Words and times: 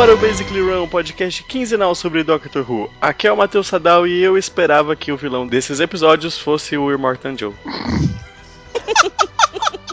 Ar 0.00 0.08
o 0.08 0.16
Basically 0.16 0.62
Run, 0.62 0.84
um 0.84 0.88
podcast 0.88 1.42
quinzenal 1.42 1.94
sobre 1.94 2.24
Doctor 2.24 2.64
Who. 2.66 2.90
Aqui 2.98 3.26
é 3.26 3.32
o 3.32 3.36
Matheus 3.36 3.66
Sadal 3.66 4.06
e 4.06 4.22
eu 4.22 4.38
esperava 4.38 4.96
que 4.96 5.12
o 5.12 5.16
vilão 5.16 5.46
desses 5.46 5.78
episódios 5.78 6.38
fosse 6.38 6.74
o 6.74 6.90
Immortan 6.90 7.36
Joe. 7.36 7.52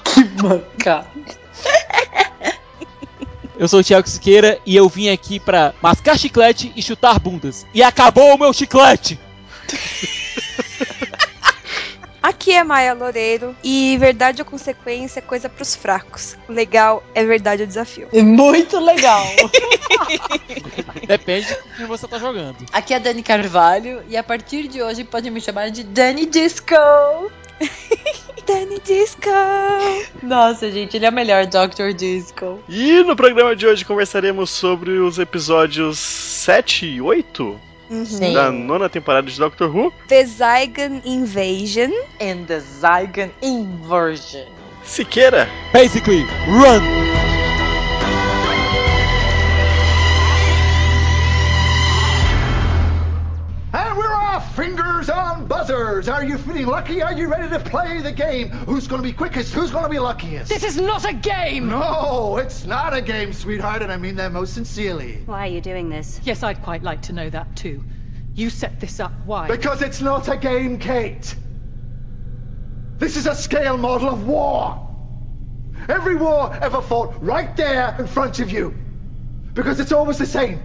que 0.06 0.42
mancada. 0.42 1.10
Eu 3.60 3.68
sou 3.68 3.82
o 3.82 3.84
Thiago 3.84 4.08
Siqueira 4.08 4.58
e 4.66 4.78
eu 4.78 4.88
vim 4.88 5.10
aqui 5.10 5.42
pra 5.42 5.74
mascar 5.82 6.18
chiclete 6.18 6.72
e 6.74 6.82
chutar 6.82 7.20
bundas. 7.20 7.66
E 7.74 7.84
acabou 7.84 8.34
o 8.34 8.40
meu 8.40 8.54
chiclete! 8.54 9.20
Aqui 12.22 12.52
é 12.52 12.64
Maia 12.64 12.94
Loureiro 12.94 13.56
e 13.64 13.98
verdade 13.98 14.42
ou 14.42 14.46
consequência 14.46 15.20
é 15.20 15.22
coisa 15.22 15.48
pros 15.48 15.76
fracos. 15.76 16.38
Legal 16.50 17.04
é 17.14 17.26
verdade 17.26 17.62
ou 17.64 17.68
desafio. 17.68 18.08
É 18.12 18.22
muito 18.22 18.80
legal. 18.80 19.26
Depende 21.08 21.48
de 21.48 21.78
quem 21.78 21.86
você 21.86 22.08
tá 22.08 22.18
jogando. 22.18 22.58
Aqui 22.72 22.94
é 22.94 22.98
a 22.98 23.00
Dani 23.00 23.24
Carvalho 23.24 24.04
e 24.10 24.18
a 24.18 24.24
partir 24.24 24.68
de 24.68 24.82
hoje 24.82 25.04
pode 25.04 25.30
me 25.30 25.40
chamar 25.40 25.70
de 25.70 25.84
Dani 25.84 26.26
Disco. 26.26 26.76
Dani 28.46 28.80
Disco! 28.80 29.30
Nossa, 30.24 30.72
gente, 30.72 30.96
ele 30.96 31.06
é 31.06 31.10
o 31.10 31.14
melhor 31.14 31.46
Dr. 31.46 31.94
Disco. 31.94 32.60
E 32.70 33.04
no 33.04 33.16
programa 33.16 33.56
de 33.56 33.68
hoje 33.68 33.84
conversaremos 33.84 34.50
sobre 34.50 34.92
os 35.00 35.20
episódios 35.20 36.00
7 36.00 36.86
e 36.86 37.02
8 37.02 37.67
Sim. 38.06 38.34
da 38.34 38.52
nona 38.52 38.90
temporada 38.90 39.30
de 39.30 39.38
Doctor 39.38 39.68
Who. 39.68 39.94
The 40.08 40.24
Zygon 40.26 41.02
Invasion. 41.06 41.92
And 42.20 42.46
the 42.46 42.60
Zygon 42.60 43.32
Inversion. 43.42 44.48
Siqueira. 44.84 45.48
Basically, 45.74 46.24
run! 46.48 47.27
Fingers 54.58 55.08
on 55.12 55.46
buzzers! 55.46 56.10
Are 56.10 56.24
you 56.24 56.40
feeling 56.40 56.66
lucky? 56.66 57.04
Are 57.04 57.14
you 57.14 57.28
ready 57.28 57.48
to 57.48 57.60
play 57.60 58.02
the 58.02 58.12
game? 58.12 58.50
Who's 58.50 58.88
gonna 58.88 59.04
be 59.04 59.14
quickest? 59.14 59.54
Who's 59.54 59.70
gonna 59.70 59.88
be 59.88 60.00
luckiest? 60.00 60.50
This 60.50 60.64
is 60.64 60.78
not 60.78 61.08
a 61.08 61.14
game! 61.14 61.70
No, 61.70 62.38
it's 62.38 62.66
not 62.66 62.92
a 62.96 63.02
game, 63.04 63.34
sweetheart, 63.34 63.84
and 63.84 63.92
I 63.92 63.98
mean 63.98 64.16
that 64.16 64.32
most 64.32 64.56
sincerely. 64.56 65.22
Why 65.28 65.42
are 65.46 65.52
you 65.52 65.62
doing 65.62 65.90
this? 65.90 66.20
Yes, 66.24 66.42
I'd 66.42 66.64
quite 66.64 66.82
like 66.82 67.04
to 67.04 67.14
know 67.14 67.30
that 67.30 67.56
too. 67.56 67.84
You 68.34 68.50
set 68.50 68.80
this 68.80 69.00
up. 69.00 69.12
Why? 69.26 69.48
Because 69.48 69.84
it's 69.84 70.02
not 70.02 70.28
a 70.28 70.36
game, 70.36 70.80
Kate. 70.80 71.36
This 72.98 73.16
is 73.16 73.28
a 73.28 73.36
scale 73.36 73.78
model 73.78 74.10
of 74.10 74.26
war. 74.26 74.90
Every 75.88 76.16
war 76.16 76.52
ever 76.64 76.82
fought 76.82 77.24
right 77.24 77.56
there 77.56 77.96
in 78.00 78.08
front 78.08 78.40
of 78.40 78.50
you. 78.50 78.74
Because 79.54 79.80
it's 79.80 79.92
always 79.92 80.18
the 80.18 80.26
same. 80.26 80.60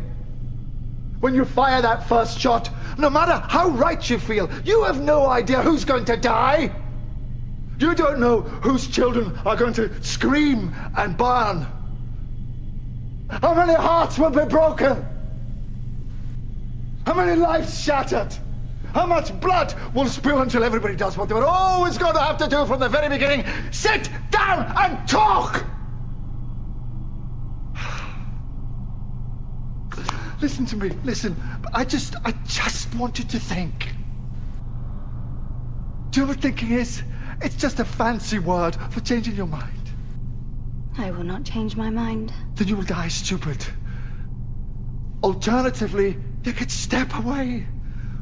When 1.20 1.35
you 1.35 1.45
fire 1.45 1.83
that 1.83 2.09
first 2.09 2.41
shot, 2.41 2.69
no 2.98 3.11
matter 3.11 3.43
how 3.48 3.71
right 3.71 4.09
you 4.09 4.19
feel, 4.19 4.51
you 4.65 4.85
have 4.85 5.01
no 5.01 5.27
idea 5.29 5.62
who's 5.62 5.85
going 5.85 6.07
to 6.07 6.17
die. 6.17 6.73
You 7.79 7.95
don't 7.95 8.21
know 8.21 8.43
whose 8.43 8.87
children 8.87 9.39
are 9.45 9.57
going 9.57 9.75
to 9.75 9.91
scream 10.03 10.75
and 10.97 11.17
burn. 11.17 11.67
How 13.29 13.55
many 13.55 13.75
hearts 13.75 14.19
will 14.19 14.31
be 14.31 14.45
broken? 14.45 15.05
How 17.07 17.15
many 17.15 17.41
lives 17.41 17.83
shattered? 17.83 18.37
How 18.93 19.07
much 19.07 19.39
blood 19.41 19.75
will 19.95 20.09
spill 20.09 20.43
until 20.43 20.63
everybody 20.63 20.97
does 20.97 21.17
what 21.17 21.29
they 21.29 21.35
were 21.35 21.47
always 21.47 21.97
going 21.98 22.14
to 22.14 22.20
have 22.20 22.39
to 22.39 22.48
do 22.48 22.67
from 22.67 22.80
the 22.80 22.89
very 22.89 23.09
beginning? 23.09 23.45
Sit 23.70 24.11
down 24.30 24.73
and 24.77 25.09
talk! 25.09 25.64
Listen 30.42 30.67
to 30.67 30.77
me, 30.77 30.89
listen. 31.05 31.41
I 31.73 31.85
just, 31.85 32.17
I 32.25 32.33
just 32.48 32.92
want 32.97 33.20
you 33.20 33.25
to 33.27 33.39
think. 33.39 33.95
Do 36.11 36.19
you 36.19 36.27
know 36.27 36.33
what 36.33 36.41
thinking 36.41 36.73
is? 36.73 37.01
It's 37.41 37.55
just 37.55 37.79
a 37.79 37.85
fancy 37.85 38.41
word 38.41 38.75
for 38.91 38.98
changing 38.98 39.36
your 39.36 39.47
mind. 39.47 39.92
I 40.98 41.13
will 41.13 41.23
not 41.23 41.45
change 41.45 41.77
my 41.77 41.91
mind. 41.91 42.33
Then 42.57 42.67
you 42.67 42.77
will 42.77 42.83
die 42.83 43.07
stupid. 43.07 43.64
Alternatively, 45.23 46.19
you 46.42 46.53
could 46.53 46.73
step 46.73 47.17
away 47.17 47.69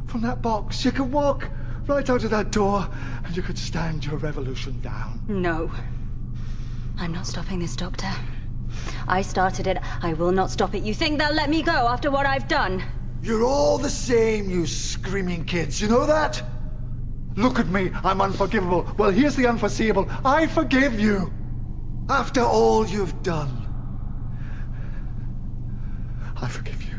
from 0.04 0.20
that 0.20 0.42
box. 0.42 0.84
You 0.84 0.92
could 0.92 1.10
walk 1.10 1.48
right 1.86 2.08
out 2.10 2.22
of 2.22 2.30
that 2.32 2.52
door 2.52 2.86
and 3.24 3.34
you 3.34 3.42
could 3.42 3.56
stand 3.56 4.04
your 4.04 4.18
revolution 4.18 4.78
down. 4.82 5.22
No. 5.26 5.72
I'm 6.98 7.12
not 7.12 7.26
stopping 7.26 7.60
this, 7.60 7.76
Doctor. 7.76 8.12
I 9.06 9.22
started 9.22 9.66
it. 9.66 9.78
I 10.02 10.14
will 10.14 10.32
not 10.32 10.50
stop 10.50 10.74
it. 10.74 10.82
You 10.82 10.94
think 10.94 11.18
they'll 11.18 11.34
let 11.34 11.50
me 11.50 11.62
go 11.62 11.88
after 11.88 12.10
what 12.10 12.26
I've 12.26 12.48
done? 12.48 12.84
You're 13.22 13.44
all 13.44 13.78
the 13.78 13.90
same, 13.90 14.50
you 14.50 14.66
screaming 14.66 15.44
kids. 15.44 15.80
You 15.80 15.88
know 15.88 16.06
that? 16.06 16.42
Look 17.36 17.58
at 17.58 17.68
me. 17.68 17.90
I'm 18.02 18.20
unforgivable. 18.20 18.86
Well, 18.96 19.10
here's 19.10 19.36
the 19.36 19.46
unforeseeable. 19.46 20.08
I 20.24 20.46
forgive 20.46 20.98
you. 20.98 21.32
After 22.08 22.42
all 22.42 22.86
you've 22.86 23.22
done. 23.22 23.66
I 26.40 26.48
forgive 26.48 26.82
you. 26.82 26.94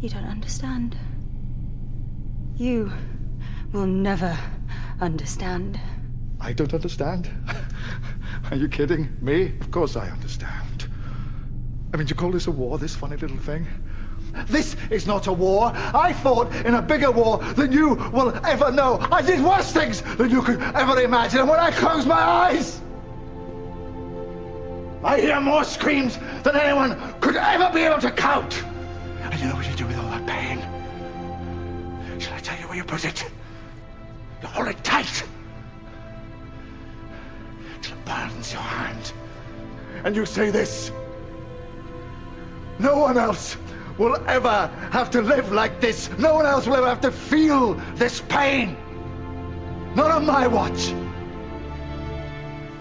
You 0.00 0.08
don't 0.08 0.24
understand. 0.24 0.96
You 2.56 2.92
will 3.72 3.86
never 3.86 4.38
understand. 5.00 5.80
I 6.40 6.52
don't 6.52 6.74
understand. 6.74 7.28
Are 8.50 8.56
you 8.56 8.68
kidding? 8.68 9.08
Me? 9.20 9.54
Of 9.60 9.70
course 9.70 9.96
I 9.96 10.08
understand. 10.08 10.86
I 11.92 11.96
mean, 11.96 12.06
do 12.06 12.12
you 12.12 12.16
call 12.16 12.32
this 12.32 12.46
a 12.46 12.50
war, 12.50 12.78
this 12.78 12.94
funny 12.94 13.16
little 13.16 13.38
thing? 13.38 13.66
This 14.48 14.76
is 14.90 15.06
not 15.06 15.26
a 15.26 15.32
war. 15.32 15.72
I 15.74 16.12
fought 16.12 16.54
in 16.64 16.74
a 16.74 16.82
bigger 16.82 17.10
war 17.10 17.38
than 17.38 17.70
you 17.70 17.94
will 18.12 18.34
ever 18.44 18.72
know. 18.72 18.98
I 19.10 19.20
did 19.22 19.42
worse 19.42 19.72
things 19.72 20.00
than 20.16 20.30
you 20.30 20.42
could 20.42 20.60
ever 20.60 21.00
imagine. 21.00 21.40
And 21.40 21.48
when 21.48 21.60
I 21.60 21.70
close 21.70 22.06
my 22.06 22.20
eyes, 22.20 22.80
I 25.04 25.20
hear 25.20 25.40
more 25.40 25.64
screams 25.64 26.18
than 26.42 26.56
anyone 26.56 27.14
could 27.20 27.36
ever 27.36 27.70
be 27.74 27.80
able 27.80 28.00
to 28.00 28.10
count. 28.10 28.62
And 29.20 29.34
you 29.40 29.48
know 29.48 29.54
what 29.54 29.68
you 29.68 29.76
do 29.76 29.86
with 29.86 29.98
all 29.98 30.10
that 30.10 30.26
pain? 30.26 30.60
Shall 32.20 32.34
I 32.34 32.40
tell 32.40 32.58
you 32.58 32.66
where 32.68 32.76
you 32.76 32.84
put 32.84 33.04
it? 33.04 33.24
You 34.40 34.48
hold 34.48 34.68
it 34.68 34.82
tight 34.82 35.24
burns 38.12 38.52
your 38.52 38.62
hand. 38.62 39.12
And 40.04 40.16
you 40.16 40.26
say 40.26 40.50
this 40.50 40.90
No 42.78 42.98
one 42.98 43.16
else 43.18 43.56
will 43.98 44.16
ever 44.26 44.70
have 44.90 45.10
to 45.10 45.22
live 45.22 45.52
like 45.52 45.80
this. 45.80 46.10
No 46.18 46.34
one 46.34 46.46
else 46.46 46.66
will 46.66 46.76
ever 46.76 46.88
have 46.88 47.02
to 47.02 47.12
feel 47.12 47.74
this 47.94 48.20
pain. 48.28 48.76
Not 49.94 50.10
on 50.10 50.26
my 50.26 50.46
watch. 50.46 50.92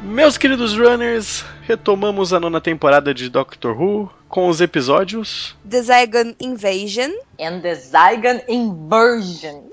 Meus 0.04 0.38
queridos 0.38 0.78
runners, 0.78 1.44
retomamos 1.68 2.32
a 2.34 2.40
nona 2.40 2.60
temporada 2.60 3.14
de 3.14 3.30
Doctor 3.30 3.74
Who 3.74 4.10
com 4.32 4.48
os 4.48 4.62
episódios. 4.62 5.56
The 5.70 5.82
Zygon 5.82 6.34
Invasion. 6.40 7.12
And 7.40 7.60
the 7.62 7.76
Zygon 7.76 8.42
Inversion. 8.48 9.64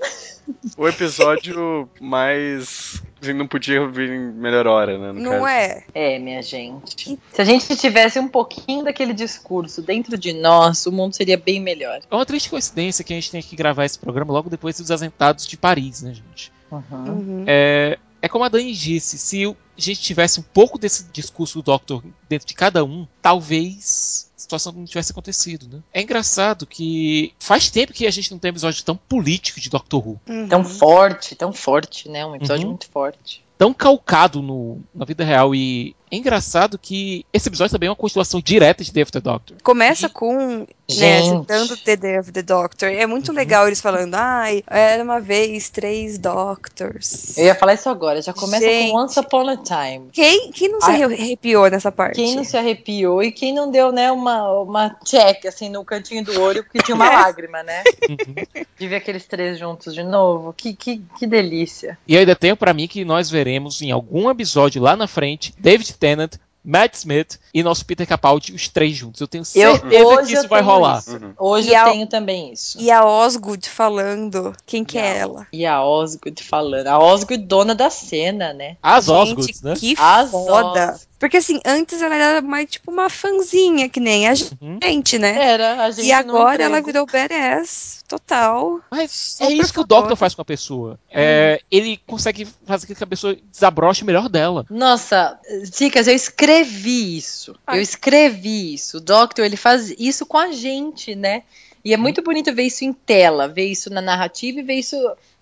O 0.77 0.87
episódio 0.87 1.87
mais. 2.01 3.01
assim, 3.21 3.33
Não 3.33 3.47
podia 3.47 3.87
vir 3.87 4.09
em 4.09 4.31
melhor 4.33 4.65
hora, 4.67 4.97
né? 4.97 5.11
no 5.11 5.21
Não 5.21 5.31
caso. 5.43 5.47
é? 5.47 5.83
É, 5.93 6.19
minha 6.19 6.41
gente. 6.41 7.19
Se 7.31 7.41
a 7.41 7.45
gente 7.45 7.75
tivesse 7.75 8.19
um 8.19 8.27
pouquinho 8.27 8.83
daquele 8.83 9.13
discurso 9.13 9.81
dentro 9.81 10.17
de 10.17 10.33
nós, 10.33 10.85
o 10.87 10.91
mundo 10.91 11.15
seria 11.15 11.37
bem 11.37 11.59
melhor. 11.61 11.99
É 12.09 12.15
uma 12.15 12.25
triste 12.25 12.49
coincidência 12.49 13.03
que 13.03 13.13
a 13.13 13.15
gente 13.15 13.29
tem 13.31 13.41
que 13.41 13.55
gravar 13.55 13.85
esse 13.85 13.99
programa 13.99 14.33
logo 14.33 14.49
depois 14.49 14.77
dos 14.77 14.89
atentados 14.89 15.45
de 15.45 15.55
Paris, 15.55 16.01
né, 16.01 16.13
gente? 16.15 16.51
Uhum. 16.71 17.43
É, 17.47 17.97
é 18.21 18.27
como 18.27 18.43
a 18.43 18.49
Dani 18.49 18.73
disse, 18.73 19.17
se 19.17 19.45
a 19.45 19.55
gente 19.77 20.01
tivesse 20.01 20.39
um 20.39 20.43
pouco 20.43 20.77
desse 20.77 21.05
discurso 21.11 21.59
do 21.59 21.63
Doctor 21.63 22.03
dentro 22.27 22.47
de 22.47 22.53
cada 22.53 22.83
um, 22.83 23.07
talvez 23.21 24.29
a 24.35 24.39
situação 24.39 24.71
não 24.71 24.85
tivesse 24.85 25.11
acontecido, 25.11 25.67
né? 25.71 25.81
É 25.93 26.01
engraçado 26.01 26.65
que 26.65 27.33
faz 27.39 27.69
tempo 27.69 27.93
que 27.93 28.07
a 28.07 28.11
gente 28.11 28.31
não 28.31 28.39
tem 28.39 28.49
um 28.49 28.53
episódio 28.53 28.83
tão 28.83 28.95
político 28.95 29.59
de 29.59 29.69
Doctor 29.69 30.05
Who. 30.07 30.19
Uhum. 30.27 30.47
Tão 30.47 30.63
forte, 30.63 31.35
tão 31.35 31.53
forte, 31.53 32.09
né? 32.09 32.25
Um 32.25 32.35
episódio 32.35 32.63
Uhum. 32.63 32.69
muito 32.71 32.89
forte. 32.89 33.43
tão 33.57 33.73
calcado 33.73 34.41
no, 34.41 34.79
na 34.95 35.03
vida 35.05 35.23
real. 35.25 35.53
E 35.53 35.93
é 36.11 36.15
engraçado 36.15 36.77
que 36.77 37.25
esse 37.33 37.47
episódio 37.49 37.71
também 37.71 37.87
é 37.87 37.89
uma 37.89 37.95
continuação 37.95 38.41
direta 38.41 38.83
de 38.83 38.91
Day 38.91 39.03
of 39.03 39.11
the 39.11 39.19
Doctor. 39.19 39.57
Começa 39.63 40.09
com, 40.09 40.65
né, 40.97 41.21
citando 41.23 41.77
The 41.77 41.95
Day 41.95 42.19
of 42.19 42.31
the 42.31 42.41
Doctor. 42.41 42.89
É 42.89 43.05
Uhum. 43.05 43.11
muito 43.11 43.31
legal 43.31 43.67
eles 43.67 43.81
falando, 43.81 44.15
ai, 44.15 44.63
era 44.67 45.03
uma 45.03 45.19
vez 45.19 45.69
três 45.69 46.17
Doctors. 46.17 47.37
Eu 47.37 47.45
ia 47.45 47.55
falar 47.55 47.73
isso 47.73 47.89
agora, 47.89 48.21
já 48.21 48.33
começa 48.33 48.65
Gente. 48.65 48.91
com 48.91 48.97
Once 48.97 49.19
Upon 49.19 49.47
a 49.49 49.57
Time. 49.57 50.09
Quem, 50.11 50.51
quem 50.51 50.69
não 50.69 50.81
se 50.81 50.91
Ai. 50.91 51.03
arrepiou 51.03 51.69
nessa 51.69 51.91
parte? 51.91 52.15
Quem 52.15 52.35
não 52.35 52.43
se 52.43 52.57
arrepiou 52.57 53.21
e 53.23 53.31
quem 53.31 53.53
não 53.53 53.69
deu, 53.69 53.91
né, 53.91 54.11
uma, 54.11 54.49
uma 54.61 54.95
check, 55.05 55.45
assim, 55.45 55.69
no 55.69 55.83
cantinho 55.85 56.23
do 56.23 56.39
olho, 56.41 56.63
porque 56.63 56.81
tinha 56.81 56.95
uma 56.95 57.09
lágrima, 57.09 57.63
né? 57.63 57.83
Uhum. 58.09 58.65
De 58.77 58.87
ver 58.87 58.95
aqueles 58.97 59.25
três 59.25 59.57
juntos 59.59 59.93
de 59.93 60.03
novo. 60.03 60.53
Que, 60.53 60.73
que, 60.73 61.01
que 61.17 61.27
delícia. 61.27 61.97
E 62.07 62.17
ainda 62.17 62.35
tenho 62.35 62.55
pra 62.57 62.73
mim 62.73 62.87
que 62.87 63.03
nós 63.05 63.29
veremos 63.29 63.81
em 63.81 63.91
algum 63.91 64.29
episódio 64.29 64.81
lá 64.81 64.95
na 64.95 65.07
frente 65.07 65.53
David 65.57 65.93
Tennant, 65.99 66.35
Matt 66.63 66.93
Smith 66.95 67.39
e 67.53 67.63
nosso 67.63 67.85
Peter 67.85 68.05
Capaldi, 68.05 68.53
os 68.53 68.67
três 68.67 68.95
juntos. 68.95 69.21
Eu 69.21 69.27
tenho 69.27 69.41
Eu, 69.55 69.75
certeza 69.77 70.05
hoje 70.07 70.27
que 70.27 70.33
isso 70.33 70.45
eu 70.45 70.49
vai 70.49 70.61
rolar. 70.61 70.99
isso. 70.99 71.15
Uhum. 71.15 71.33
Hoje 71.39 71.69
E 71.69 71.73
eu 71.73 71.79
a- 71.79 71.91
tenho 71.91 72.05
também 72.07 72.51
isso. 72.51 72.77
E 72.79 72.91
a 72.91 73.05
Osgood 73.05 73.67
falando 73.69 74.53
quem 74.65 74.83
que 74.83 74.97
é 74.97 75.17
ela. 75.19 75.47
E 75.53 75.65
a 75.65 75.81
Osgood 75.83 76.43
falando. 76.43 76.87
A 76.87 76.99
Osgood, 76.99 77.43
dona 77.45 77.73
da 77.73 77.89
cena, 77.89 78.51
né? 78.53 78.75
As 78.83 79.05
Gente, 79.05 79.15
Osgoods, 79.15 79.61
né? 79.61 79.73
que 79.77 79.95
As 79.97 80.29
foda. 80.31 80.93
Os- 80.95 81.07
Porque 81.19 81.37
assim, 81.37 81.59
antes 81.65 82.01
ela 82.01 82.15
era 82.15 82.41
mais 82.41 82.69
tipo 82.69 82.89
uma 82.89 83.09
fanzinha, 83.09 83.89
que 83.89 83.99
nem 83.99 84.27
a 84.27 84.31
Uhum. 84.61 84.79
gente, 84.81 85.19
né? 85.19 85.35
Era, 85.37 85.83
a 85.83 85.91
gente 85.91 86.07
E 86.07 86.11
agora 86.13 86.63
ela 86.63 86.81
virou 86.81 87.05
badass 87.05 88.03
total. 88.07 88.79
Mas 88.89 89.37
é 89.41 89.45
por 89.45 89.53
isso 89.53 89.73
que 89.73 89.79
o. 89.81 89.83
Doctor 89.83 90.15
faz 90.15 90.33
com 90.33 90.41
a 90.41 90.45
pessoa. 90.45 90.97
É, 91.11 91.61
ele 91.69 91.99
consegue 92.07 92.47
fazer 92.65 92.87
com 92.87 92.95
que 92.95 93.03
a 93.03 93.07
pessoa 93.07 93.37
desabroche 93.51 94.05
melhor 94.05 94.29
dela. 94.29 94.65
Nossa, 94.69 95.37
Dicas, 95.77 96.07
eu 96.07 96.15
escrevi 96.15 97.17
isso. 97.17 97.53
Ai. 97.67 97.77
Eu 97.77 97.81
escrevi 97.81 98.73
isso. 98.73 98.97
O 98.97 99.01
Doctor, 99.01 99.43
ele 99.45 99.57
faz 99.57 99.93
isso 99.99 100.25
com 100.25 100.37
a 100.37 100.51
gente, 100.51 101.15
né? 101.15 101.43
E 101.83 101.93
é 101.93 101.97
muito 101.97 102.21
bonito 102.21 102.53
ver 102.53 102.63
isso 102.63 102.83
em 102.85 102.93
tela, 102.93 103.47
ver 103.47 103.65
isso 103.65 103.89
na 103.89 104.01
narrativa 104.01 104.59
e 104.59 104.63
ver 104.63 104.75
isso 104.75 104.95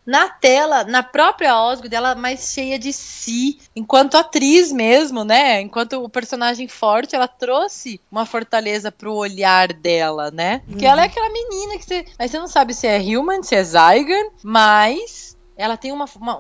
na 0.07 0.30
tela, 0.30 0.86
na 0.86 1.04
própria 1.04 1.59
Osgood, 1.59 1.94
ela 1.94 2.15
mais 2.15 2.54
cheia 2.54 2.80
de 2.80 2.94
si, 2.94 3.59
enquanto 3.75 4.15
atriz 4.15 4.71
mesmo, 4.71 5.25
né? 5.25 5.59
Enquanto 5.59 6.01
o 6.01 6.07
personagem 6.07 6.65
forte, 6.69 7.13
ela 7.13 7.27
trouxe 7.27 8.00
uma 8.09 8.25
fortaleza 8.25 8.89
pro 8.89 9.13
olhar 9.13 9.74
dela, 9.74 10.31
né? 10.31 10.62
Porque 10.65 10.86
ela 10.86 11.01
é 11.01 11.06
aquela 11.07 11.30
menina 11.30 11.77
que 11.77 11.83
você. 11.83 12.06
Aí 12.18 12.30
você 12.30 12.39
não 12.39 12.48
sabe 12.48 12.74
se 12.74 12.88
é 12.88 12.98
human, 12.98 13.44
se 13.44 13.54
é 13.54 13.63
Zygon, 13.63 14.31
mas 14.42 15.36
ela 15.57 15.75
tem 15.75 15.92
uma, 15.92 16.06
uma, 16.15 16.38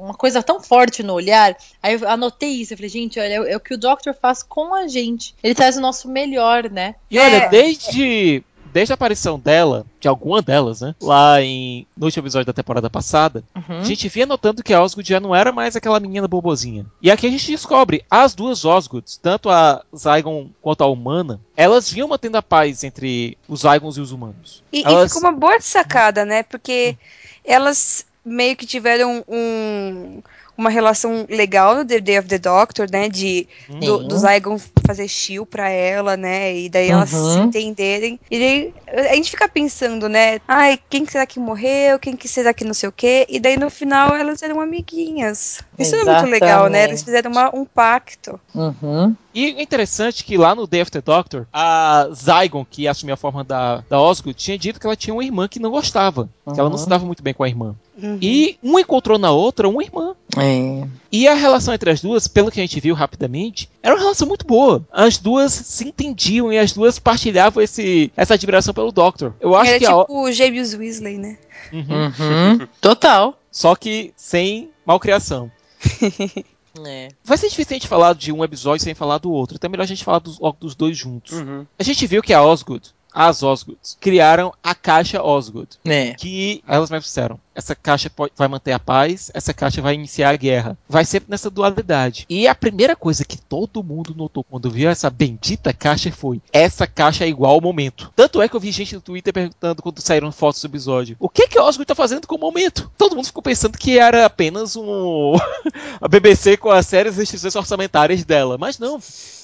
uma 0.00 0.14
coisa 0.14 0.42
tão 0.42 0.60
forte 0.60 1.04
no 1.04 1.12
olhar. 1.12 1.56
Aí 1.80 1.94
eu 1.94 2.08
anotei 2.08 2.50
isso, 2.50 2.72
eu 2.72 2.76
falei, 2.76 2.90
gente, 2.90 3.20
olha, 3.20 3.34
é, 3.46 3.52
é 3.52 3.56
o 3.56 3.60
que 3.60 3.74
o 3.74 3.78
Doctor 3.78 4.12
faz 4.20 4.42
com 4.42 4.74
a 4.74 4.88
gente. 4.88 5.36
Ele 5.40 5.54
traz 5.54 5.76
o 5.76 5.80
nosso 5.80 6.08
melhor, 6.08 6.68
né? 6.68 6.96
E 7.08 7.18
olha, 7.18 7.36
É. 7.36 7.48
desde, 7.48 8.42
desde 8.74 8.92
a 8.92 8.94
aparição 8.94 9.38
dela, 9.38 9.86
de 10.00 10.08
alguma 10.08 10.42
delas, 10.42 10.80
né? 10.80 10.94
Lá 11.00 11.40
em, 11.40 11.86
no 11.96 12.06
último 12.06 12.24
episódio 12.24 12.46
da 12.46 12.52
temporada 12.52 12.90
passada, 12.90 13.44
Uhum. 13.54 13.78
a 13.78 13.84
gente 13.84 14.08
via 14.08 14.26
notando 14.26 14.62
que 14.64 14.74
a 14.74 14.82
Osgood 14.82 15.08
já 15.08 15.20
não 15.20 15.32
era 15.34 15.52
mais 15.52 15.76
aquela 15.76 16.00
menina 16.00 16.26
bobozinha. 16.26 16.84
E 17.00 17.08
aqui 17.10 17.26
a 17.26 17.30
gente 17.30 17.50
descobre 17.50 18.04
as 18.10 18.34
duas 18.34 18.64
Osgoods, 18.64 19.16
tanto 19.16 19.48
a 19.48 19.82
Zygon 19.96 20.48
quanto 20.60 20.82
a 20.82 20.88
humana, 20.88 21.40
elas 21.56 21.88
vinham 21.90 22.08
mantendo 22.08 22.36
a 22.36 22.42
paz 22.42 22.82
entre 22.82 23.38
os 23.48 23.60
Zygons 23.60 23.96
e 23.96 24.00
os 24.00 24.10
humanos. 24.10 24.62
E, 24.72 24.80
e 24.80 24.84
Elas- 24.84 25.12
ficou 25.14 25.28
uma 25.30 25.38
boa 25.38 25.60
sacada, 25.60 26.24
né? 26.24 26.42
Porque 26.42 26.96
elas 27.44 28.04
meio 28.24 28.56
que 28.56 28.66
tiveram 28.66 29.22
um, 29.28 30.20
uma 30.56 30.70
relação 30.70 31.26
legal 31.28 31.74
no 31.76 31.84
The 31.84 32.00
Day 32.00 32.18
of 32.18 32.28
the 32.28 32.38
Doctor, 32.38 32.88
né? 32.90 33.08
De 33.08 33.48
do, 33.68 33.98
Sim. 34.02 34.08
do 34.08 34.16
Zygon 34.16 34.58
fazer 34.86 35.08
shield 35.08 35.48
pra 35.48 35.68
ela, 35.68 36.16
né? 36.16 36.54
E 36.56 36.68
daí 36.68 36.90
elas 36.90 37.12
Uhum. 37.12 37.30
se 37.32 37.38
entenderem. 37.40 38.20
E 38.30 38.38
daí 38.38 38.74
a 39.10 39.14
gente 39.14 39.30
fica 39.30 39.48
pensando, 39.48 40.08
né? 40.08 40.38
Ai, 40.46 40.78
quem 40.90 41.04
que 41.04 41.12
será 41.12 41.26
que 41.26 41.38
morreu? 41.40 41.98
Quem 41.98 42.16
que 42.16 42.28
será 42.28 42.52
que 42.54 42.64
não 42.64 42.74
sei 42.74 42.88
o 42.88 42.92
quê? 42.92 43.26
E 43.28 43.40
daí 43.40 43.56
no 43.56 43.70
final 43.70 44.14
elas 44.14 44.42
eram 44.42 44.60
amiguinhas. 44.60 45.60
Isso 45.78 45.94
é 45.96 46.04
muito 46.04 46.26
legal, 46.30 46.68
né? 46.68 46.84
Eles 46.84 47.02
fizeram 47.02 47.30
uma- 47.30 47.54
um 47.54 47.64
pacto. 47.64 48.38
Uhum. 48.54 49.14
E 49.34 49.46
é 49.46 49.62
interessante 49.62 50.22
que 50.24 50.36
lá 50.36 50.54
no 50.54 50.66
Day 50.66 50.82
of 50.82 50.90
the 50.90 51.00
Doctor, 51.00 51.46
a 51.52 52.08
Zygon, 52.14 52.64
que 52.68 52.86
assumiu 52.86 53.14
a 53.14 53.16
forma 53.16 53.42
da, 53.42 53.82
da 53.90 54.00
Osgood, 54.00 54.34
tinha 54.38 54.56
dito 54.56 54.78
que 54.78 54.86
ela 54.86 54.94
tinha 54.94 55.12
uma 55.12 55.24
irmã 55.24 55.48
que 55.48 55.58
não 55.58 55.70
gostava. 55.70 56.28
Que 56.52 56.60
ela 56.60 56.68
não 56.68 56.76
Uhum. 56.76 56.82
se 56.82 56.88
dava 56.88 57.04
muito 57.04 57.22
bem 57.22 57.34
com 57.34 57.42
a 57.42 57.48
irmã. 57.48 57.74
Uhum. 58.00 58.18
E 58.22 58.56
uma 58.62 58.80
encontrou 58.80 59.18
na 59.18 59.30
outra 59.32 59.68
uma 59.68 59.82
irmã. 59.82 60.14
É. 60.36 60.86
E 61.10 61.26
a 61.26 61.34
relação 61.34 61.74
entre 61.74 61.90
as 61.90 62.00
duas, 62.00 62.28
pelo 62.28 62.50
que 62.50 62.60
a 62.60 62.62
gente 62.62 62.78
viu 62.80 62.94
rapidamente, 62.94 63.68
era 63.82 63.94
uma 63.94 64.00
relação 64.00 64.28
muito 64.28 64.46
boa. 64.46 64.84
As 64.92 65.18
duas 65.18 65.52
se 65.52 65.88
entendiam 65.88 66.52
e 66.52 66.58
as 66.58 66.72
duas 66.72 66.98
partilhavam 67.00 67.62
esse, 67.62 68.12
essa 68.16 68.34
admiração 68.34 68.72
pelo 68.74 68.92
Doctor. 68.92 69.32
Eu 69.40 69.54
acho 69.56 69.70
Era 69.70 69.78
que 69.80 69.86
a. 69.86 69.88
tipo 69.90 70.04
o 70.22 70.30
James 70.30 70.74
Weasley, 70.74 71.18
né? 71.18 71.36
Uhum. 71.72 72.12
Uhum. 72.60 72.68
Total. 72.80 73.36
Só 73.50 73.74
que 73.76 74.12
sem 74.16 74.68
malcriação. 74.84 75.50
É. 76.84 77.08
Vai 77.22 77.38
ser 77.38 77.48
difícil 77.48 77.70
a 77.70 77.74
gente 77.74 77.88
falar 77.88 78.14
de 78.14 78.32
um 78.32 78.42
episódio 78.42 78.82
sem 78.82 78.94
falar 78.94 79.18
do 79.18 79.30
outro. 79.30 79.56
Então 79.56 79.68
é 79.68 79.70
melhor 79.70 79.84
a 79.84 79.86
gente 79.86 80.04
falar 80.04 80.18
dos, 80.18 80.38
dos 80.58 80.74
dois 80.74 80.96
juntos. 80.96 81.32
Uhum. 81.32 81.64
A 81.78 81.82
gente 81.84 82.06
viu 82.06 82.20
que 82.20 82.32
a 82.32 82.42
Osgood, 82.42 82.90
as 83.12 83.44
Osgoods, 83.44 83.96
criaram 84.00 84.52
a 84.62 84.74
caixa 84.74 85.22
Osgood. 85.22 85.78
É. 85.84 86.14
Que 86.14 86.64
elas 86.66 86.90
mesmas 86.90 87.04
disseram: 87.04 87.38
essa 87.54 87.74
caixa 87.74 88.10
pode- 88.10 88.32
vai 88.36 88.48
manter 88.48 88.72
a 88.72 88.78
paz, 88.78 89.30
essa 89.34 89.54
caixa 89.54 89.80
vai 89.80 89.94
iniciar 89.94 90.30
a 90.30 90.36
guerra. 90.36 90.76
Vai 90.88 91.04
sempre 91.04 91.30
nessa 91.30 91.50
dualidade. 91.50 92.26
E 92.28 92.46
a 92.48 92.54
primeira 92.54 92.96
coisa 92.96 93.24
que 93.24 93.36
todo 93.36 93.82
mundo 93.82 94.14
notou 94.16 94.42
quando 94.44 94.70
viu 94.70 94.88
essa 94.90 95.08
bendita 95.10 95.72
caixa 95.72 96.10
foi: 96.10 96.40
essa 96.52 96.86
caixa 96.86 97.24
é 97.24 97.28
igual 97.28 97.52
ao 97.54 97.60
momento. 97.60 98.12
Tanto 98.16 98.40
é 98.42 98.48
que 98.48 98.56
eu 98.56 98.60
vi 98.60 98.72
gente 98.72 98.94
no 98.94 99.00
Twitter 99.00 99.32
perguntando 99.32 99.82
quando 99.82 100.00
saíram 100.00 100.30
fotos 100.32 100.60
do 100.60 100.66
episódio: 100.66 101.16
o 101.20 101.28
que 101.28 101.48
que 101.48 101.58
a 101.58 101.64
Osgood 101.64 101.86
tá 101.86 101.94
fazendo 101.94 102.26
com 102.26 102.36
o 102.36 102.40
momento? 102.40 102.90
Todo 102.98 103.16
mundo 103.16 103.26
ficou 103.26 103.42
pensando 103.42 103.78
que 103.78 103.98
era 103.98 104.26
apenas 104.26 104.76
um. 104.76 105.34
a 106.00 106.08
BBC 106.08 106.56
com 106.56 106.70
as 106.70 106.86
sérias 106.86 107.16
restrições 107.16 107.54
orçamentárias 107.54 108.24
dela. 108.24 108.58
Mas 108.58 108.78
não. 108.78 109.00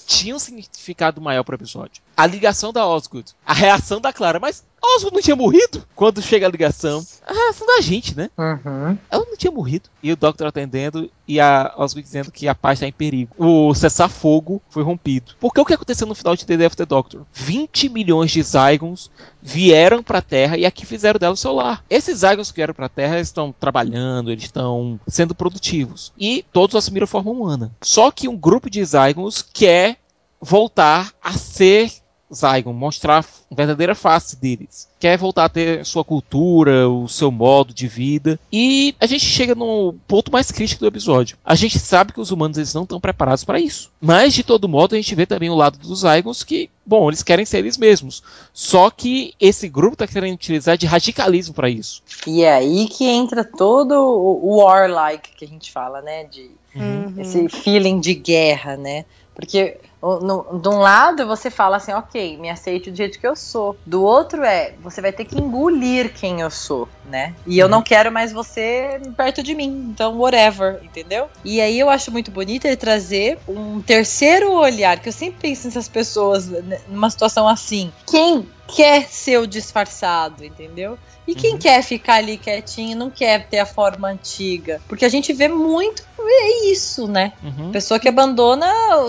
Tinha 0.07 0.35
um 0.35 0.41
significado 0.41 1.21
maior 1.21 1.45
pro 1.45 1.55
episódio. 1.55 2.03
A 2.17 2.27
ligação 2.27 2.73
da 2.73 2.85
Osgood. 2.85 3.31
A 3.47 3.55
reação 3.55 4.01
da 4.01 4.13
Clara. 4.13 4.41
Mas 4.41 4.65
a 4.83 4.97
Osgood 4.97 5.15
não 5.15 5.23
tinha 5.23 5.37
morrido? 5.37 5.85
Quando 5.95 6.23
chega 6.23 6.47
a 6.47 6.51
ligação. 6.51 7.05
A 7.27 7.33
reação 7.33 7.67
da 7.67 7.81
gente, 7.81 8.17
né? 8.17 8.31
Uhum. 8.37 8.97
Ela 9.11 9.27
não 9.27 9.37
tinha 9.37 9.51
morrido. 9.51 9.89
E 10.03 10.11
o 10.11 10.17
Doctor 10.17 10.47
atendendo 10.47 11.11
e 11.29 11.39
a 11.39 11.75
Osgood 11.77 12.03
dizendo 12.03 12.33
que 12.33 12.49
a 12.49 12.55
paz 12.55 12.79
está 12.79 12.87
em 12.87 12.93
perigo. 12.93 13.35
O 13.39 13.75
cessar-fogo 13.75 14.61
foi 14.71 14.83
rompido. 14.83 15.33
Porque 15.39 15.61
o 15.61 15.65
que 15.65 15.75
aconteceu 15.75 16.07
no 16.07 16.15
final 16.15 16.35
de 16.35 16.47
The 16.47 16.57
Day 16.57 16.67
of 16.67 16.77
the 16.77 16.87
Doctor? 16.87 17.23
20 17.33 17.89
milhões 17.91 18.31
de 18.31 18.43
Zygons 18.43 19.11
vieram 19.43 20.03
pra 20.03 20.23
Terra 20.23 20.57
e 20.57 20.65
aqui 20.65 20.87
fizeram 20.87 21.21
dela 21.21 21.35
o 21.35 21.37
seu 21.37 21.53
lar. 21.53 21.85
Esses 21.89 22.19
Zygons 22.19 22.51
que 22.51 22.57
vieram 22.57 22.75
pra 22.75 22.89
Terra 22.89 23.17
eles 23.17 23.29
estão 23.29 23.55
trabalhando, 23.59 24.31
eles 24.31 24.45
estão 24.45 24.99
sendo 25.07 25.35
produtivos. 25.35 26.13
E 26.19 26.45
todos 26.53 26.75
assumiram 26.75 27.07
forma 27.07 27.31
humana. 27.31 27.71
Só 27.83 28.11
que 28.11 28.29
um 28.29 28.37
grupo 28.37 28.71
de 28.71 28.85
Zygons 28.85 29.43
quer 29.43 29.99
voltar 30.41 31.13
a 31.23 31.33
ser 31.33 31.93
Zygon, 32.33 32.73
mostrar 32.73 33.25
a 33.51 33.55
verdadeira 33.55 33.95
face 33.95 34.37
deles. 34.37 34.89
Quer 34.99 35.17
voltar 35.19 35.47
a 35.47 35.49
ter 35.49 35.85
sua 35.85 36.05
cultura, 36.05 36.89
o 36.89 37.09
seu 37.09 37.31
modo 37.31 37.73
de 37.75 37.89
vida. 37.89 38.39
E 38.53 38.95
a 39.01 39.07
gente 39.07 39.25
chega 39.25 39.55
no 39.55 39.95
ponto 40.07 40.31
mais 40.31 40.51
crítico 40.51 40.81
do 40.81 40.87
episódio. 40.89 41.37
A 41.45 41.55
gente 41.55 41.79
sabe 41.79 42.13
que 42.13 42.21
os 42.21 42.31
humanos 42.31 42.57
eles 42.59 42.75
não 42.75 42.83
estão 42.85 43.01
preparados 43.01 43.45
para 43.45 43.59
isso. 43.59 43.91
Mas 44.01 44.35
de 44.35 44.43
todo 44.45 44.69
modo 44.69 44.95
a 44.95 44.97
gente 44.99 45.15
vê 45.15 45.27
também 45.27 45.51
o 45.51 45.55
lado 45.57 45.79
dos 45.79 46.01
Zygons 46.01 46.45
que, 46.45 46.71
bom, 46.85 47.09
eles 47.09 47.23
querem 47.23 47.45
ser 47.45 47.59
eles 47.59 47.77
mesmos. 47.79 48.23
Só 48.53 48.91
que 48.91 49.35
esse 49.41 49.69
grupo 49.69 49.95
está 49.95 50.07
querendo 50.07 50.35
utilizar 50.35 50.77
de 50.77 50.87
radicalismo 50.87 51.55
para 51.55 51.69
isso. 51.71 52.03
E 52.27 52.43
é 52.43 52.53
aí 52.53 52.87
que 52.89 53.05
entra 53.05 53.43
todo 53.45 53.93
o 53.95 54.57
warlike 54.59 55.31
que 55.37 55.45
a 55.45 55.49
gente 55.49 55.71
fala, 55.73 56.01
né? 56.01 56.25
De 56.25 56.51
Uhum. 56.73 57.15
esse 57.19 57.49
feeling 57.49 57.99
de 57.99 58.15
guerra, 58.15 58.77
né? 58.77 59.05
Porque 59.35 59.79
no- 60.03 60.59
de 60.59 60.69
um 60.69 60.79
lado 60.79 61.27
você 61.27 61.51
fala 61.51 61.77
assim, 61.77 61.93
ok, 61.93 62.39
me 62.39 62.49
aceite 62.49 62.91
do 62.91 62.97
jeito 62.97 63.19
que 63.21 63.27
eu 63.27 63.37
sou. 63.37 63.79
Do 63.85 64.03
outro 64.03 64.43
é, 64.43 64.75
você 64.83 65.01
vai 65.01 65.13
ter 65.13 65.25
que 65.25 65.39
engolir 65.39 66.13
quem 66.15 66.41
eu 66.41 66.51
sou, 66.51 66.89
né? 67.05 67.35
E 67.47 67.59
eu 67.59 67.69
não 67.69 67.83
quero 67.83 68.11
mais 68.11 68.33
você 68.33 69.01
perto 69.17 69.43
de 69.43 69.55
mim, 69.55 69.91
então 69.93 70.19
whatever, 70.19 70.81
entendeu? 70.83 71.29
E 71.45 71.61
aí 71.61 71.79
eu 71.79 71.91
acho 71.91 72.11
muito 72.11 72.31
bonito 72.31 72.65
ele 72.65 72.77
trazer 72.77 73.39
um 73.47 73.81
terceiro 73.81 74.53
olhar, 74.53 74.99
que 74.99 75.09
eu 75.09 75.13
sempre 75.13 75.41
penso 75.41 75.67
nessas 75.67 75.89
pessoas 75.89 76.47
né, 76.49 76.81
numa 76.89 77.11
situação 77.11 77.47
assim. 77.47 77.93
Quem 78.07 78.49
quer 78.75 79.09
ser 79.09 79.39
o 79.39 79.47
disfarçado, 79.47 80.45
entendeu? 80.45 80.99
E 81.27 81.35
quem 81.35 81.53
Uhum. 81.53 81.59
quer 81.59 81.83
ficar 81.83 82.15
ali 82.15 82.37
quietinho, 82.37 82.97
não 82.97 83.11
quer 83.11 83.47
ter 83.49 83.59
a 83.59 83.67
forma 83.67 84.09
antiga. 84.09 84.81
Porque 84.89 85.05
a 85.05 85.09
gente 85.09 85.33
vê 85.33 85.49
muito 85.49 86.03
é 86.31 86.71
isso, 86.71 87.09
né? 87.09 87.33
Uhum. 87.43 87.71
Pessoa 87.73 87.99
que 87.99 88.09
abandona 88.09 88.67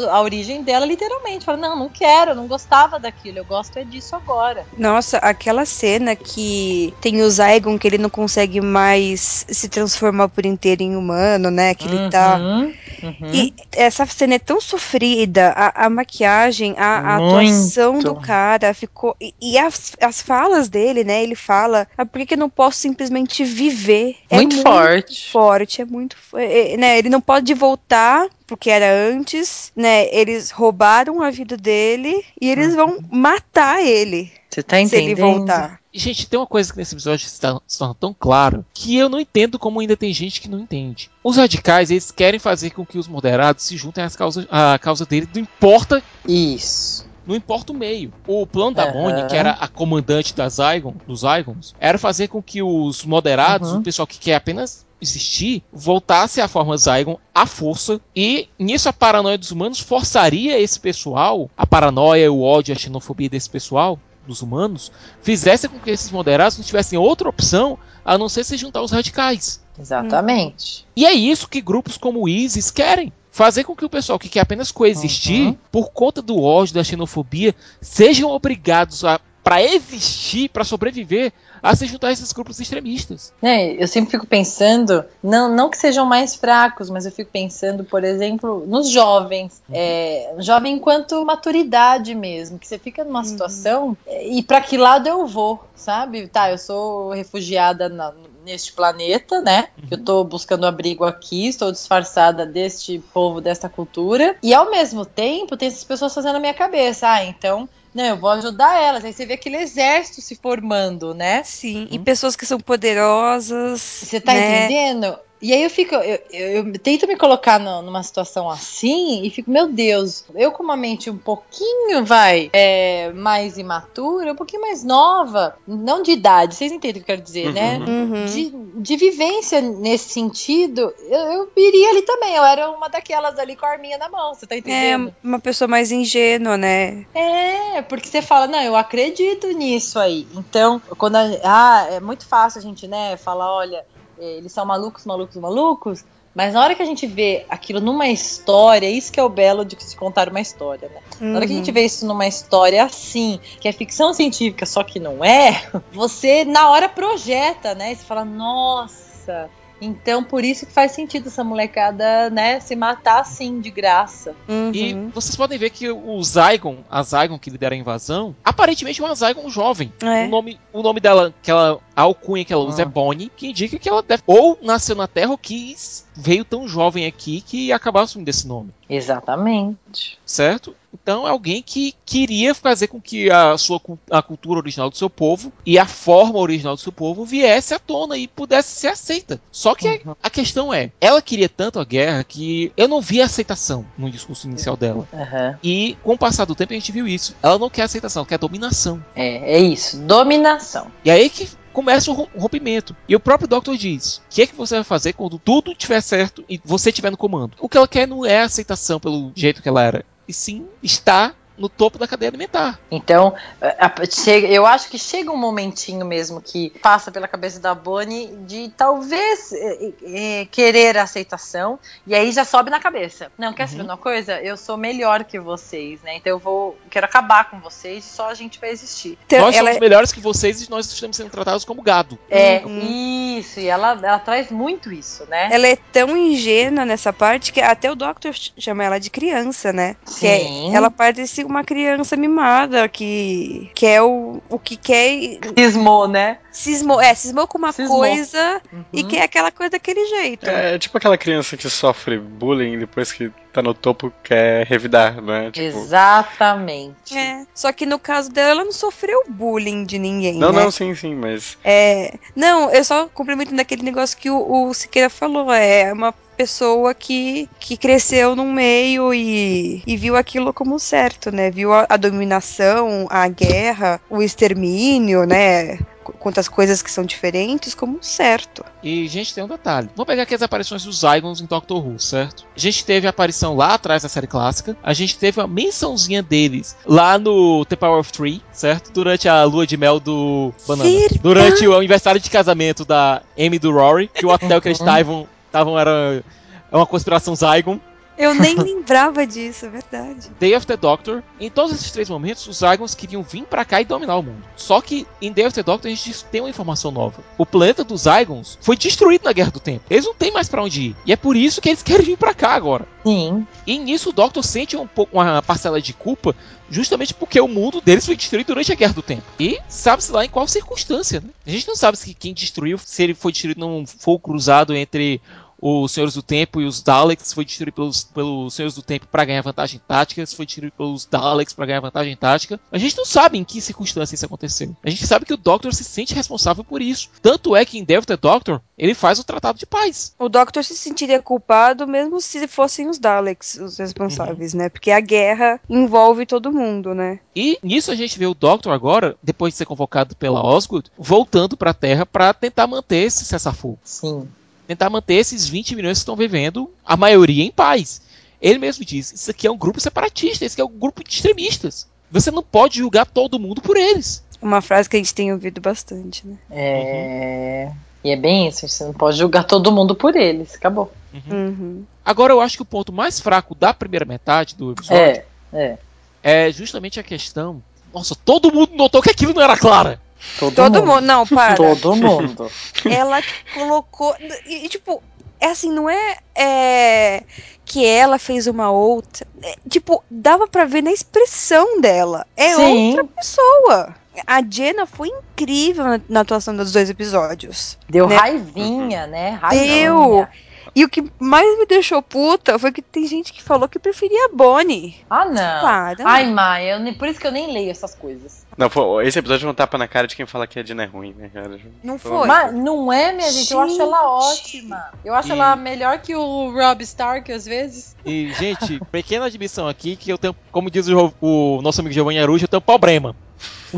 a 0.09 0.21
origem 0.21 0.63
dela 0.63 0.85
literalmente. 0.85 1.45
Fala, 1.45 1.57
não, 1.57 1.77
não 1.77 1.89
quero, 1.89 2.33
não 2.35 2.47
gostava 2.47 2.99
daquilo, 2.99 3.39
eu 3.39 3.45
gosto 3.45 3.77
é 3.77 3.83
disso 3.83 4.15
agora. 4.15 4.65
Nossa, 4.77 5.17
aquela 5.17 5.65
cena 5.65 6.15
que 6.15 6.93
tem 7.01 7.21
o 7.21 7.29
Zygon 7.29 7.77
que 7.77 7.87
ele 7.87 7.97
não 7.97 8.09
consegue 8.09 8.61
mais 8.61 9.45
se 9.49 9.69
transformar 9.69 10.29
por 10.29 10.45
inteiro 10.45 10.83
em 10.83 10.95
humano, 10.95 11.51
né? 11.51 11.75
Que 11.75 11.87
ele 11.87 12.09
tá. 12.09 12.37
Uhum, 12.37 12.73
uhum. 13.03 13.31
E 13.33 13.53
essa 13.71 14.05
cena 14.05 14.35
é 14.35 14.39
tão 14.39 14.59
sofrida, 14.59 15.53
a, 15.55 15.85
a 15.85 15.89
maquiagem, 15.89 16.75
a, 16.77 16.99
a 16.99 17.15
atuação 17.17 17.99
do 17.99 18.15
cara 18.15 18.73
ficou. 18.73 19.15
E, 19.19 19.50
e 19.51 19.57
as, 19.57 19.93
as 20.01 20.21
falas 20.21 20.69
dele, 20.69 21.03
né? 21.03 21.23
Ele 21.23 21.35
fala, 21.35 21.87
ah, 21.97 22.05
por 22.05 22.19
que, 22.19 22.25
que 22.27 22.33
eu 22.33 22.37
não 22.39 22.49
posso 22.49 22.77
simplesmente 22.79 23.43
viver? 23.43 24.15
É 24.29 24.35
Muito 24.37 24.61
forte. 24.61 25.29
forte, 25.29 25.81
é 25.81 25.85
muito. 25.85 26.15
é, 26.35 26.73
é, 26.73 26.77
né, 26.77 26.97
ele 26.97 27.09
não 27.09 27.21
pode 27.21 27.53
voltar 27.53 28.27
pro 28.47 28.57
que 28.57 28.69
era 28.69 28.91
antes, 29.09 29.71
né? 29.75 30.07
Eles 30.13 30.51
roubaram 30.51 31.21
a 31.21 31.29
vida 31.31 31.55
dele 31.57 32.23
e 32.39 32.49
eles 32.49 32.75
vão 32.75 32.99
matar 33.09 33.81
ele 33.81 34.31
Você 34.49 34.61
tá 34.63 34.75
se 34.77 34.83
entendendo? 34.83 35.07
ele 35.09 35.15
voltar. 35.21 35.79
E, 35.93 35.99
gente, 35.99 36.27
tem 36.27 36.39
uma 36.39 36.47
coisa 36.47 36.71
que 36.71 36.77
nesse 36.79 36.95
episódio 36.95 37.27
se 37.27 37.39
tá- 37.39 37.59
se 37.67 37.77
torna 37.77 37.93
tão 37.95 38.15
claro 38.17 38.65
que 38.73 38.95
eu 38.95 39.09
não 39.09 39.19
entendo 39.19 39.59
como 39.59 39.79
ainda 39.81 39.97
tem 39.97 40.13
gente 40.13 40.39
que 40.39 40.47
não 40.49 40.59
entende. 40.59 41.09
Os 41.21 41.35
radicais, 41.35 41.91
eles 41.91 42.11
querem 42.11 42.39
fazer 42.39 42.69
com 42.71 42.85
que 42.85 42.97
os 42.97 43.07
moderados 43.09 43.63
se 43.65 43.75
juntem 43.75 44.03
às 44.03 44.15
causas, 44.15 44.45
à 44.49 44.79
causa 44.79 45.05
dele, 45.05 45.27
não 45.33 45.41
importa 45.41 46.01
Isso. 46.25 47.05
Não 47.25 47.35
importa 47.35 47.71
o 47.71 47.75
meio. 47.75 48.11
O 48.27 48.45
plano 48.47 48.75
da 48.75 48.83
Aham. 48.83 48.93
Bonnie, 48.93 49.27
que 49.27 49.35
era 49.35 49.51
a 49.51 49.67
comandante 49.67 50.33
da 50.35 50.49
Zygon, 50.49 50.95
dos 51.07 51.21
Zygons, 51.21 51.73
era 51.79 51.97
fazer 51.97 52.27
com 52.27 52.41
que 52.41 52.61
os 52.63 53.05
moderados, 53.05 53.71
Uhum. 53.71 53.79
o 53.79 53.83
pessoal 53.83 54.07
que 54.07 54.17
quer 54.19 54.35
apenas 54.35 54.85
existir, 54.99 55.63
voltasse 55.73 56.41
à 56.41 56.47
forma 56.47 56.77
Zygon 56.77 57.17
à 57.33 57.45
força. 57.45 57.99
E 58.15 58.47
nisso 58.57 58.87
a 58.89 58.93
paranoia 58.93 59.37
dos 59.37 59.51
humanos 59.51 59.79
forçaria 59.79 60.59
esse 60.59 60.79
pessoal, 60.79 61.49
a 61.57 61.65
paranoia, 61.65 62.31
o 62.31 62.41
ódio, 62.43 62.73
a 62.75 62.77
xenofobia 62.77 63.29
desse 63.29 63.49
pessoal, 63.49 63.99
dos 64.27 64.41
humanos, 64.43 64.91
fizesse 65.23 65.67
com 65.67 65.79
que 65.79 65.89
esses 65.89 66.11
moderados 66.11 66.55
não 66.57 66.63
tivessem 66.63 66.97
outra 66.99 67.27
opção 67.27 67.77
a 68.05 68.17
não 68.17 68.29
ser 68.29 68.43
se 68.43 68.55
juntar 68.57 68.79
aos 68.79 68.91
radicais. 68.91 69.59
Exatamente. 69.79 70.85
E 70.95 71.05
é 71.05 71.13
isso 71.13 71.47
que 71.47 71.61
grupos 71.61 71.97
como 71.97 72.21
o 72.23 72.29
ISIS 72.29 72.69
querem. 72.69 73.11
Fazer 73.31 73.63
com 73.63 73.75
que 73.75 73.85
o 73.85 73.89
pessoal 73.89 74.19
que 74.19 74.27
quer 74.29 74.41
apenas 74.41 74.71
coexistir, 74.71 75.47
Uhum. 75.47 75.57
por 75.71 75.91
conta 75.91 76.21
do 76.21 76.41
ódio, 76.41 76.75
da 76.75 76.83
xenofobia, 76.83 77.55
sejam 77.79 78.29
obrigados 78.29 79.05
a, 79.05 79.19
para 79.43 79.63
existir, 79.63 80.49
para 80.49 80.63
sobreviver, 80.63 81.31
a 81.63 81.75
se 81.75 81.85
juntar 81.85 82.07
a 82.07 82.11
esses 82.11 82.31
grupos 82.33 82.59
extremistas. 82.59 83.31
Né, 83.41 83.73
eu 83.73 83.87
sempre 83.87 84.09
fico 84.11 84.25
pensando, 84.25 85.05
não, 85.23 85.47
não 85.55 85.69
que 85.69 85.77
sejam 85.77 86.05
mais 86.05 86.35
fracos, 86.35 86.89
mas 86.89 87.05
eu 87.05 87.11
fico 87.11 87.29
pensando, 87.31 87.83
por 87.83 88.03
exemplo, 88.03 88.65
nos 88.67 88.89
jovens. 88.89 89.61
É, 89.71 90.33
jovem 90.39 90.73
enquanto 90.75 91.23
maturidade 91.23 92.13
mesmo, 92.15 92.57
que 92.59 92.67
você 92.67 92.79
fica 92.79 93.03
numa 93.03 93.23
situação 93.23 93.95
é, 94.07 94.27
e 94.27 94.41
para 94.43 94.59
que 94.59 94.75
lado 94.75 95.07
eu 95.07 95.25
vou, 95.27 95.63
sabe? 95.75 96.27
Tá, 96.27 96.51
eu 96.51 96.57
sou 96.57 97.11
refugiada 97.11 97.87
na- 97.87 98.13
neste 98.43 98.73
planeta, 98.73 99.41
né? 99.41 99.69
Eu 99.89 100.03
tô 100.03 100.23
buscando 100.23 100.65
abrigo 100.65 101.03
aqui, 101.03 101.47
estou 101.47 101.71
disfarçada 101.71 102.45
deste 102.45 102.99
povo, 103.13 103.41
desta 103.41 103.69
cultura, 103.69 104.35
e 104.41 104.53
ao 104.53 104.69
mesmo 104.69 105.05
tempo 105.05 105.57
tem 105.57 105.67
essas 105.67 105.83
pessoas 105.83 106.13
fazendo 106.13 106.35
a 106.35 106.39
minha 106.39 106.53
cabeça, 106.53 107.09
ah, 107.09 107.23
então. 107.23 107.67
Não, 107.93 108.05
eu 108.05 108.17
vou 108.17 108.29
ajudar 108.29 108.81
elas. 108.81 109.03
Aí 109.03 109.11
você 109.11 109.25
vê 109.25 109.33
aquele 109.33 109.57
exército 109.57 110.21
se 110.21 110.35
formando, 110.35 111.13
né? 111.13 111.43
Sim, 111.43 111.89
e 111.91 111.99
pessoas 111.99 112.37
que 112.37 112.45
são 112.45 112.57
poderosas. 112.57 113.81
Você 113.81 114.21
tá 114.21 114.33
né? 114.33 114.65
entendendo? 114.65 115.19
E 115.41 115.51
aí 115.53 115.63
eu 115.63 115.69
fico, 115.69 115.95
eu, 115.95 116.19
eu- 116.31 116.47
eu 116.67 116.79
tento 116.79 117.07
me 117.07 117.15
colocar 117.15 117.59
no- 117.59 117.81
numa 117.81 118.03
situação 118.03 118.49
assim 118.49 119.23
e 119.25 119.29
fico, 119.31 119.49
meu 119.49 119.67
Deus, 119.71 120.23
eu 120.35 120.51
com 120.51 120.61
uma 120.63 120.77
mente 120.77 121.09
um 121.09 121.17
pouquinho, 121.17 122.05
vai, 122.05 122.49
é, 122.53 123.11
mais 123.13 123.57
imatura, 123.57 124.31
um 124.33 124.35
pouquinho 124.35 124.61
mais 124.61 124.83
nova, 124.83 125.55
não 125.67 126.03
de 126.03 126.11
idade, 126.11 126.55
vocês 126.55 126.71
entendem 126.71 127.01
o 127.01 127.05
que 127.05 127.11
eu 127.11 127.15
quero 127.15 127.25
dizer, 127.25 127.53
né? 127.53 127.77
Uhum. 127.79 128.25
De, 128.25 128.81
de 128.81 128.97
vivência 128.97 129.61
nesse 129.61 130.09
sentido, 130.09 130.93
eu, 131.09 131.19
eu 131.33 131.51
iria 131.57 131.89
ali 131.89 132.01
também, 132.03 132.35
eu 132.35 132.43
era 132.43 132.69
uma 132.69 132.87
daquelas 132.87 133.37
ali 133.39 133.55
com 133.55 133.65
a 133.65 133.69
arminha 133.71 133.97
na 133.97 134.09
mão, 134.09 134.33
você 134.35 134.45
tá 134.45 134.55
É 134.55 134.59
entendendo? 134.59 135.15
uma 135.23 135.39
pessoa 135.39 135.67
mais 135.67 135.91
ingênua, 135.91 136.55
né? 136.57 137.05
É, 137.15 137.81
porque 137.81 138.07
você 138.07 138.21
fala, 138.21 138.45
não, 138.47 138.61
eu 138.61 138.75
acredito 138.75 139.47
nisso 139.47 139.97
aí. 139.99 140.27
Então, 140.35 140.79
quando 140.97 141.15
a, 141.15 141.29
ah, 141.43 141.87
é 141.93 141.99
muito 141.99 142.27
fácil 142.27 142.59
a 142.59 142.61
gente, 142.61 142.87
né, 142.87 143.17
falar, 143.17 143.51
olha, 143.51 143.83
eles 144.23 144.51
são 144.51 144.65
malucos, 144.65 145.05
malucos, 145.05 145.35
malucos. 145.37 146.05
Mas 146.33 146.53
na 146.53 146.63
hora 146.63 146.75
que 146.75 146.81
a 146.81 146.85
gente 146.85 147.05
vê 147.05 147.45
aquilo 147.49 147.81
numa 147.81 148.07
história, 148.07 148.89
isso 148.89 149.11
que 149.11 149.19
é 149.19 149.23
o 149.23 149.27
belo 149.27 149.65
de 149.65 149.75
se 149.83 149.97
contar 149.97 150.29
uma 150.29 150.39
história, 150.39 150.87
né? 150.87 151.01
Na 151.19 151.37
hora 151.37 151.45
que 151.45 151.51
a 151.51 151.55
gente 151.55 151.71
vê 151.71 151.81
isso 151.83 152.05
numa 152.05 152.25
história 152.25 152.85
assim, 152.85 153.39
que 153.59 153.67
é 153.67 153.71
ficção 153.73 154.13
científica, 154.13 154.65
só 154.65 154.81
que 154.81 154.97
não 154.97 155.23
é, 155.25 155.69
você 155.91 156.45
na 156.45 156.69
hora 156.69 156.87
projeta, 156.87 157.75
né? 157.75 157.91
E 157.91 157.95
você 157.97 158.05
fala, 158.05 158.23
nossa. 158.23 159.49
Então, 159.81 160.23
por 160.23 160.43
isso 160.43 160.65
que 160.65 160.71
faz 160.71 160.91
sentido 160.91 161.27
essa 161.27 161.43
molecada, 161.43 162.29
né, 162.29 162.59
se 162.59 162.75
matar 162.75 163.21
assim, 163.21 163.59
de 163.59 163.71
graça. 163.71 164.35
Uhum. 164.47 164.71
E 164.73 164.93
vocês 165.13 165.35
podem 165.35 165.57
ver 165.57 165.71
que 165.71 165.89
o 165.89 166.23
Zygon, 166.23 166.77
a 166.89 167.01
Zygon 167.01 167.39
que 167.39 167.49
lidera 167.49 167.73
a 167.73 167.77
invasão, 167.77 168.35
aparentemente 168.43 169.01
é 169.01 169.05
uma 169.05 169.15
Zygon 169.15 169.49
jovem. 169.49 169.91
É. 170.01 170.25
O, 170.25 170.29
nome, 170.29 170.59
o 170.71 170.83
nome 170.83 170.99
dela, 170.99 171.33
que 171.41 171.49
ela, 171.49 171.79
a 171.95 172.01
alcunha 172.03 172.45
que 172.45 172.53
ela 172.53 172.63
usa 172.63 172.83
Ah. 172.83 172.85
é 172.85 172.85
Bonnie, 172.85 173.31
que 173.35 173.47
indica 173.47 173.79
que 173.79 173.89
ela 173.89 174.03
deve, 174.03 174.21
ou 174.27 174.57
nasceu 174.61 174.95
na 174.95 175.07
Terra 175.07 175.31
ou 175.31 175.37
que 175.37 175.75
veio 176.15 176.45
tão 176.45 176.67
jovem 176.67 177.05
aqui 177.05 177.41
que 177.41 177.71
acabaram 177.71 178.03
assumindo 178.05 178.29
esse 178.29 178.47
nome. 178.47 178.71
Exatamente. 178.89 180.19
certo? 180.25 180.75
Então 180.93 181.27
é 181.27 181.31
alguém 181.31 181.61
que 181.61 181.93
queria 182.05 182.53
fazer 182.53 182.87
com 182.87 182.99
que 183.01 183.29
a 183.31 183.57
sua 183.57 183.81
a 184.09 184.21
cultura 184.21 184.59
original 184.59 184.89
do 184.89 184.97
seu 184.97 185.09
povo 185.09 185.51
e 185.65 185.79
a 185.79 185.85
forma 185.85 186.37
original 186.39 186.75
do 186.75 186.81
seu 186.81 186.91
povo 186.91 187.25
viesse 187.25 187.73
à 187.73 187.79
tona 187.79 188.17
e 188.17 188.27
pudesse 188.27 188.75
ser 188.79 188.87
aceita. 188.89 189.39
Só 189.51 189.73
que 189.75 189.87
Uhum. 190.05 190.15
a 190.21 190.29
questão 190.29 190.73
é, 190.73 190.91
ela 190.99 191.21
queria 191.21 191.49
tanto 191.49 191.79
a 191.79 191.83
guerra 191.85 192.23
que 192.23 192.71
eu 192.75 192.87
não 192.87 193.01
vi 193.01 193.21
aceitação 193.21 193.85
no 193.97 194.09
discurso 194.09 194.47
inicial 194.47 194.75
dela. 194.77 195.07
Aham. 195.13 195.57
E 195.63 195.97
com 196.03 196.13
o 196.13 196.17
passar 196.17 196.45
do 196.45 196.55
tempo 196.55 196.73
a 196.73 196.75
gente 196.75 196.91
viu 196.91 197.07
isso. 197.07 197.35
Ela 197.41 197.57
não 197.57 197.69
quer 197.69 197.83
aceitação, 197.83 198.21
ela 198.21 198.27
quer 198.29 198.37
dominação. 198.37 199.03
É, 199.15 199.55
é 199.55 199.59
isso. 199.59 199.97
Dominação. 199.99 200.91
E 201.03 201.09
aí 201.11 201.29
que 201.29 201.49
começa 201.73 202.11
o 202.11 202.13
rom- 202.13 202.27
o 202.35 202.39
rompimento. 202.41 202.95
E 203.07 203.15
o 203.15 203.19
próprio 203.19 203.47
Doctor 203.47 203.77
diz: 203.77 204.17
o 204.17 204.21
que 204.29 204.41
é 204.41 204.47
que 204.47 204.55
você 204.55 204.75
vai 204.75 204.83
fazer 204.83 205.13
quando 205.13 205.39
tudo 205.39 205.71
estiver 205.71 206.01
certo 206.01 206.43
e 206.49 206.59
você 206.63 206.89
estiver 206.89 207.09
no 207.11 207.17
comando? 207.17 207.55
O 207.59 207.69
que 207.69 207.77
ela 207.77 207.87
quer 207.87 208.07
não 208.07 208.25
é 208.25 208.41
a 208.41 208.45
aceitação 208.45 208.99
pelo 208.99 209.31
jeito 209.35 209.61
que 209.61 209.69
ela 209.69 209.81
era, 209.83 210.05
e 210.27 210.33
sim 210.33 210.67
estar 210.81 211.35
no 211.61 211.69
topo 211.69 211.97
da 211.99 212.07
cadeia 212.07 212.29
alimentar. 212.29 212.79
Então, 212.89 213.33
a- 213.61 213.85
a- 213.87 214.05
chega- 214.09 214.47
eu 214.47 214.65
acho 214.65 214.89
que 214.89 214.97
chega 214.97 215.31
um 215.31 215.37
momentinho 215.37 216.05
mesmo 216.05 216.41
que 216.41 216.71
passa 216.81 217.11
pela 217.11 217.27
cabeça 217.27 217.59
da 217.59 217.75
Bonnie 217.75 218.27
de 218.47 218.69
talvez 218.75 219.51
eh, 219.53 220.47
querer 220.51 220.97
a 220.97 221.03
aceitação, 221.03 221.79
e 222.05 222.15
aí 222.15 222.31
já 222.31 222.43
sobe 222.43 222.69
na 222.69 222.79
cabeça. 222.79 223.31
Não, 223.37 223.53
quer 223.53 223.67
saber 223.69 223.83
uma 223.83 223.97
coisa? 223.97 224.41
Eu 224.41 224.57
sou 224.57 224.75
melhor 224.77 225.23
que 225.23 225.39
vocês, 225.39 226.01
né? 226.01 226.15
Então 226.15 226.31
eu 226.31 226.39
vou. 226.39 226.77
Quero 226.89 227.05
acabar 227.05 227.49
com 227.49 227.59
vocês, 227.59 228.03
só 228.03 228.29
a 228.29 228.33
gente 228.33 228.59
vai 228.59 228.71
existir. 228.71 229.17
Então, 229.25 229.41
nós 229.41 229.55
ela 229.55 229.69
somos 229.69 229.79
melhores 229.81 230.11
que 230.11 230.19
vocês 230.19 230.61
e 230.65 230.69
nós 230.69 230.85
estamos 230.91 231.15
sendo 231.17 231.29
tratados 231.29 231.63
como 231.63 231.81
gado. 231.81 232.17
É, 232.29 232.61
Uhum. 232.65 233.37
isso, 233.39 233.59
e 233.59 233.67
ela, 233.67 233.91
ela 234.01 234.19
traz 234.19 234.49
muito 234.51 234.91
isso, 234.91 235.25
né? 235.29 235.49
Ela 235.51 235.67
é 235.67 235.75
tão 235.75 236.15
ingênua 236.17 236.85
nessa 236.85 237.13
parte 237.13 237.51
que 237.53 237.61
até 237.61 237.91
o 237.91 237.95
Doctor 237.95 238.33
ch- 238.33 238.53
chama 238.57 238.83
ela 238.83 238.99
de 238.99 239.09
criança, 239.09 239.71
né? 239.73 239.95
Que 240.19 240.27
é- 240.27 240.39
Sim. 240.39 240.75
ela 240.75 240.89
parece 240.89 241.43
uma 241.51 241.63
criança 241.63 242.15
mimada 242.17 242.87
que 242.89 243.69
quer 243.75 244.01
o, 244.01 244.41
o 244.49 244.57
que 244.57 244.75
quer 244.75 245.09
e 245.13 245.39
Cismou, 245.57 246.07
né? 246.07 246.37
cismou, 246.51 246.99
é, 247.01 247.13
cismou 247.15 247.47
com 247.47 247.57
uma 247.57 247.71
Cismou. 247.71 247.99
coisa 247.99 248.61
e 248.91 249.01
Uhum. 249.03 249.07
quer 249.07 249.21
aquela 249.23 249.51
coisa 249.51 249.71
daquele 249.71 250.05
jeito. 250.07 250.45
É 250.49 250.77
tipo 250.77 250.97
aquela 250.97 251.17
criança 251.17 251.55
que 251.55 251.69
sofre 251.69 252.17
bullying 252.19 252.73
e 252.73 252.77
depois 252.79 253.11
que 253.11 253.31
tá 253.53 253.61
no 253.61 253.73
topo 253.73 254.11
quer 254.23 254.65
revidar, 254.65 255.21
né? 255.21 255.51
Tipo, 255.51 255.77
Exatamente. 255.77 257.17
É, 257.17 257.45
Só 257.53 257.71
que 257.71 257.85
no 257.85 257.99
caso 257.99 258.29
dela, 258.31 258.51
ela 258.51 258.63
não 258.65 258.71
sofreu 258.71 259.23
bullying 259.29 259.83
de 259.85 259.97
ninguém. 259.99 260.35
não, 260.39 260.51
né? 260.51 260.63
não, 260.63 260.71
sim, 260.71 260.93
sim, 260.95 261.15
mas 261.15 261.57
É, 261.63 262.13
não, 262.35 262.69
eu 262.71 262.83
só 262.83 263.07
complemento 263.07 263.53
naquele 263.53 263.83
negócio 263.83 264.17
que 264.17 264.29
o, 264.29 264.67
o 264.67 264.73
Siqueira 264.73 265.09
falou. 265.09 265.51
É 265.53 265.91
uma 265.93 266.13
pessoa 266.41 266.95
que, 266.95 267.47
que 267.59 267.77
cresceu 267.77 268.35
num 268.35 268.51
meio 268.51 269.13
e, 269.13 269.83
e 269.85 269.95
viu 269.95 270.15
aquilo 270.15 270.51
como 270.51 270.79
certo, 270.79 271.31
né? 271.31 271.51
Viu 271.51 271.71
a, 271.71 271.85
a 271.87 271.97
dominação, 271.97 273.05
a 273.11 273.27
guerra, 273.27 274.01
o 274.09 274.23
extermínio, 274.23 275.23
né? 275.25 275.77
qu- 276.03 276.13
Quantas 276.17 276.47
coisas 276.47 276.81
que 276.81 276.89
são 276.89 277.03
diferentes 277.05 277.75
como 277.75 277.99
certo. 278.01 278.65
E, 278.81 279.07
gente, 279.07 279.35
tem 279.35 279.43
um 279.43 279.47
detalhe. 279.47 279.89
Vamos 279.95 280.07
pegar 280.07 280.23
aqui 280.23 280.33
as 280.33 280.41
aparições 280.41 280.83
dos 280.83 281.01
Zygons 281.01 281.41
em 281.41 281.45
Doctor 281.45 281.85
Who, 281.85 281.99
certo? 281.99 282.43
A 282.55 282.59
gente 282.59 282.83
teve 282.83 283.05
a 283.05 283.11
aparição 283.11 283.55
lá 283.55 283.75
atrás 283.75 284.01
da 284.01 284.09
série 284.09 284.25
clássica. 284.25 284.75
A 284.81 284.93
gente 284.93 285.19
teve 285.19 285.39
uma 285.39 285.47
mençãozinha 285.47 286.23
deles 286.23 286.75
lá 286.87 287.19
no 287.19 287.63
The 287.65 287.75
Power 287.75 287.99
of 287.99 288.11
Three, 288.11 288.41
certo? 288.51 288.91
Durante 288.91 289.29
a 289.29 289.43
lua 289.43 289.67
de 289.67 289.77
mel 289.77 289.99
do 289.99 290.51
Banana. 290.67 290.89
Verdade. 290.89 291.19
Durante 291.21 291.67
o 291.67 291.75
aniversário 291.77 292.19
de 292.19 292.29
casamento 292.31 292.83
da 292.83 293.21
Amy 293.37 293.57
e 293.57 293.59
do 293.59 293.71
Rory, 293.71 294.07
que 294.11 294.25
o 294.25 294.29
hotel 294.29 294.59
que 294.59 294.69
eles 294.69 294.79
estavam 294.79 295.27
estavam 295.51 295.77
era 295.77 296.23
uma 296.71 296.85
conspiração 296.85 297.35
Zygon. 297.35 297.79
Eu 298.17 298.33
nem 298.33 298.55
lembrava 298.59 299.25
disso, 299.25 299.65
é 299.65 299.69
verdade. 299.69 300.29
Day 300.39 300.55
of 300.55 300.65
the 300.65 300.77
Doctor, 300.77 301.23
em 301.39 301.49
todos 301.49 301.73
esses 301.73 301.91
três 301.91 302.09
momentos, 302.09 302.47
os 302.47 302.57
Zygons 302.57 302.95
queriam 302.95 303.23
vir 303.23 303.43
pra 303.43 303.65
cá 303.65 303.81
e 303.81 303.85
dominar 303.85 304.17
o 304.17 304.23
mundo. 304.23 304.43
Só 304.55 304.81
que 304.81 305.07
em 305.21 305.31
Day 305.31 305.45
of 305.45 305.55
the 305.55 305.63
Doctor 305.63 305.91
a 305.91 305.93
gente 305.93 306.25
tem 306.25 306.41
uma 306.41 306.49
informação 306.49 306.91
nova. 306.91 307.23
O 307.37 307.45
planeta 307.45 307.83
dos 307.83 308.01
Zygons 308.01 308.57
foi 308.61 308.75
destruído 308.77 309.23
na 309.23 309.33
Guerra 309.33 309.51
do 309.51 309.59
Tempo. 309.59 309.85
Eles 309.89 310.05
não 310.05 310.13
têm 310.13 310.31
mais 310.31 310.49
pra 310.49 310.63
onde 310.63 310.81
ir. 310.81 310.95
E 311.05 311.11
é 311.11 311.15
por 311.15 311.35
isso 311.35 311.61
que 311.61 311.69
eles 311.69 311.81
querem 311.83 312.05
vir 312.05 312.17
pra 312.17 312.33
cá 312.33 312.51
agora. 312.53 312.87
Sim. 313.05 313.45
E 313.65 313.77
nisso 313.79 314.09
o 314.09 314.13
Doctor 314.13 314.43
sente 314.43 314.77
um 314.77 314.87
pouco 314.87 315.17
uma 315.17 315.41
parcela 315.41 315.81
de 315.81 315.93
culpa, 315.93 316.35
justamente 316.69 317.13
porque 317.13 317.39
o 317.39 317.47
mundo 317.47 317.81
deles 317.81 318.05
foi 318.05 318.15
destruído 318.15 318.47
durante 318.47 318.71
a 318.71 318.75
Guerra 318.75 318.93
do 318.93 319.01
Tempo. 319.01 319.23
E 319.39 319.59
sabe-se 319.67 320.11
lá 320.11 320.23
em 320.25 320.29
qual 320.29 320.47
circunstância, 320.47 321.19
né? 321.21 321.29
A 321.45 321.49
gente 321.49 321.67
não 321.67 321.75
sabe 321.75 321.97
se 321.97 322.13
quem 322.13 322.33
destruiu, 322.33 322.77
se 322.77 323.03
ele 323.03 323.13
foi 323.13 323.31
destruído 323.31 323.59
num 323.59 323.85
fogo 323.85 324.19
cruzado 324.19 324.75
entre 324.75 325.21
os 325.61 325.91
Senhores 325.91 326.15
do 326.15 326.23
Tempo 326.23 326.59
e 326.59 326.65
os 326.65 326.81
Daleks, 326.81 327.33
foi 327.33 327.45
destruído 327.45 327.73
pelos, 327.73 328.03
pelos 328.03 328.53
Senhores 328.53 328.73
do 328.73 328.81
Tempo 328.81 329.07
para 329.07 329.25
ganhar 329.25 329.41
vantagem 329.41 329.79
tática, 329.87 330.25
se 330.25 330.35
foi 330.35 330.45
destruído 330.45 330.73
pelos 330.73 331.05
Daleks 331.05 331.53
para 331.53 331.67
ganhar 331.67 331.79
vantagem 331.79 332.15
tática. 332.17 332.59
A 332.71 332.77
gente 332.77 332.97
não 332.97 333.05
sabe 333.05 333.37
em 333.37 333.43
que 333.43 333.61
circunstância 333.61 334.15
isso 334.15 334.25
aconteceu. 334.25 334.75
A 334.83 334.89
gente 334.89 335.05
sabe 335.05 335.25
que 335.25 335.33
o 335.33 335.37
Doctor 335.37 335.73
se 335.73 335.83
sente 335.83 336.15
responsável 336.15 336.63
por 336.63 336.81
isso. 336.81 337.09
Tanto 337.21 337.55
é 337.55 337.63
que 337.63 337.77
em 337.77 337.83
Death 337.83 338.05
the 338.05 338.17
Doctor, 338.17 338.61
ele 338.77 338.95
faz 338.95 339.19
o 339.19 339.23
tratado 339.23 339.59
de 339.59 339.65
paz. 339.65 340.15
O 340.17 340.27
Doctor 340.27 340.63
se 340.63 340.75
sentiria 340.75 341.21
culpado 341.21 341.87
mesmo 341.87 342.19
se 342.19 342.47
fossem 342.47 342.89
os 342.89 342.97
Daleks 342.97 343.55
os 343.55 343.77
responsáveis, 343.77 344.53
né? 344.53 344.69
Porque 344.69 344.91
a 344.91 344.99
guerra 344.99 345.59
envolve 345.69 346.25
todo 346.25 346.51
mundo, 346.51 346.93
né? 346.95 347.19
E 347.35 347.59
nisso 347.61 347.91
a 347.91 347.95
gente 347.95 348.17
vê 348.17 348.25
o 348.25 348.33
Doctor 348.33 348.73
agora, 348.73 349.15
depois 349.21 349.53
de 349.53 349.57
ser 349.57 349.65
convocado 349.65 350.15
pela 350.15 350.43
Osgood, 350.43 350.91
voltando 350.97 351.55
para 351.55 351.71
a 351.71 351.75
Terra 351.75 352.05
para 352.05 352.33
tentar 352.33 352.67
manter 352.67 353.03
esse 353.03 353.23
cessar-fogo. 353.25 353.79
Sim. 353.83 354.27
Tentar 354.71 354.89
manter 354.89 355.15
esses 355.15 355.49
20 355.49 355.75
milhões 355.75 355.97
que 355.97 356.03
estão 356.03 356.15
vivendo, 356.15 356.71
a 356.85 356.95
maioria 356.95 357.43
em 357.43 357.51
paz. 357.51 358.01
Ele 358.41 358.57
mesmo 358.57 358.85
diz: 358.85 359.11
Isso 359.11 359.29
aqui 359.29 359.45
é 359.45 359.51
um 359.51 359.57
grupo 359.57 359.81
separatista, 359.81 360.45
esse 360.45 360.53
aqui 360.53 360.61
é 360.61 360.63
um 360.63 360.79
grupo 360.79 361.03
de 361.03 361.09
extremistas. 361.09 361.89
Você 362.09 362.31
não 362.31 362.41
pode 362.41 362.77
julgar 362.77 363.05
todo 363.05 363.37
mundo 363.37 363.61
por 363.61 363.75
eles. 363.75 364.23
Uma 364.41 364.61
frase 364.61 364.87
que 364.87 364.95
a 364.95 364.99
gente 364.99 365.13
tem 365.13 365.33
ouvido 365.33 365.59
bastante, 365.59 366.25
né? 366.25 366.37
É. 366.49 367.69
E 368.01 368.11
é 368.11 368.15
bem 368.15 368.47
isso, 368.47 368.65
você 368.65 368.85
não 368.85 368.93
pode 368.93 369.17
julgar 369.17 369.43
todo 369.43 369.73
mundo 369.73 369.93
por 369.93 370.15
eles. 370.15 370.55
Acabou. 370.55 370.89
Uhum. 371.13 371.83
Agora, 372.05 372.31
eu 372.31 372.39
acho 372.39 372.55
que 372.55 372.63
o 372.63 372.65
ponto 372.65 372.93
mais 372.93 373.19
fraco 373.19 373.53
da 373.53 373.73
primeira 373.73 374.05
metade 374.05 374.55
do 374.55 374.71
episódio 374.71 375.03
É, 375.03 375.25
é. 375.51 375.77
é 376.23 376.49
justamente 376.49 376.97
a 376.97 377.03
questão. 377.03 377.61
Nossa, 377.93 378.15
todo 378.15 378.53
mundo 378.53 378.71
notou 378.73 379.01
que 379.01 379.11
aquilo 379.11 379.33
não 379.33 379.41
era 379.41 379.57
Clara. 379.57 379.99
Todo, 380.39 380.55
Todo 380.55 380.85
mundo. 380.85 381.01
Não, 381.01 381.25
para. 381.27 381.55
Todo 381.55 381.95
mundo. 381.95 382.51
ela 382.89 383.21
colocou. 383.53 384.15
E, 384.45 384.67
tipo, 384.69 385.01
é 385.39 385.47
assim, 385.47 385.71
não 385.71 385.89
é, 385.89 386.17
é 386.35 387.23
que 387.65 387.85
ela 387.85 388.19
fez 388.19 388.47
uma 388.47 388.71
outra. 388.71 389.25
É, 389.41 389.55
tipo, 389.69 390.03
dava 390.09 390.47
pra 390.47 390.65
ver 390.65 390.83
na 390.83 390.91
expressão 390.91 391.81
dela. 391.81 392.25
É 392.35 392.55
Sim. 392.55 392.89
outra 392.89 393.03
pessoa. 393.15 393.95
A 394.27 394.41
Jenna 394.47 394.85
foi 394.85 395.07
incrível 395.07 395.85
na, 395.85 396.01
na 396.09 396.19
atuação 396.19 396.55
dos 396.55 396.71
dois 396.71 396.89
episódios. 396.89 397.77
Deu 397.89 398.07
Né? 398.07 398.15
raivinha, 398.17 399.07
né? 399.07 399.39
Raivinha. 399.41 399.65
Deu! 399.73 400.27
E 400.73 400.85
o 400.85 400.89
que 400.89 401.03
mais 401.19 401.59
me 401.59 401.65
deixou 401.65 402.01
puta 402.01 402.57
foi 402.57 402.71
que 402.71 402.81
tem 402.81 403.05
gente 403.05 403.33
que 403.33 403.43
falou 403.43 403.67
que 403.67 403.77
preferia 403.77 404.25
a 404.31 404.35
Bonnie. 404.35 404.95
Ah, 405.09 405.25
não. 405.25 405.61
Para. 405.61 406.03
Ai, 406.05 406.31
Maia, 406.31 406.73
eu 406.75 406.79
nem- 406.79 406.93
por 406.93 407.09
isso 407.09 407.19
que 407.19 407.27
eu 407.27 407.31
nem 407.31 407.51
leio 407.51 407.69
essas 407.69 407.93
coisas. 407.93 408.45
Não, 408.57 408.69
pô, 408.69 409.01
esse 409.01 409.19
episódio 409.19 409.47
é 409.47 409.51
um 409.51 409.53
tapa 409.53 409.77
na 409.77 409.87
cara 409.87 410.07
de 410.07 410.15
quem 410.15 410.25
fala 410.25 410.47
que 410.47 410.59
a 410.59 410.63
Dina 410.63 410.83
é 410.83 410.85
ruim, 410.85 411.13
né, 411.13 411.29
cara? 411.33 411.59
Não 411.83 411.97
Pô, 411.99 412.09
foi? 412.09 412.27
Mas 412.27 412.53
não 412.53 412.91
é, 412.91 413.11
minha 413.11 413.29
gente? 413.31 413.51
Eu 413.51 413.59
acho 413.59 413.81
ela 413.81 413.97
Gente. 413.97 414.05
ótima. 414.39 414.83
Eu 415.03 415.13
acho 415.13 415.29
E- 415.29 415.31
ela 415.31 415.55
melhor 415.57 415.99
que 415.99 416.15
o 416.15 416.51
Rob 416.53 416.81
Stark, 416.83 417.29
às 417.31 417.43
vezes. 417.45 417.95
E, 418.05 418.31
gente, 418.33 418.79
pequena 418.91 419.25
admissão 419.25 419.67
aqui 419.67 419.97
que 419.97 420.09
eu 420.09 420.17
tenho, 420.17 420.35
como 420.51 420.71
diz 420.71 420.87
o, 420.87 421.13
o 421.19 421.61
nosso 421.61 421.81
amigo 421.81 421.93
Giovanni 421.93 422.19
Arujo, 422.19 422.45
eu 422.45 422.49
tenho 422.49 422.61
problema, 422.61 423.13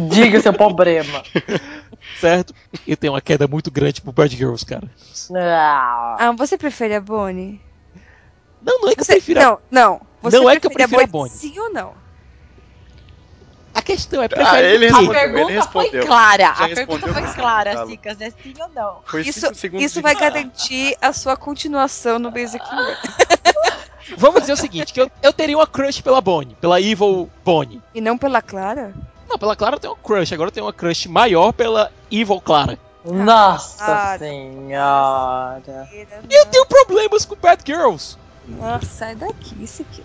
Diga 0.10 0.40
seu 0.42 0.54
problema. 0.54 1.24
certo? 2.24 2.54
Eu 2.88 2.96
tenho 2.96 3.12
uma 3.14 3.22
queda 3.22 3.48
muito 3.48 3.70
grande 3.70 4.02
pro 4.02 4.12
Bad 4.14 4.34
Girls, 4.36 4.66
cara. 4.66 4.90
Ah, 5.36 6.16
Ah, 6.20 6.32
você 6.32 6.58
prefere 6.58 6.96
a 6.96 7.02
Bonnie? 7.02 7.60
Não, 8.62 8.80
não 8.80 8.90
é 8.90 8.96
que 8.96 9.02
eu 9.02 9.06
Você, 9.06 9.14
prefiro. 9.14 9.40
a- 9.42 9.44
não, 9.44 9.60
não. 9.70 10.02
Você 10.22 10.38
Não 10.40 10.50
é 10.50 10.58
que 10.58 10.66
eu 10.68 10.72
prefiro 10.72 11.04
a 11.04 11.08
Bonnie. 11.08 11.32
Sim 11.38 11.60
ou 11.60 11.74
não? 11.74 11.94
A 13.76 13.82
questão 13.82 14.22
é 14.22 14.26
Ah, 14.26 14.30
prefere 14.30 14.68
ele 14.68 14.86
o 14.86 14.90
quê? 14.90 15.06
a 15.06 15.10
pergunta 15.10 15.52
ele 15.52 15.62
foi 15.64 15.90
clara. 15.90 16.44
Já 16.58 16.66
a 16.66 16.70
pergunta 16.70 17.08
foi 17.14 17.34
clara. 17.34 17.86
Cicas. 17.88 18.22
É 18.22 18.30
sim 18.30 18.54
ou 18.62 18.70
não? 18.70 19.02
Foi 19.06 19.22
Isso, 19.22 19.48
isso 19.80 20.02
vai 20.02 20.16
garantir 20.16 20.96
a 21.02 21.12
sua 21.12 21.36
continuação 21.36 22.20
no 22.20 22.32
Basic. 22.32 22.64
Vamos 24.18 24.42
dizer 24.42 24.54
o 24.54 24.58
seguinte, 24.58 24.94
que 24.94 25.02
eu, 25.02 25.10
eu 25.22 25.34
teria 25.34 25.58
uma 25.58 25.66
crush 25.68 26.02
pela 26.02 26.22
Bonnie, 26.22 26.56
pela 26.62 26.80
Evil 26.80 27.30
Bonnie. 27.44 27.82
E 27.94 28.00
não 28.00 28.18
pela 28.18 28.42
Clara? 28.42 28.94
Não, 29.34 29.40
pela 29.40 29.56
Clara 29.56 29.78
eu 29.78 29.80
tenho 29.80 29.94
uma 29.94 30.00
crush, 30.00 30.32
agora 30.32 30.48
eu 30.50 30.52
tenho 30.52 30.66
uma 30.68 30.74
crush 30.74 31.08
maior 31.08 31.52
pela 31.54 31.92
Evil 32.12 32.40
Clara. 32.40 32.78
Nossa 33.04 33.84
Ah, 33.84 34.16
senhora. 34.20 35.90
Eu 36.30 36.46
tenho 36.46 36.66
problemas 36.68 37.26
com 37.26 37.36
Bad 37.36 37.64
Girls. 37.66 38.16
Nossa, 38.48 38.86
sai 38.86 39.16
daqui, 39.16 39.56
isso 39.64 39.82
aqui. 39.82 40.04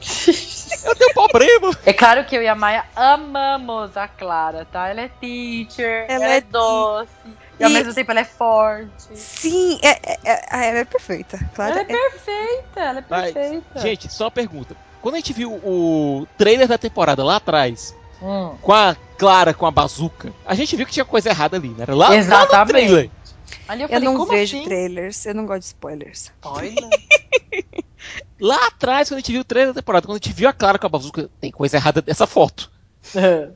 Eu 0.84 0.94
tenho 0.94 1.12
problema. 1.14 1.70
É 1.86 1.92
claro 1.92 2.24
que 2.24 2.36
eu 2.36 2.42
e 2.42 2.46
a 2.46 2.54
Maia 2.54 2.84
amamos 2.94 3.96
a 3.96 4.06
Clara, 4.06 4.64
tá? 4.70 4.86
Ela 4.88 5.00
é 5.02 5.08
teacher, 5.08 6.04
ela, 6.08 6.24
Ela 6.24 6.34
é, 6.34 6.36
é 6.36 6.40
doce. 6.42 7.10
E 7.58 7.64
ao 7.64 7.70
E- 7.70 7.72
mesmo 7.72 7.92
tempo 7.94 8.10
ela 8.12 8.20
é 8.20 8.24
forte. 8.24 9.16
Sim, 9.16 9.80
é, 9.82 9.88
é, 10.12 10.18
é- 10.24 10.46
ah, 10.50 10.64
ela 10.64 10.78
é 10.78 10.84
perfeita. 10.84 11.38
Clara 11.54 11.72
Ela 11.72 11.80
é 11.80 11.82
é- 11.82 11.86
perfeita, 12.10 12.80
ela 12.80 12.98
é 13.00 13.04
Mas, 13.08 13.32
perfeita. 13.32 13.80
Gente, 13.80 14.12
só 14.12 14.24
uma 14.26 14.30
pergunta. 14.30 14.76
Quando 15.02 15.14
a 15.16 15.18
gente 15.18 15.32
viu 15.32 15.52
o 15.52 16.26
trailer 16.36 16.68
da 16.68 16.78
temporada 16.78 17.24
lá 17.24 17.36
atrás, 17.36 17.92
Hum, 18.22 18.56
com 18.60 18.72
a 18.72 18.96
Clara 19.16 19.52
com 19.54 19.66
a 19.66 19.70
bazuca, 19.70 20.32
a 20.46 20.54
gente 20.54 20.74
viu 20.76 20.86
que 20.86 20.92
tinha 20.92 21.04
coisa 21.04 21.28
errada 21.28 21.56
ali, 21.56 21.68
né? 21.68 21.82
Era 21.82 21.94
lá, 21.94 22.06
lá 22.08 22.14
no 22.14 22.20
Exatamente. 22.20 22.68
trailer. 22.72 23.10
ali 23.68 23.82
eu 23.82 23.84
Eu 23.86 23.88
falei, 23.88 24.04
não 24.04 24.16
como 24.16 24.30
vejo 24.32 24.56
assim? 24.56 24.64
trailers, 24.64 25.26
eu 25.26 25.34
não 25.34 25.46
gosto 25.46 25.60
de 25.60 25.66
spoilers. 25.66 26.20
Spoiler. 26.40 26.88
Lá 28.40 28.66
atrás, 28.68 29.08
quando 29.08 29.18
a 29.18 29.20
gente 29.20 29.32
viu 29.32 29.40
o 29.40 29.44
trailer 29.44 29.74
da 29.74 29.80
temporada, 29.80 30.06
quando 30.06 30.16
a 30.16 30.24
gente 30.24 30.32
viu 30.32 30.48
a 30.48 30.52
Clara 30.52 30.78
com 30.78 30.86
a 30.86 30.90
bazuca, 30.90 31.28
tem 31.40 31.50
coisa 31.50 31.76
errada 31.76 32.00
dessa 32.02 32.26
foto. 32.26 32.70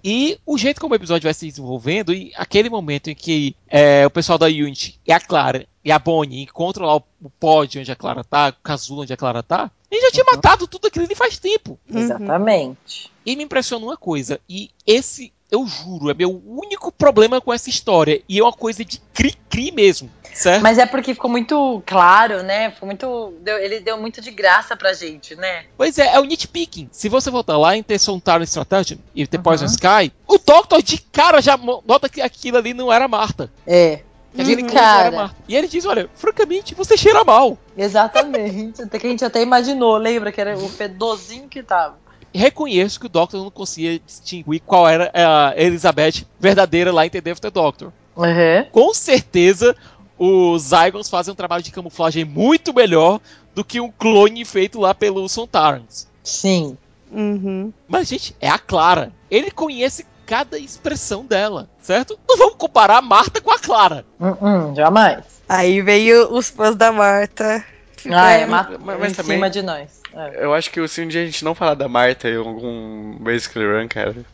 E 0.02 0.38
o 0.46 0.56
jeito 0.56 0.80
como 0.80 0.94
o 0.94 0.96
episódio 0.96 1.26
vai 1.26 1.34
se 1.34 1.46
desenvolvendo, 1.46 2.12
e 2.14 2.32
aquele 2.36 2.70
momento 2.70 3.10
em 3.10 3.14
que 3.14 3.54
é, 3.68 4.06
o 4.06 4.10
pessoal 4.10 4.38
da 4.38 4.46
Unity 4.46 4.98
e 5.06 5.12
a 5.12 5.20
Clara 5.20 5.66
e 5.84 5.92
a 5.92 5.98
Bonnie 5.98 6.42
encontram 6.44 6.86
lá 6.86 6.96
o, 6.96 7.02
o 7.20 7.28
pod 7.28 7.78
onde 7.78 7.92
a 7.92 7.96
Clara 7.96 8.24
tá, 8.24 8.48
o 8.48 8.62
casulo 8.62 9.02
onde 9.02 9.12
a 9.12 9.16
Clara 9.16 9.42
tá, 9.42 9.70
ele 9.92 10.00
já 10.00 10.10
tinha 10.10 10.24
matado 10.24 10.66
tudo 10.66 10.86
aquilo 10.88 11.04
ali 11.04 11.14
faz 11.14 11.38
tempo. 11.38 11.78
Uhum. 11.90 12.00
Exatamente. 12.00 13.10
E 13.24 13.36
me 13.36 13.44
impressiona 13.44 13.84
uma 13.84 13.96
coisa, 13.96 14.40
e 14.48 14.70
esse, 14.86 15.32
eu 15.50 15.64
juro, 15.66 16.10
é 16.10 16.14
meu 16.14 16.42
único 16.46 16.90
problema 16.90 17.40
com 17.40 17.52
essa 17.52 17.70
história, 17.70 18.20
e 18.28 18.38
é 18.40 18.42
uma 18.42 18.52
coisa 18.52 18.84
de 18.84 19.00
cri-cri 19.14 19.70
mesmo, 19.70 20.10
certo? 20.34 20.60
Mas 20.62 20.76
é 20.78 20.86
porque 20.86 21.14
ficou 21.14 21.30
muito 21.30 21.80
claro, 21.86 22.42
né? 22.42 22.72
Ficou 22.72 22.86
muito. 22.88 23.34
deu- 23.42 23.58
ele 23.58 23.78
deu 23.78 23.96
muito 24.00 24.20
de 24.20 24.30
graça 24.32 24.74
pra 24.76 24.92
gente, 24.92 25.36
né? 25.36 25.66
Pois 25.76 25.98
é, 25.98 26.14
é 26.14 26.18
o 26.18 26.24
nitpicking. 26.24 26.88
Se 26.90 27.08
você 27.08 27.30
voltar 27.30 27.56
lá 27.56 27.76
em 27.76 27.82
ter 27.82 27.98
Sontaran 28.00 28.42
Strategy 28.44 28.98
e 29.14 29.24
ter 29.26 29.36
Uhum. 29.36 29.42
Poison 29.44 29.66
Sky, 29.66 30.12
o 30.26 30.38
Doctor 30.38 30.82
de 30.82 30.98
cara 30.98 31.40
já 31.40 31.56
mo- 31.56 31.82
nota 31.86 32.08
que 32.08 32.20
aquilo 32.20 32.56
ali 32.56 32.74
não 32.74 32.92
era 32.92 33.06
Marta. 33.06 33.52
É. 33.64 34.00
Que 34.34 34.40
aquele 34.40 34.62
Uhum. 34.62 34.68
Cara. 34.68 35.34
E 35.46 35.54
ele 35.54 35.68
diz, 35.68 35.84
olha, 35.84 36.08
francamente, 36.14 36.74
você 36.74 36.96
cheira 36.96 37.22
mal. 37.24 37.58
Exatamente. 37.76 38.82
Até 38.82 38.98
que 38.98 39.06
a 39.06 39.10
gente 39.10 39.24
até 39.24 39.42
imaginou, 39.42 39.96
lembra 39.96 40.32
que 40.32 40.40
era 40.40 40.56
o 40.56 40.68
fedorzinho 40.68 41.48
que 41.48 41.62
tava. 41.62 41.96
Reconheço 42.34 42.98
que 42.98 43.06
o 43.06 43.10
Doctor 43.10 43.42
não 43.42 43.50
conseguia 43.50 43.98
distinguir 43.98 44.62
qual 44.64 44.88
era 44.88 45.10
a 45.14 45.52
Elizabeth 45.54 46.24
verdadeira 46.40 46.90
lá 46.90 47.04
em 47.04 47.10
The 47.10 47.20
Death 47.20 47.34
of 47.34 47.40
the 47.42 47.50
Doctor. 47.50 47.92
Uhum. 48.16 48.64
Com 48.70 48.94
certeza, 48.94 49.76
os 50.18 50.62
Zygons 50.62 51.10
fazem 51.10 51.32
um 51.32 51.36
trabalho 51.36 51.62
de 51.62 51.70
camuflagem 51.70 52.24
muito 52.24 52.72
melhor 52.72 53.20
do 53.54 53.62
que 53.62 53.80
um 53.80 53.90
clone 53.90 54.44
feito 54.46 54.80
lá 54.80 54.94
pelos 54.94 55.32
Sontarans. 55.32 56.08
Sim. 56.22 56.78
Uhum. 57.10 57.70
Mas, 57.86 58.08
gente, 58.08 58.34
é 58.40 58.48
a 58.48 58.58
Clara. 58.58 59.12
Ele 59.30 59.50
conhece 59.50 60.06
cada 60.26 60.58
expressão 60.58 61.24
dela, 61.24 61.68
certo? 61.80 62.18
Não 62.28 62.36
vamos 62.36 62.54
comparar 62.56 62.98
a 62.98 63.02
Marta 63.02 63.40
com 63.40 63.50
a 63.50 63.58
Clara. 63.58 64.04
Uhum, 64.20 64.74
jamais. 64.74 65.24
Aí 65.48 65.80
veio 65.82 66.32
os 66.32 66.48
fãs 66.50 66.74
da 66.76 66.90
Marta. 66.92 67.64
Ah, 68.10 68.30
é, 68.32 68.46
mas- 68.46 68.66
mas 68.80 69.12
em 69.12 69.14
também- 69.14 69.36
cima 69.36 69.48
de 69.50 69.62
nós. 69.62 70.01
É. 70.14 70.44
Eu 70.44 70.52
acho 70.52 70.70
que 70.70 70.86
se 70.88 71.00
um 71.00 71.08
dia 71.08 71.22
a 71.22 71.24
gente 71.24 71.44
não 71.44 71.54
falar 71.54 71.74
da 71.74 71.88
Marta 71.88 72.28
em 72.28 72.36
algum 72.36 73.16
Basically 73.18 73.66
Run, 73.66 73.88
cara. 73.88 74.14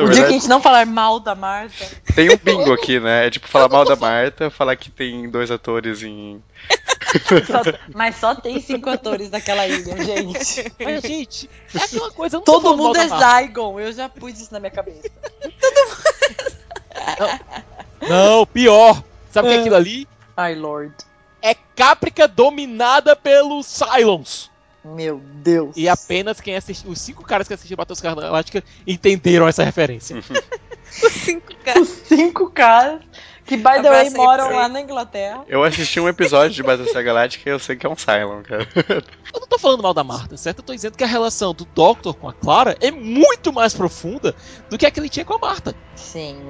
O 0.00 0.08
dia 0.10 0.22
que 0.24 0.28
a 0.28 0.32
gente 0.32 0.48
não 0.48 0.60
falar 0.60 0.84
mal 0.86 1.18
da 1.18 1.34
Marta. 1.34 1.86
tem 2.14 2.30
um 2.30 2.36
bingo 2.36 2.72
aqui, 2.72 3.00
né? 3.00 3.26
É 3.26 3.30
tipo 3.30 3.48
falar 3.48 3.68
mal 3.68 3.84
da 3.84 3.96
Marta, 3.96 4.50
falar 4.50 4.76
que 4.76 4.90
tem 4.90 5.28
dois 5.30 5.50
atores 5.50 6.02
em. 6.02 6.42
Só- 7.46 7.62
mas 7.94 8.16
só 8.16 8.34
tem 8.34 8.60
cinco 8.60 8.90
atores 8.90 9.30
naquela 9.30 9.66
ilha, 9.66 9.96
gente. 10.04 10.72
Mas, 10.78 11.02
gente, 11.02 11.48
é 11.74 11.78
aquela 11.82 12.10
coisa. 12.10 12.36
eu 12.36 12.40
não 12.40 12.44
tô 12.44 12.60
Todo 12.60 12.76
mundo 12.76 12.98
é. 12.98 13.08
Zygon, 13.08 13.80
eu 13.80 13.92
já 13.92 14.08
pus 14.08 14.38
isso 14.38 14.52
na 14.52 14.60
minha 14.60 14.70
cabeça. 14.70 15.08
Não, 18.08 18.46
pior. 18.46 19.02
Sabe 19.30 19.48
o 19.48 19.50
que 19.50 19.56
é 19.56 19.60
aquilo 19.60 19.76
ali? 19.76 20.08
Ai, 20.36 20.54
Lord. 20.54 20.94
É 21.42 21.54
Caprica 21.54 22.26
dominada 22.26 23.14
pelos 23.14 23.66
Cylons. 23.66 24.50
Meu 24.84 25.18
Deus. 25.18 25.76
E 25.76 25.88
apenas 25.88 26.40
quem 26.40 26.56
assistiu, 26.56 26.90
os 26.90 27.00
cinco 27.00 27.24
caras 27.24 27.46
que 27.46 27.54
assistiram 27.54 27.76
Battlestar 27.76 28.14
Galáctica 28.14 28.64
entenderam 28.86 29.46
essa 29.46 29.64
referência. 29.64 30.16
Os 31.04 31.12
cinco 31.12 31.54
caras. 31.62 31.82
Os 31.82 31.88
cinco 32.08 32.50
caras 32.50 33.02
que, 33.48 33.56
by 33.56 33.80
the 33.80 33.88
way, 33.88 34.10
moram 34.10 34.54
lá 34.54 34.68
na 34.68 34.82
Inglaterra. 34.82 35.42
Eu 35.48 35.64
assisti 35.64 35.98
um 35.98 36.06
episódio 36.06 36.54
de 36.54 36.62
Battlestar 36.62 37.02
Galáctica 37.02 37.48
e 37.48 37.52
eu 37.52 37.58
sei 37.58 37.76
que 37.76 37.86
é 37.86 37.88
um 37.88 37.96
Cylon, 37.96 38.42
cara. 38.42 38.68
Eu 39.32 39.40
não 39.40 39.46
tô 39.46 39.58
falando 39.58 39.82
mal 39.82 39.94
da 39.94 40.04
Marta, 40.04 40.36
certo? 40.36 40.58
Eu 40.58 40.64
tô 40.64 40.74
dizendo 40.74 40.96
que 40.96 41.04
a 41.04 41.06
relação 41.06 41.54
do 41.54 41.64
Doctor 41.64 42.14
com 42.14 42.28
a 42.28 42.32
Clara 42.32 42.76
é 42.80 42.90
muito 42.90 43.52
mais 43.52 43.72
profunda 43.72 44.34
do 44.68 44.76
que 44.76 44.84
a 44.84 44.90
que 44.90 45.00
ele 45.00 45.08
tinha 45.08 45.24
com 45.24 45.34
a 45.34 45.38
Marta. 45.38 45.74
Sim. 45.96 46.40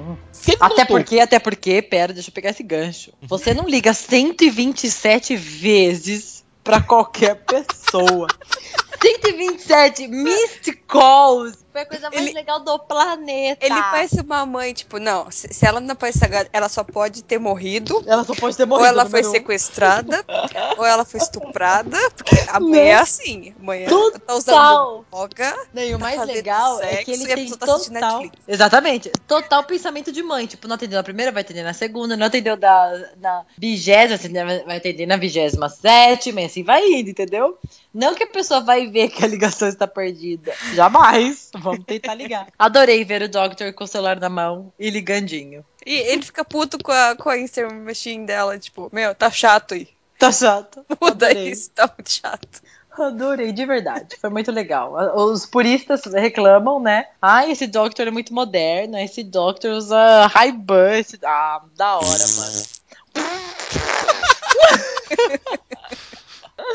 Até 0.59 0.81
notou? 0.81 0.85
porque, 0.87 1.19
até 1.19 1.39
porque, 1.39 1.81
pera, 1.81 2.11
deixa 2.11 2.29
eu 2.29 2.33
pegar 2.33 2.49
esse 2.49 2.63
gancho. 2.63 3.13
Você 3.21 3.53
não 3.53 3.65
liga 3.65 3.93
127 3.93 5.35
vezes 5.37 6.43
pra 6.63 6.81
qualquer 6.81 7.35
pessoa. 7.45 8.27
127 9.01 10.07
missed 10.07 10.73
calls. 10.87 11.65
Foi 11.79 11.83
a 11.83 11.85
coisa 11.85 12.09
mais 12.09 12.21
Ele- 12.21 12.33
legal 12.33 12.59
do 12.59 12.77
planeta. 12.79 13.65
Ele 13.65 13.75
parece 13.75 14.19
uma 14.21 14.45
mãe, 14.45 14.73
tipo, 14.73 14.99
não, 14.99 15.29
se, 15.31 15.47
se 15.53 15.65
ela 15.65 15.79
não 15.79 15.95
pode 15.95 16.17
ser, 16.17 16.49
ela 16.51 16.67
só 16.67 16.83
pode 16.83 17.23
ter 17.23 17.39
morrido, 17.39 18.03
Ela 18.05 18.23
só 18.23 18.35
pode 18.35 18.57
ter 18.57 18.63
ou 18.63 18.69
morrido. 18.69 18.87
ela 18.87 19.05
foi 19.09 19.21
um. 19.25 19.31
sequestrada, 19.31 20.23
ou 20.77 20.85
ela 20.85 21.05
foi 21.05 21.19
estuprada, 21.19 21.97
porque 22.11 22.35
a 22.49 22.59
mãe 22.59 22.79
é 22.89 22.95
assim, 22.95 23.53
a 23.59 23.63
mãe 23.63 23.83
é- 23.83 23.87
tá 23.87 24.33
usando 24.33 24.45
Total. 24.45 25.05
droga, 25.11 25.67
Não, 25.73 25.83
e 25.83 25.89
o 25.93 25.97
tá 25.97 26.03
mais 26.03 26.25
legal 26.25 26.81
é 26.81 26.87
sexo 26.89 27.05
que 27.05 27.11
ele 27.11 27.23
a 27.23 27.35
tem 27.35 27.43
pessoa 27.45 27.57
tá 27.59 27.65
assistindo 27.73 27.93
total. 27.95 28.19
Netflix. 28.21 28.43
Exatamente. 28.47 29.11
Total 29.27 29.63
pensamento 29.63 30.11
de 30.11 30.21
mãe. 30.23 30.45
Tipo, 30.45 30.67
não 30.67 30.75
atendeu 30.75 30.97
na 30.97 31.03
primeira, 31.03 31.31
vai 31.31 31.41
atender 31.41 31.63
na 31.63 31.73
segunda. 31.73 32.17
Não 32.17 32.27
atendeu 32.27 32.57
da, 32.57 33.09
na 33.17 33.45
vigésima, 33.57 34.17
vai 34.65 34.77
atender 34.77 35.05
na 35.05 35.17
vigésima 35.17 35.69
sétima. 35.69 36.41
E 36.41 36.45
assim 36.45 36.63
vai 36.63 36.83
indo, 36.85 37.09
entendeu? 37.09 37.57
Não 37.93 38.13
que 38.13 38.23
a 38.23 38.27
pessoa 38.27 38.61
vai 38.61 38.87
ver 38.87 39.09
que 39.09 39.23
a 39.23 39.27
ligação 39.27 39.67
está 39.67 39.87
perdida. 39.87 40.53
Jamais. 40.73 41.49
Vamos 41.57 41.83
tentar 41.85 42.13
ligar. 42.13 42.47
Adorei 42.57 43.03
ver 43.03 43.23
o 43.23 43.29
Doctor 43.29 43.73
com 43.73 43.83
o 43.83 43.87
celular 43.87 44.19
na 44.19 44.29
mão 44.29 44.71
e 44.77 44.89
ligandinho. 44.89 45.65
E 45.85 45.95
ele 45.95 46.21
fica 46.21 46.45
puto 46.45 46.77
com 46.83 46.91
a, 46.91 47.15
com 47.15 47.29
a 47.29 47.37
Instagram 47.37 47.83
machine 47.83 48.25
dela, 48.25 48.59
tipo, 48.59 48.89
meu, 48.93 49.15
tá 49.15 49.31
chato 49.31 49.73
aí. 49.73 49.87
Tá 50.19 50.31
chato. 50.31 50.85
Muda 51.01 51.29
Adorei. 51.31 51.49
isso, 51.49 51.71
tá 51.71 51.87
muito 51.87 52.11
chato. 52.11 52.61
Adorei, 52.91 53.51
de 53.53 53.65
verdade. 53.65 54.17
Foi 54.19 54.29
muito 54.29 54.51
legal. 54.51 54.93
Os 55.15 55.45
puristas 55.45 56.03
reclamam, 56.05 56.79
né? 56.79 57.07
Ah, 57.21 57.47
esse 57.47 57.65
Doctor 57.65 58.07
é 58.07 58.11
muito 58.11 58.33
moderno. 58.33 58.97
Esse 58.97 59.23
Doctor 59.23 59.71
usa 59.71 60.27
high 60.27 60.51
bus. 60.51 61.15
Ah, 61.23 61.61
da 61.75 61.95
hora, 61.95 62.27
mano. 62.37 62.63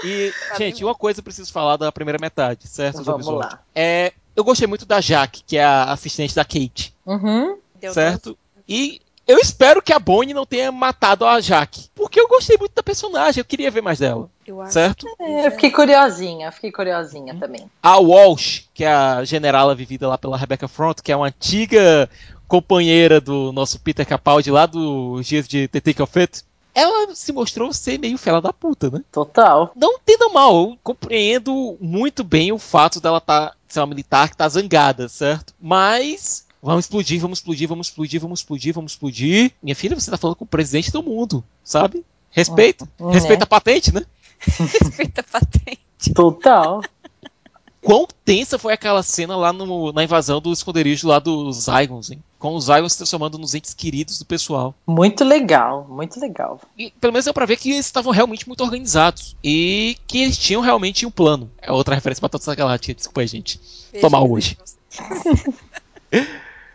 E, 0.04 0.32
gente, 0.58 0.84
uma 0.84 0.94
coisa 0.94 1.20
eu 1.20 1.24
preciso 1.24 1.52
falar 1.52 1.76
da 1.76 1.90
primeira 1.92 2.18
metade, 2.20 2.66
certo? 2.68 2.98
Do 2.98 3.04
Vamos 3.04 3.26
episódio. 3.26 3.48
lá. 3.50 3.60
É, 3.74 4.12
eu 4.36 4.44
gostei 4.44 4.66
muito 4.66 4.84
da 4.86 5.00
Jaque, 5.00 5.42
que 5.46 5.56
é 5.56 5.64
a 5.64 5.92
assistente 5.92 6.34
da 6.34 6.44
Kate, 6.44 6.94
Uhum. 7.06 7.56
Certo? 7.92 8.36
E 8.68 9.00
eu 9.26 9.38
espero 9.38 9.82
que 9.82 9.92
a 9.92 9.98
Bonnie 9.98 10.34
não 10.34 10.44
tenha 10.46 10.72
matado 10.72 11.24
a 11.26 11.40
Jaque, 11.40 11.88
porque 11.94 12.18
eu 12.20 12.28
gostei 12.28 12.56
muito 12.58 12.72
da 12.74 12.82
personagem, 12.82 13.40
eu 13.40 13.44
queria 13.44 13.70
ver 13.70 13.82
mais 13.82 13.98
dela, 13.98 14.28
Eu 14.46 14.60
acho. 14.62 14.72
certo? 14.72 15.06
É, 15.20 15.46
eu 15.46 15.50
fiquei 15.52 15.70
curiosinha, 15.70 16.50
fiquei 16.50 16.72
curiosinha 16.72 17.34
também. 17.38 17.70
A 17.82 17.98
Walsh, 17.98 18.68
que 18.74 18.84
é 18.84 18.92
a 18.92 19.22
generala 19.24 19.74
vivida 19.74 20.08
lá 20.08 20.16
pela 20.18 20.36
Rebecca 20.36 20.66
Front, 20.68 21.00
que 21.02 21.12
é 21.12 21.16
uma 21.16 21.26
antiga 21.28 22.08
companheira 22.48 23.20
do 23.20 23.52
nosso 23.52 23.80
Peter 23.80 24.06
Capaldi 24.06 24.50
lá 24.50 24.66
dos 24.66 25.26
dias 25.26 25.46
de 25.48 25.68
The 25.68 25.80
Take 25.80 26.02
of 26.02 26.18
It, 26.18 26.42
ela 26.74 27.14
se 27.14 27.32
mostrou 27.32 27.72
ser 27.72 27.98
meio 27.98 28.18
fela 28.18 28.40
da 28.40 28.52
puta, 28.52 28.90
né? 28.90 29.02
Total. 29.12 29.72
Não 29.76 29.94
entenda 29.94 30.28
mal, 30.28 30.54
eu 30.56 30.78
compreendo 30.82 31.76
muito 31.80 32.24
bem 32.24 32.52
o 32.52 32.58
fato 32.58 33.00
dela 33.00 33.20
tá, 33.20 33.54
ser 33.68 33.80
uma 33.80 33.86
militar 33.86 34.28
que 34.28 34.36
tá 34.36 34.48
zangada, 34.48 35.08
certo? 35.08 35.54
Mas 35.60 36.46
vamos 36.62 36.86
explodir, 36.86 37.20
vamos 37.20 37.38
explodir, 37.38 37.68
vamos 37.68 37.86
explodir, 37.88 38.20
vamos 38.20 38.40
explodir, 38.40 38.74
vamos 38.74 38.92
explodir. 38.92 39.52
Minha 39.62 39.76
filha, 39.76 39.98
você 39.98 40.10
tá 40.10 40.16
falando 40.16 40.36
com 40.36 40.44
o 40.44 40.48
presidente 40.48 40.90
do 40.90 41.02
mundo, 41.02 41.44
sabe? 41.62 42.04
Respeita. 42.30 42.88
Uhum. 42.98 43.10
Respeita 43.10 43.44
a 43.44 43.46
patente, 43.46 43.94
né? 43.94 44.02
Respeita 44.40 45.20
a 45.20 45.40
patente. 45.40 46.12
Total. 46.12 46.82
Quão 47.84 48.06
tensa 48.24 48.58
foi 48.58 48.72
aquela 48.72 49.02
cena 49.02 49.36
lá 49.36 49.52
no- 49.52 49.92
na 49.92 50.02
invasão 50.02 50.40
do 50.40 50.52
esconderijo 50.52 51.06
lá 51.06 51.18
dos 51.18 51.64
Zygons, 51.64 52.10
hein? 52.10 52.22
Com 52.38 52.54
os 52.56 52.64
Zygons 52.64 52.92
se 52.92 52.98
transformando 52.98 53.38
nos 53.38 53.54
entes 53.54 53.74
queridos 53.74 54.18
do 54.18 54.24
pessoal. 54.24 54.74
Muito 54.86 55.22
legal, 55.24 55.86
muito 55.88 56.18
legal. 56.18 56.60
E 56.78 56.90
pelo 57.00 57.12
menos 57.12 57.24
deu 57.26 57.34
pra 57.34 57.46
ver 57.46 57.56
que 57.56 57.70
eles 57.70 57.84
estavam 57.86 58.12
realmente 58.12 58.46
muito 58.48 58.62
organizados. 58.62 59.36
E 59.44 59.96
que 60.06 60.22
eles 60.22 60.38
tinham 60.38 60.62
realmente 60.62 61.04
um 61.06 61.10
plano. 61.10 61.50
É 61.60 61.70
outra 61.70 61.94
referência 61.94 62.20
pra 62.20 62.28
Battlestar 62.28 62.56
Galáctica, 62.56 62.94
desculpa 62.94 63.20
aí, 63.20 63.26
gente. 63.26 63.60
Tô 64.00 64.08
mal 64.10 64.28
hoje. 64.30 64.56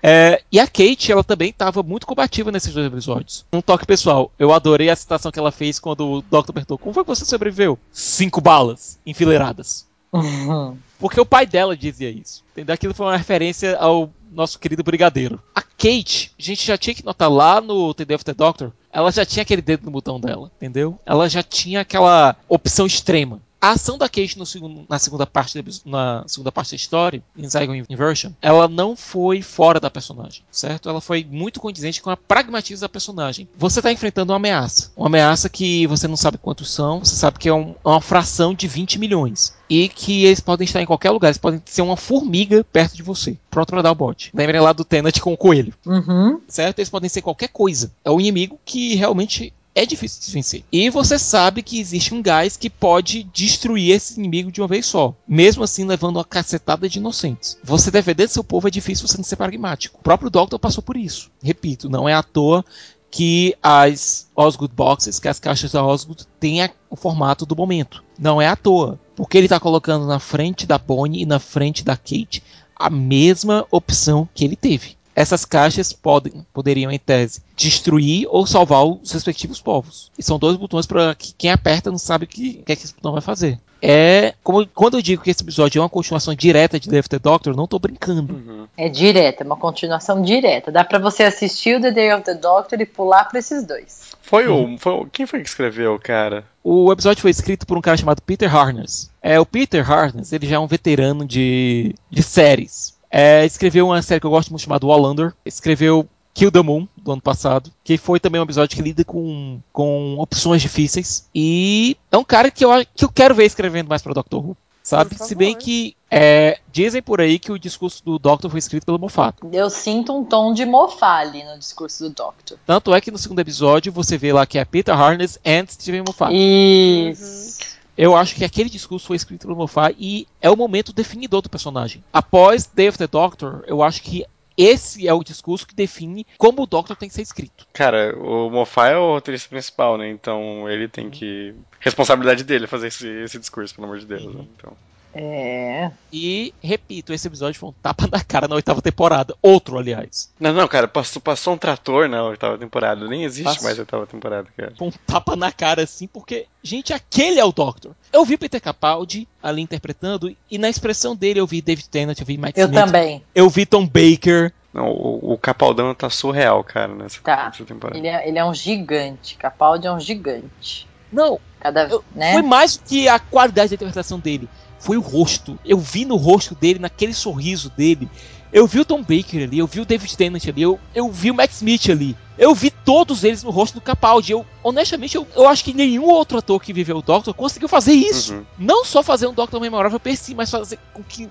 É, 0.01 0.41
e 0.49 0.57
a 0.61 0.65
Kate, 0.65 1.11
ela 1.11 1.25
também 1.25 1.49
estava 1.49 1.83
muito 1.83 2.07
combativa 2.07 2.51
nesses 2.53 2.73
dois 2.73 2.87
episódios. 2.87 3.45
Um 3.51 3.59
toque 3.61 3.85
pessoal, 3.85 4.31
eu 4.39 4.53
adorei 4.53 4.89
a 4.89 4.95
citação 4.95 5.29
que 5.29 5.37
ela 5.37 5.51
fez 5.51 5.77
quando 5.77 6.07
o 6.07 6.21
Dr. 6.21 6.53
perguntou: 6.53 6.77
Como 6.77 6.93
foi 6.93 7.03
que 7.03 7.09
você 7.09 7.25
sobreviveu? 7.25 7.77
Cinco 7.91 8.39
balas 8.39 8.97
enfileiradas. 9.05 9.85
Uhum. 10.11 10.77
Porque 10.99 11.19
o 11.19 11.25
pai 11.25 11.45
dela 11.45 11.77
dizia 11.77 12.09
isso. 12.09 12.43
Entendeu? 12.51 12.73
Aquilo 12.73 12.93
foi 12.93 13.05
uma 13.05 13.17
referência 13.17 13.77
ao 13.77 14.11
nosso 14.31 14.59
querido 14.59 14.83
brigadeiro. 14.83 15.41
A 15.55 15.61
Kate, 15.61 16.31
a 16.37 16.41
gente 16.41 16.65
já 16.65 16.77
tinha 16.77 16.93
que 16.93 17.05
notar 17.05 17.31
lá 17.31 17.61
no 17.61 17.93
The 17.93 18.05
Day 18.05 18.15
of 18.15 18.25
the 18.25 18.33
Doctor, 18.33 18.71
ela 18.91 19.11
já 19.11 19.25
tinha 19.25 19.43
aquele 19.43 19.61
dedo 19.61 19.85
no 19.85 19.91
botão 19.91 20.19
dela, 20.19 20.51
entendeu? 20.57 20.99
Ela 21.05 21.29
já 21.29 21.41
tinha 21.43 21.81
aquela 21.81 22.35
opção 22.47 22.85
extrema. 22.85 23.41
A 23.61 23.71
ação 23.71 23.97
da 23.97 24.07
Kate 24.07 24.37
no 24.39 24.45
segundo- 24.45 24.85
na, 24.87 24.97
segunda 24.97 25.25
parte 25.27 25.61
da, 25.61 25.71
na 25.85 26.23
segunda 26.27 26.51
parte 26.51 26.71
da 26.71 26.75
história, 26.77 27.21
em 27.37 27.49
Zygon 27.49 27.83
Inversion, 27.89 28.31
ela 28.41 28.67
não 28.69 28.95
foi 28.95 29.41
fora 29.41 29.79
da 29.81 29.89
personagem, 29.89 30.43
certo? 30.49 30.87
Ela 30.87 31.01
foi 31.01 31.27
muito 31.29 31.59
condizente 31.59 32.01
com 32.01 32.09
a 32.09 32.15
pragmatismo 32.15 32.81
da 32.81 32.87
personagem. 32.89 33.49
Você 33.57 33.79
está 33.79 33.91
enfrentando 33.91 34.31
uma 34.31 34.37
ameaça. 34.37 34.91
Uma 34.95 35.07
ameaça 35.07 35.49
que 35.49 35.85
você 35.87 36.07
não 36.07 36.15
sabe 36.15 36.37
quantos 36.37 36.71
são, 36.71 36.99
você 36.99 37.15
sabe 37.15 37.37
que 37.37 37.49
é 37.49 37.53
um- 37.53 37.75
uma 37.83 37.99
fração 38.01 38.53
de 38.53 38.67
20 38.67 38.97
milhões. 38.97 39.53
E 39.69 39.87
que 39.89 40.25
eles 40.25 40.39
podem 40.39 40.65
estar 40.65 40.81
em 40.81 40.85
qualquer 40.85 41.11
lugar, 41.11 41.27
eles 41.27 41.37
podem 41.37 41.61
ser 41.65 41.81
uma 41.83 41.97
formiga 41.97 42.63
perto 42.63 42.95
de 42.95 43.03
você, 43.03 43.37
pronto 43.51 43.69
para 43.69 43.81
dar 43.83 43.91
o 43.91 43.95
bote. 43.95 44.31
Lembrem 44.33 44.59
lá 44.61 44.73
do 44.73 44.83
Tenet 44.85 45.21
com 45.21 45.33
o 45.33 45.37
coelho 45.37 45.73
Uhum. 45.85 46.39
certo? 46.47 46.79
Eles 46.79 46.89
podem 46.89 47.09
ser 47.09 47.21
qualquer 47.21 47.49
coisa. 47.49 47.91
É 48.03 48.09
um 48.09 48.19
inimigo 48.19 48.57
que 48.65 48.95
realmente 48.95 49.53
é 49.79 49.85
difícil 49.85 50.21
de 50.21 50.31
vencer. 50.31 50.63
E 50.69 50.89
você 50.89 51.17
sabe 51.17 51.63
que 51.63 51.79
existe 51.79 52.13
um 52.13 52.21
gás 52.21 52.57
que 52.57 52.69
pode 52.69 53.23
destruir 53.23 53.91
esse 53.91 54.19
inimigo 54.19 54.51
de 54.51 54.59
uma 54.59 54.67
vez 54.67 54.85
só, 54.85 55.15
mesmo 55.25 55.63
assim 55.63 55.85
levando 55.85 56.17
uma 56.17 56.25
cacetada 56.25 56.89
de 56.89 56.99
inocentes. 56.99 57.57
Você 57.63 57.89
defender 57.89 58.27
seu 58.27 58.43
povo 58.43 58.67
é 58.67 58.71
difícil 58.71 59.07
você 59.07 59.23
ser 59.23 59.37
pragmático. 59.37 59.99
O 59.99 60.03
próprio 60.03 60.29
Doctor 60.29 60.59
passou 60.59 60.83
por 60.83 60.97
isso. 60.97 61.31
Repito, 61.41 61.89
não 61.89 62.09
é 62.09 62.13
à 62.13 62.21
toa 62.21 62.65
que 63.09 63.55
as 63.63 64.27
Osgood 64.35 64.73
Boxes, 64.75 65.17
que 65.17 65.29
as 65.29 65.39
caixas 65.39 65.71
da 65.71 65.83
Osgood, 65.83 66.27
têm 66.39 66.69
o 66.89 66.95
formato 66.97 67.45
do 67.45 67.55
momento. 67.55 68.03
Não 68.19 68.41
é 68.41 68.47
à 68.47 68.57
toa. 68.57 68.99
Porque 69.15 69.37
ele 69.37 69.45
está 69.45 69.59
colocando 69.59 70.05
na 70.05 70.19
frente 70.19 70.67
da 70.67 70.77
Bonnie 70.77 71.23
e 71.23 71.25
na 71.25 71.39
frente 71.39 71.85
da 71.85 71.95
Kate 71.95 72.43
a 72.75 72.89
mesma 72.89 73.65
opção 73.71 74.27
que 74.33 74.43
ele 74.45 74.55
teve. 74.55 74.98
Essas 75.19 75.43
caixas 75.43 75.91
podem, 75.91 76.45
poderiam, 76.53 76.89
em 76.89 76.97
tese, 76.97 77.41
destruir 77.53 78.25
ou 78.29 78.47
salvar 78.47 78.85
os 78.85 79.11
respectivos 79.11 79.59
povos. 79.59 80.09
E 80.17 80.23
são 80.23 80.39
dois 80.39 80.55
botões 80.55 80.85
para 80.85 81.13
que 81.13 81.33
quem 81.37 81.51
aperta 81.51 81.91
não 81.91 81.97
sabe 81.97 82.23
o 82.23 82.27
que, 82.27 82.53
que, 82.53 82.71
é 82.71 82.73
que 82.73 82.85
esse 82.85 82.95
botão 82.95 83.11
vai 83.11 83.19
fazer. 83.19 83.59
É. 83.81 84.33
Como, 84.41 84.65
quando 84.67 84.95
eu 84.95 85.01
digo 85.01 85.21
que 85.21 85.29
esse 85.29 85.43
episódio 85.43 85.79
é 85.79 85.81
uma 85.81 85.89
continuação 85.89 86.33
direta 86.33 86.79
de 86.79 86.87
The 86.87 86.99
After 86.99 87.19
Doctor, 87.19 87.53
não 87.53 87.67
tô 87.67 87.77
brincando. 87.77 88.33
Uhum. 88.33 88.67
É 88.77 88.87
direta, 88.87 89.43
é 89.43 89.45
uma 89.45 89.57
continuação 89.57 90.21
direta. 90.21 90.71
Dá 90.71 90.85
pra 90.85 90.99
você 90.99 91.23
assistir 91.23 91.75
o 91.75 91.81
The 91.81 91.91
Day 91.91 92.13
of 92.13 92.23
the 92.23 92.35
Doctor 92.35 92.79
e 92.79 92.85
pular 92.85 93.25
pra 93.25 93.39
esses 93.39 93.65
dois. 93.65 94.11
Foi 94.21 94.47
o, 94.47 94.77
foi. 94.77 95.05
Quem 95.11 95.25
foi 95.25 95.41
que 95.41 95.49
escreveu, 95.49 95.99
cara? 95.99 96.45
O 96.63 96.93
episódio 96.93 97.21
foi 97.21 97.31
escrito 97.31 97.67
por 97.67 97.77
um 97.77 97.81
cara 97.81 97.97
chamado 97.97 98.21
Peter 98.21 98.55
Harness. 98.55 99.11
É, 99.21 99.37
o 99.37 99.45
Peter 99.45 99.91
Harness, 99.91 100.31
ele 100.31 100.47
já 100.47 100.55
é 100.55 100.59
um 100.59 100.67
veterano 100.67 101.25
de, 101.25 101.93
de 102.09 102.23
séries. 102.23 102.97
É, 103.11 103.45
escreveu 103.45 103.87
uma 103.87 104.01
série 104.01 104.19
que 104.19 104.25
eu 104.25 104.31
gosto 104.31 104.49
muito 104.49 104.61
chamada 104.61 104.85
Wallander. 104.85 105.33
Escreveu 105.45 106.07
Kill 106.33 106.51
the 106.51 106.61
Moon, 106.61 106.87
do 106.97 107.11
ano 107.11 107.21
passado. 107.21 107.71
Que 107.83 107.97
foi 107.97 108.19
também 108.19 108.39
um 108.39 108.43
episódio 108.43 108.75
que 108.75 108.83
lida 108.83 109.03
com, 109.03 109.59
com 109.73 110.15
opções 110.19 110.61
difíceis. 110.61 111.27
E 111.33 111.97
é 112.11 112.17
um 112.17 112.23
cara 112.23 112.51
que 112.51 112.63
eu, 112.63 112.69
que 112.95 113.05
eu 113.05 113.09
quero 113.09 113.35
ver 113.35 113.45
escrevendo 113.45 113.89
mais 113.89 114.01
para 114.01 114.13
Doctor 114.13 114.45
Who. 114.45 114.57
Sabe? 114.81 115.15
Se 115.19 115.35
bem 115.35 115.55
que 115.55 115.95
é, 116.09 116.57
dizem 116.71 116.99
por 116.99 117.21
aí 117.21 117.37
que 117.37 117.51
o 117.51 117.59
discurso 117.59 118.03
do 118.03 118.17
Doctor 118.17 118.49
foi 118.49 118.57
escrito 118.57 118.85
pelo 118.85 118.97
Moffat. 118.97 119.35
Eu 119.51 119.69
sinto 119.69 120.17
um 120.17 120.23
tom 120.23 120.51
de 120.51 120.65
mofar 120.65 121.27
ali 121.27 121.43
no 121.43 121.59
discurso 121.59 122.05
do 122.05 122.09
Doctor. 122.09 122.57
Tanto 122.65 122.95
é 122.95 122.99
que 122.99 123.11
no 123.11 123.17
segundo 123.17 123.39
episódio 123.39 123.91
você 123.91 124.17
vê 124.17 124.33
lá 124.33 124.47
que 124.47 124.57
é 124.57 124.65
Peter 124.65 124.99
Harness 124.99 125.37
and 125.45 125.65
Steven 125.67 126.01
Moffat. 126.07 126.33
Isso. 126.33 127.59
Eu 127.99 128.15
acho 128.15 128.33
que 128.33 128.45
aquele 128.45 128.69
discurso 128.69 129.07
foi 129.07 129.17
escrito 129.17 129.41
pelo 129.41 129.57
Moffat 129.57 129.93
e 129.99 130.25
é 130.41 130.49
o 130.49 130.55
momento 130.55 130.93
definidor 130.93 131.41
do 131.41 131.49
personagem. 131.49 132.01
Após 132.13 132.65
Day 132.65 132.87
of 132.87 132.97
the 132.97 133.07
Doctor, 133.07 133.61
eu 133.67 133.83
acho 133.83 134.01
que 134.01 134.23
esse 134.57 135.05
é 135.05 135.13
o 135.13 135.21
discurso 135.21 135.67
que 135.67 135.75
define 135.75 136.25
como 136.37 136.61
o 136.61 136.65
Doctor 136.65 136.95
tem 136.95 137.09
que 137.09 137.15
ser 137.15 137.23
escrito. 137.23 137.67
Cara, 137.73 138.17
o 138.17 138.49
Moffat 138.49 138.93
é 138.93 138.97
o 138.97 139.15
roteirista 139.15 139.49
principal, 139.49 139.97
né? 139.97 140.09
Então 140.09 140.69
ele 140.69 140.87
tem 140.87 141.09
que. 141.09 141.53
Responsabilidade 141.81 142.45
dele 142.45 142.67
fazer 142.67 142.87
esse, 142.87 143.05
esse 143.05 143.37
discurso, 143.37 143.75
pelo 143.75 143.87
amor 143.87 143.99
de 143.99 144.05
Deus. 144.05 144.33
Né? 144.33 144.45
Então. 144.55 144.77
É. 145.13 145.91
E, 146.13 146.53
repito, 146.61 147.11
esse 147.13 147.27
episódio 147.27 147.59
foi 147.59 147.69
um 147.69 147.73
tapa 147.81 148.07
na 148.11 148.23
cara 148.23 148.47
na 148.47 148.55
oitava 148.55 148.81
temporada. 148.81 149.35
Outro, 149.41 149.77
aliás. 149.77 150.31
Não, 150.39 150.53
não, 150.53 150.67
cara, 150.67 150.87
passou, 150.87 151.21
passou 151.21 151.53
um 151.53 151.57
trator 151.57 152.07
na 152.07 152.23
oitava 152.23 152.57
temporada. 152.57 153.07
Nem 153.07 153.23
existe 153.23 153.45
Passou. 153.45 153.63
mais 153.63 153.77
a 153.77 153.81
oitava 153.81 154.05
temporada, 154.07 154.47
cara. 154.55 154.73
Foi 154.77 154.87
um 154.87 154.91
tapa 155.07 155.35
na 155.35 155.51
cara, 155.51 155.83
assim, 155.83 156.07
porque, 156.07 156.45
gente, 156.63 156.93
aquele 156.93 157.39
é 157.39 157.45
o 157.45 157.51
Doctor. 157.51 157.93
Eu 158.13 158.23
vi 158.23 158.37
Peter 158.37 158.61
Capaldi 158.61 159.27
ali 159.41 159.61
interpretando, 159.61 160.35
e 160.49 160.57
na 160.57 160.69
expressão 160.69 161.15
dele 161.15 161.39
eu 161.39 161.47
vi 161.47 161.61
David 161.61 161.89
Tennant, 161.89 162.19
eu 162.19 162.25
vi 162.25 162.37
Mike 162.37 162.59
Eu 162.59 162.67
Smith, 162.67 162.85
também. 162.85 163.23
eu 163.33 163.49
vi 163.49 163.65
Tom 163.65 163.85
Baker. 163.85 164.53
Não, 164.71 164.87
o, 164.89 165.33
o 165.33 165.37
Capaldão 165.37 165.93
tá 165.95 166.09
surreal, 166.11 166.63
cara, 166.63 166.93
nessa, 166.93 167.19
Tá. 167.21 167.51
temporada. 167.65 167.97
Ele 167.97 168.07
é, 168.07 168.27
ele 168.27 168.37
é 168.37 168.45
um 168.45 168.53
gigante. 168.53 169.35
Capaldi 169.35 169.87
é 169.87 169.91
um 169.91 169.99
gigante. 169.99 170.87
Não, 171.11 171.39
Cada 171.59 171.87
Eu- 171.89 172.03
né? 172.15 172.33
foi 172.33 172.41
mais 172.43 172.77
do 172.77 172.83
que 172.85 173.09
a 173.09 173.17
qualidade 173.19 173.69
da 173.69 173.75
interpretação 173.75 174.19
dele. 174.19 174.47
Foi 174.79 174.97
o 174.97 175.01
rosto. 175.01 175.59
Eu 175.65 175.77
vi 175.77 176.05
no 176.05 176.15
rosto 176.15 176.55
dele, 176.55 176.79
naquele 176.79 177.13
sorriso 177.13 177.69
dele. 177.69 178.09
Eu 178.51 178.65
vi 178.65 178.79
o 178.79 178.85
Tom 178.85 179.01
Baker 179.01 179.43
ali, 179.43 179.59
eu 179.59 179.67
vi 179.67 179.79
o 179.79 179.85
David 179.85 180.17
Tennant 180.17 180.47
ali, 180.47 180.63
eu, 180.63 180.79
eu 180.95 181.11
vi 181.11 181.29
o 181.29 181.35
Max 181.35 181.57
Smith 181.57 181.87
ali. 181.89 182.17
Eu 182.35 182.55
vi 182.55 182.71
todos 182.71 183.23
eles 183.23 183.43
no 183.43 183.51
rosto 183.51 183.75
do 183.75 183.81
Capaldi. 183.81 184.31
Eu, 184.31 184.45
honestamente, 184.63 185.15
eu, 185.15 185.27
eu 185.35 185.47
acho 185.47 185.63
que 185.63 185.73
nenhum 185.73 186.05
outro 186.05 186.37
ator 186.39 186.59
que 186.59 186.73
viveu 186.73 186.97
o 186.97 187.01
Doctor 187.01 187.33
conseguiu 187.33 187.67
fazer 187.67 187.93
isso. 187.93 188.33
Uhum. 188.33 188.45
Não 188.57 188.85
só 188.85 189.03
fazer 189.03 189.27
um 189.27 189.33
Doctor 189.33 189.59
memorável 189.59 189.99
per 189.99 190.17
si, 190.17 190.33
mas 190.33 190.49
fazer 190.49 190.79
com 190.93 191.03
que, 191.03 191.29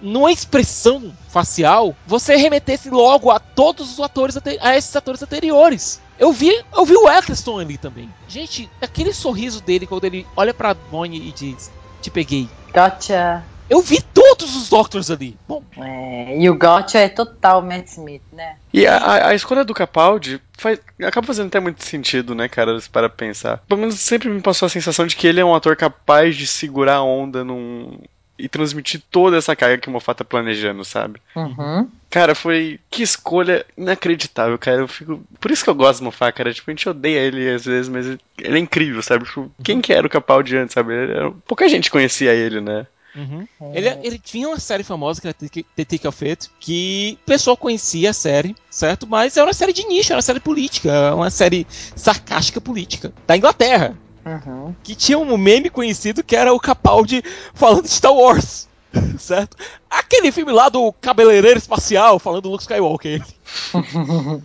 numa 0.00 0.32
expressão 0.32 1.12
facial, 1.28 1.94
você 2.06 2.36
remetesse 2.36 2.90
logo 2.90 3.30
a 3.30 3.38
todos 3.38 3.92
os 3.92 4.00
atores, 4.00 4.36
a 4.60 4.76
esses 4.76 4.96
atores 4.96 5.22
anteriores. 5.22 6.00
Eu 6.18 6.32
vi, 6.32 6.50
eu 6.74 6.84
vi 6.84 6.96
o 6.96 7.08
Eccleston 7.08 7.60
ali 7.60 7.76
também. 7.76 8.08
Gente, 8.26 8.68
aquele 8.80 9.12
sorriso 9.12 9.60
dele 9.60 9.86
quando 9.86 10.04
ele 10.04 10.26
olha 10.34 10.54
pra 10.54 10.74
Bonnie 10.74 11.28
e 11.28 11.32
diz: 11.32 11.70
Te 12.00 12.10
peguei. 12.10 12.48
Gotcha. 12.76 13.42
Eu 13.68 13.80
vi 13.80 14.00
todos 14.00 14.54
os 14.54 14.68
Doctors 14.68 15.10
ali. 15.10 15.36
Bom, 15.48 15.64
É, 15.78 16.38
e 16.38 16.48
o 16.48 16.54
Gotcha 16.56 16.98
é 16.98 17.08
total 17.08 17.62
Matt 17.62 17.88
Smith, 17.88 18.22
né? 18.32 18.58
E 18.72 18.86
a, 18.86 18.96
a- 18.96 19.28
a 19.30 19.34
escolha 19.34 19.64
do 19.64 19.74
Capaldi 19.74 20.40
faz, 20.56 20.78
acaba 21.02 21.26
fazendo 21.26 21.46
até 21.48 21.58
muito 21.58 21.82
sentido, 21.84 22.34
né, 22.34 22.48
cara, 22.48 22.78
se 22.80 22.88
para 22.88 23.08
pensar. 23.08 23.62
Pelo 23.66 23.80
menos 23.80 23.98
sempre 23.98 24.28
me 24.28 24.40
passou 24.40 24.66
a 24.66 24.68
sensação 24.68 25.06
de 25.06 25.16
que 25.16 25.26
ele 25.26 25.40
é 25.40 25.44
um 25.44 25.54
ator 25.54 25.74
capaz 25.74 26.36
de 26.36 26.46
segurar 26.46 26.96
a 26.96 27.02
onda 27.02 27.42
num. 27.42 27.98
E 28.38 28.48
transmitir 28.48 29.02
toda 29.10 29.36
essa 29.36 29.56
carga 29.56 29.78
que 29.78 29.88
o 29.88 29.90
Moffat 29.92 30.18
tá 30.18 30.24
planejando, 30.24 30.84
sabe? 30.84 31.20
Uhum. 31.34 31.88
Cara, 32.10 32.34
foi. 32.34 32.78
Que 32.90 33.02
escolha 33.02 33.64
inacreditável, 33.76 34.58
cara. 34.58 34.78
Eu 34.82 34.88
fico. 34.88 35.22
Por 35.40 35.50
isso 35.50 35.64
que 35.64 35.70
eu 35.70 35.74
gosto 35.74 36.00
do 36.00 36.04
Moffat, 36.04 36.32
cara. 36.36 36.52
Tipo, 36.52 36.70
a 36.70 36.72
gente 36.72 36.88
odeia 36.88 37.20
ele 37.20 37.48
às 37.50 37.64
vezes, 37.64 37.88
mas 37.88 38.06
ele 38.06 38.18
é 38.38 38.58
incrível, 38.58 39.02
sabe? 39.02 39.24
Tipo, 39.24 39.50
quem 39.62 39.80
que 39.80 39.92
era 39.92 40.06
o 40.06 40.10
Capaldi 40.10 40.56
antes, 40.56 40.74
sabe? 40.74 40.94
Era- 40.94 41.30
Pouca 41.46 41.68
gente 41.68 41.90
conhecia 41.90 42.32
ele, 42.32 42.60
né? 42.60 42.86
Uhum. 43.14 43.46
Ele, 43.72 43.88
ele 44.02 44.18
tinha 44.18 44.46
uma 44.46 44.58
série 44.60 44.82
famosa 44.82 45.18
que 45.22 45.26
era 45.26 45.32
The 45.34 45.64
The 45.74 45.84
Tick 45.86 46.04
of 46.04 46.28
It, 46.28 46.50
que 46.60 47.18
o 47.22 47.26
pessoal 47.26 47.56
conhecia 47.56 48.10
a 48.10 48.12
série, 48.12 48.54
certo? 48.70 49.06
Mas 49.06 49.38
era 49.38 49.46
uma 49.46 49.54
série 49.54 49.72
de 49.72 49.86
nicho, 49.86 50.12
era 50.12 50.16
uma 50.18 50.22
série 50.22 50.38
política, 50.40 51.14
uma 51.14 51.30
série 51.30 51.66
sarcástica 51.96 52.60
política, 52.60 53.14
da 53.26 53.34
Inglaterra. 53.34 53.96
Uhum. 54.26 54.74
Que 54.82 54.96
tinha 54.96 55.16
um 55.18 55.38
meme 55.38 55.70
conhecido 55.70 56.24
que 56.24 56.34
era 56.34 56.52
o 56.52 56.58
Capaldi 56.58 57.22
falando 57.54 57.82
de 57.82 57.90
Star 57.90 58.12
Wars, 58.12 58.68
certo? 59.18 59.56
Aquele 59.88 60.32
filme 60.32 60.50
lá 60.52 60.68
do 60.68 60.92
cabeleireiro 60.92 61.58
espacial 61.58 62.18
falando 62.18 62.42
do 62.42 62.50
Luke 62.50 62.64
Skywalker, 62.64 63.24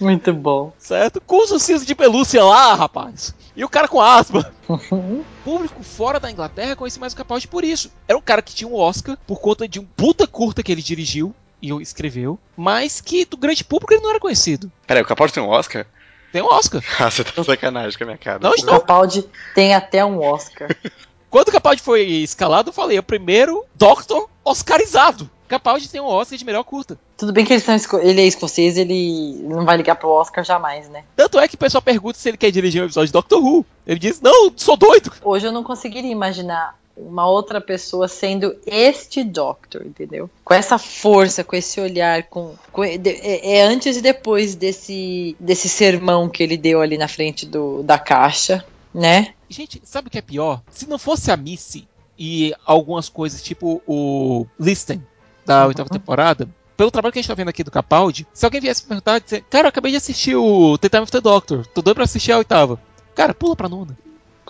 Muito 0.00 0.32
bom. 0.32 0.72
certo? 0.78 1.20
Com 1.20 1.44
os 1.44 1.50
ursinhos 1.50 1.84
de 1.84 1.94
pelúcia 1.94 2.42
lá, 2.42 2.74
rapaz. 2.74 3.34
E 3.54 3.62
o 3.62 3.68
cara 3.68 3.86
com 3.86 4.00
asma. 4.00 4.50
O 4.66 5.22
público 5.44 5.82
fora 5.82 6.18
da 6.18 6.30
Inglaterra 6.30 6.74
conhecia 6.74 6.98
mais 6.98 7.12
o 7.12 7.16
Capaldi 7.16 7.46
por 7.46 7.64
isso. 7.64 7.90
Era 8.08 8.16
um 8.16 8.22
cara 8.22 8.40
que 8.40 8.54
tinha 8.54 8.68
um 8.68 8.74
Oscar 8.74 9.18
por 9.26 9.40
conta 9.40 9.68
de 9.68 9.78
um 9.78 9.84
puta 9.84 10.26
curta 10.26 10.62
que 10.62 10.72
ele 10.72 10.80
dirigiu 10.80 11.34
e 11.60 11.70
escreveu, 11.82 12.38
mas 12.56 13.02
que 13.02 13.26
do 13.26 13.36
grande 13.36 13.62
público 13.62 13.92
ele 13.92 14.02
não 14.02 14.08
era 14.08 14.18
conhecido. 14.18 14.72
Peraí, 14.86 15.02
o 15.02 15.06
Capaldi 15.06 15.34
tem 15.34 15.42
um 15.42 15.48
Oscar? 15.50 15.84
Tem 16.32 16.42
um 16.42 16.46
Oscar. 16.46 16.82
Ah, 17.00 17.10
você 17.10 17.24
tá 17.24 17.42
sacanagem 17.44 17.96
com 17.98 18.04
a 18.04 18.06
minha 18.06 18.18
cara. 18.18 18.38
Não 18.40 18.50
O 18.50 18.54
estou. 18.54 18.78
Capaldi 18.80 19.24
tem 19.54 19.74
até 19.74 20.04
um 20.04 20.20
Oscar. 20.22 20.68
Quando 21.30 21.48
o 21.48 21.52
Capaldi 21.52 21.80
foi 21.80 22.02
escalado, 22.02 22.70
eu 22.70 22.72
falei, 22.72 22.96
é 22.96 23.00
o 23.00 23.04
primeiro 23.04 23.64
Doctor 23.76 24.28
Oscarizado. 24.44 25.30
Capaldi 25.46 25.88
tem 25.88 26.00
um 26.00 26.06
Oscar 26.06 26.36
de 26.38 26.44
melhor 26.44 26.64
curta. 26.64 26.98
Tudo 27.16 27.32
bem 27.32 27.44
que 27.44 27.54
esco- 27.54 27.98
ele 27.98 28.20
é 28.20 28.26
escocês, 28.26 28.76
ele 28.76 29.40
não 29.42 29.64
vai 29.64 29.76
ligar 29.76 29.94
pro 29.96 30.08
Oscar 30.08 30.42
jamais, 30.44 30.88
né? 30.88 31.04
Tanto 31.14 31.38
é 31.38 31.46
que 31.46 31.54
o 31.54 31.58
pessoal 31.58 31.82
pergunta 31.82 32.18
se 32.18 32.28
ele 32.28 32.36
quer 32.36 32.50
dirigir 32.50 32.82
um 32.82 32.86
episódio 32.86 33.06
de 33.08 33.12
Doctor 33.12 33.40
Who. 33.44 33.64
Ele 33.86 33.98
diz, 33.98 34.20
não, 34.20 34.52
sou 34.56 34.76
doido. 34.76 35.12
Hoje 35.22 35.46
eu 35.46 35.52
não 35.52 35.62
conseguiria 35.64 36.10
imaginar 36.10 36.76
uma 37.06 37.28
outra 37.28 37.60
pessoa 37.60 38.08
sendo 38.08 38.56
este 38.66 39.22
Doctor, 39.24 39.86
entendeu? 39.86 40.28
Com 40.44 40.54
essa 40.54 40.78
força, 40.78 41.42
com 41.44 41.56
esse 41.56 41.80
olhar, 41.80 42.24
com, 42.24 42.54
com- 42.72 42.82
de- 42.82 43.10
é, 43.10 43.58
é 43.58 43.62
antes 43.62 43.96
e 43.96 44.00
depois 44.02 44.54
desse 44.54 45.36
desse 45.40 45.68
sermão 45.68 46.28
que 46.28 46.42
ele 46.42 46.56
deu 46.56 46.80
ali 46.80 46.96
na 46.98 47.08
frente 47.08 47.46
do, 47.46 47.82
da 47.82 47.98
caixa, 47.98 48.64
né? 48.94 49.34
Gente, 49.48 49.80
sabe 49.84 50.08
o 50.08 50.10
que 50.10 50.18
é 50.18 50.22
pior? 50.22 50.62
Se 50.70 50.88
não 50.88 50.98
fosse 50.98 51.30
a 51.30 51.36
Missy 51.36 51.86
e 52.18 52.54
algumas 52.66 53.08
coisas, 53.08 53.42
tipo 53.42 53.82
o 53.86 54.46
Listen, 54.58 55.02
da 55.46 55.66
oitava 55.66 55.88
temporada, 55.88 56.48
pelo 56.76 56.90
trabalho 56.90 57.12
que 57.12 57.18
a 57.18 57.22
gente 57.22 57.28
tá 57.28 57.34
vendo 57.34 57.48
aqui 57.48 57.62
do 57.64 57.70
Capaldi, 57.70 58.26
se 58.32 58.44
alguém 58.44 58.60
viesse 58.60 58.82
me 58.82 58.88
perguntar, 58.88 59.18
dizer, 59.20 59.42
cara, 59.50 59.66
eu 59.66 59.68
acabei 59.68 59.90
de 59.90 59.96
assistir 59.98 60.34
o 60.36 60.78
The 60.78 60.88
Time 60.88 61.02
of 61.02 61.12
the 61.12 61.20
Doctor, 61.20 61.66
tô 61.66 61.82
doido 61.82 61.96
pra 61.96 62.04
assistir 62.04 62.32
a 62.32 62.38
oitava. 62.38 62.80
Cara, 63.14 63.34
pula 63.34 63.54
pra 63.56 63.68
nona. 63.68 63.98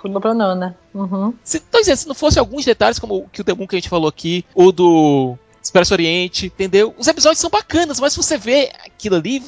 Pula 0.01 0.21
pra 0.21 0.35
nona. 0.35 0.77
Uhum. 0.95 1.35
Se, 1.45 1.63
dizendo, 1.73 1.97
se 1.97 2.09
não 2.09 2.15
fosse 2.15 2.39
alguns 2.39 2.65
detalhes, 2.65 2.99
como 2.99 3.17
o 3.19 3.29
que 3.29 3.41
o 3.41 3.45
Demon 3.45 3.67
que 3.67 3.77
a 3.77 3.79
gente 3.79 3.89
falou 3.89 4.09
aqui, 4.09 4.45
o 4.55 4.73
do 4.73 5.37
Expresso 5.63 5.95
Oriente, 5.95 6.47
entendeu? 6.47 6.95
Os 6.99 7.07
episódios 7.07 7.39
são 7.39 7.51
bacanas, 7.51 8.01
mas 8.01 8.13
se 8.13 8.19
você 8.19 8.39
vê 8.39 8.73
aquilo 8.85 9.17
ali 9.17 9.43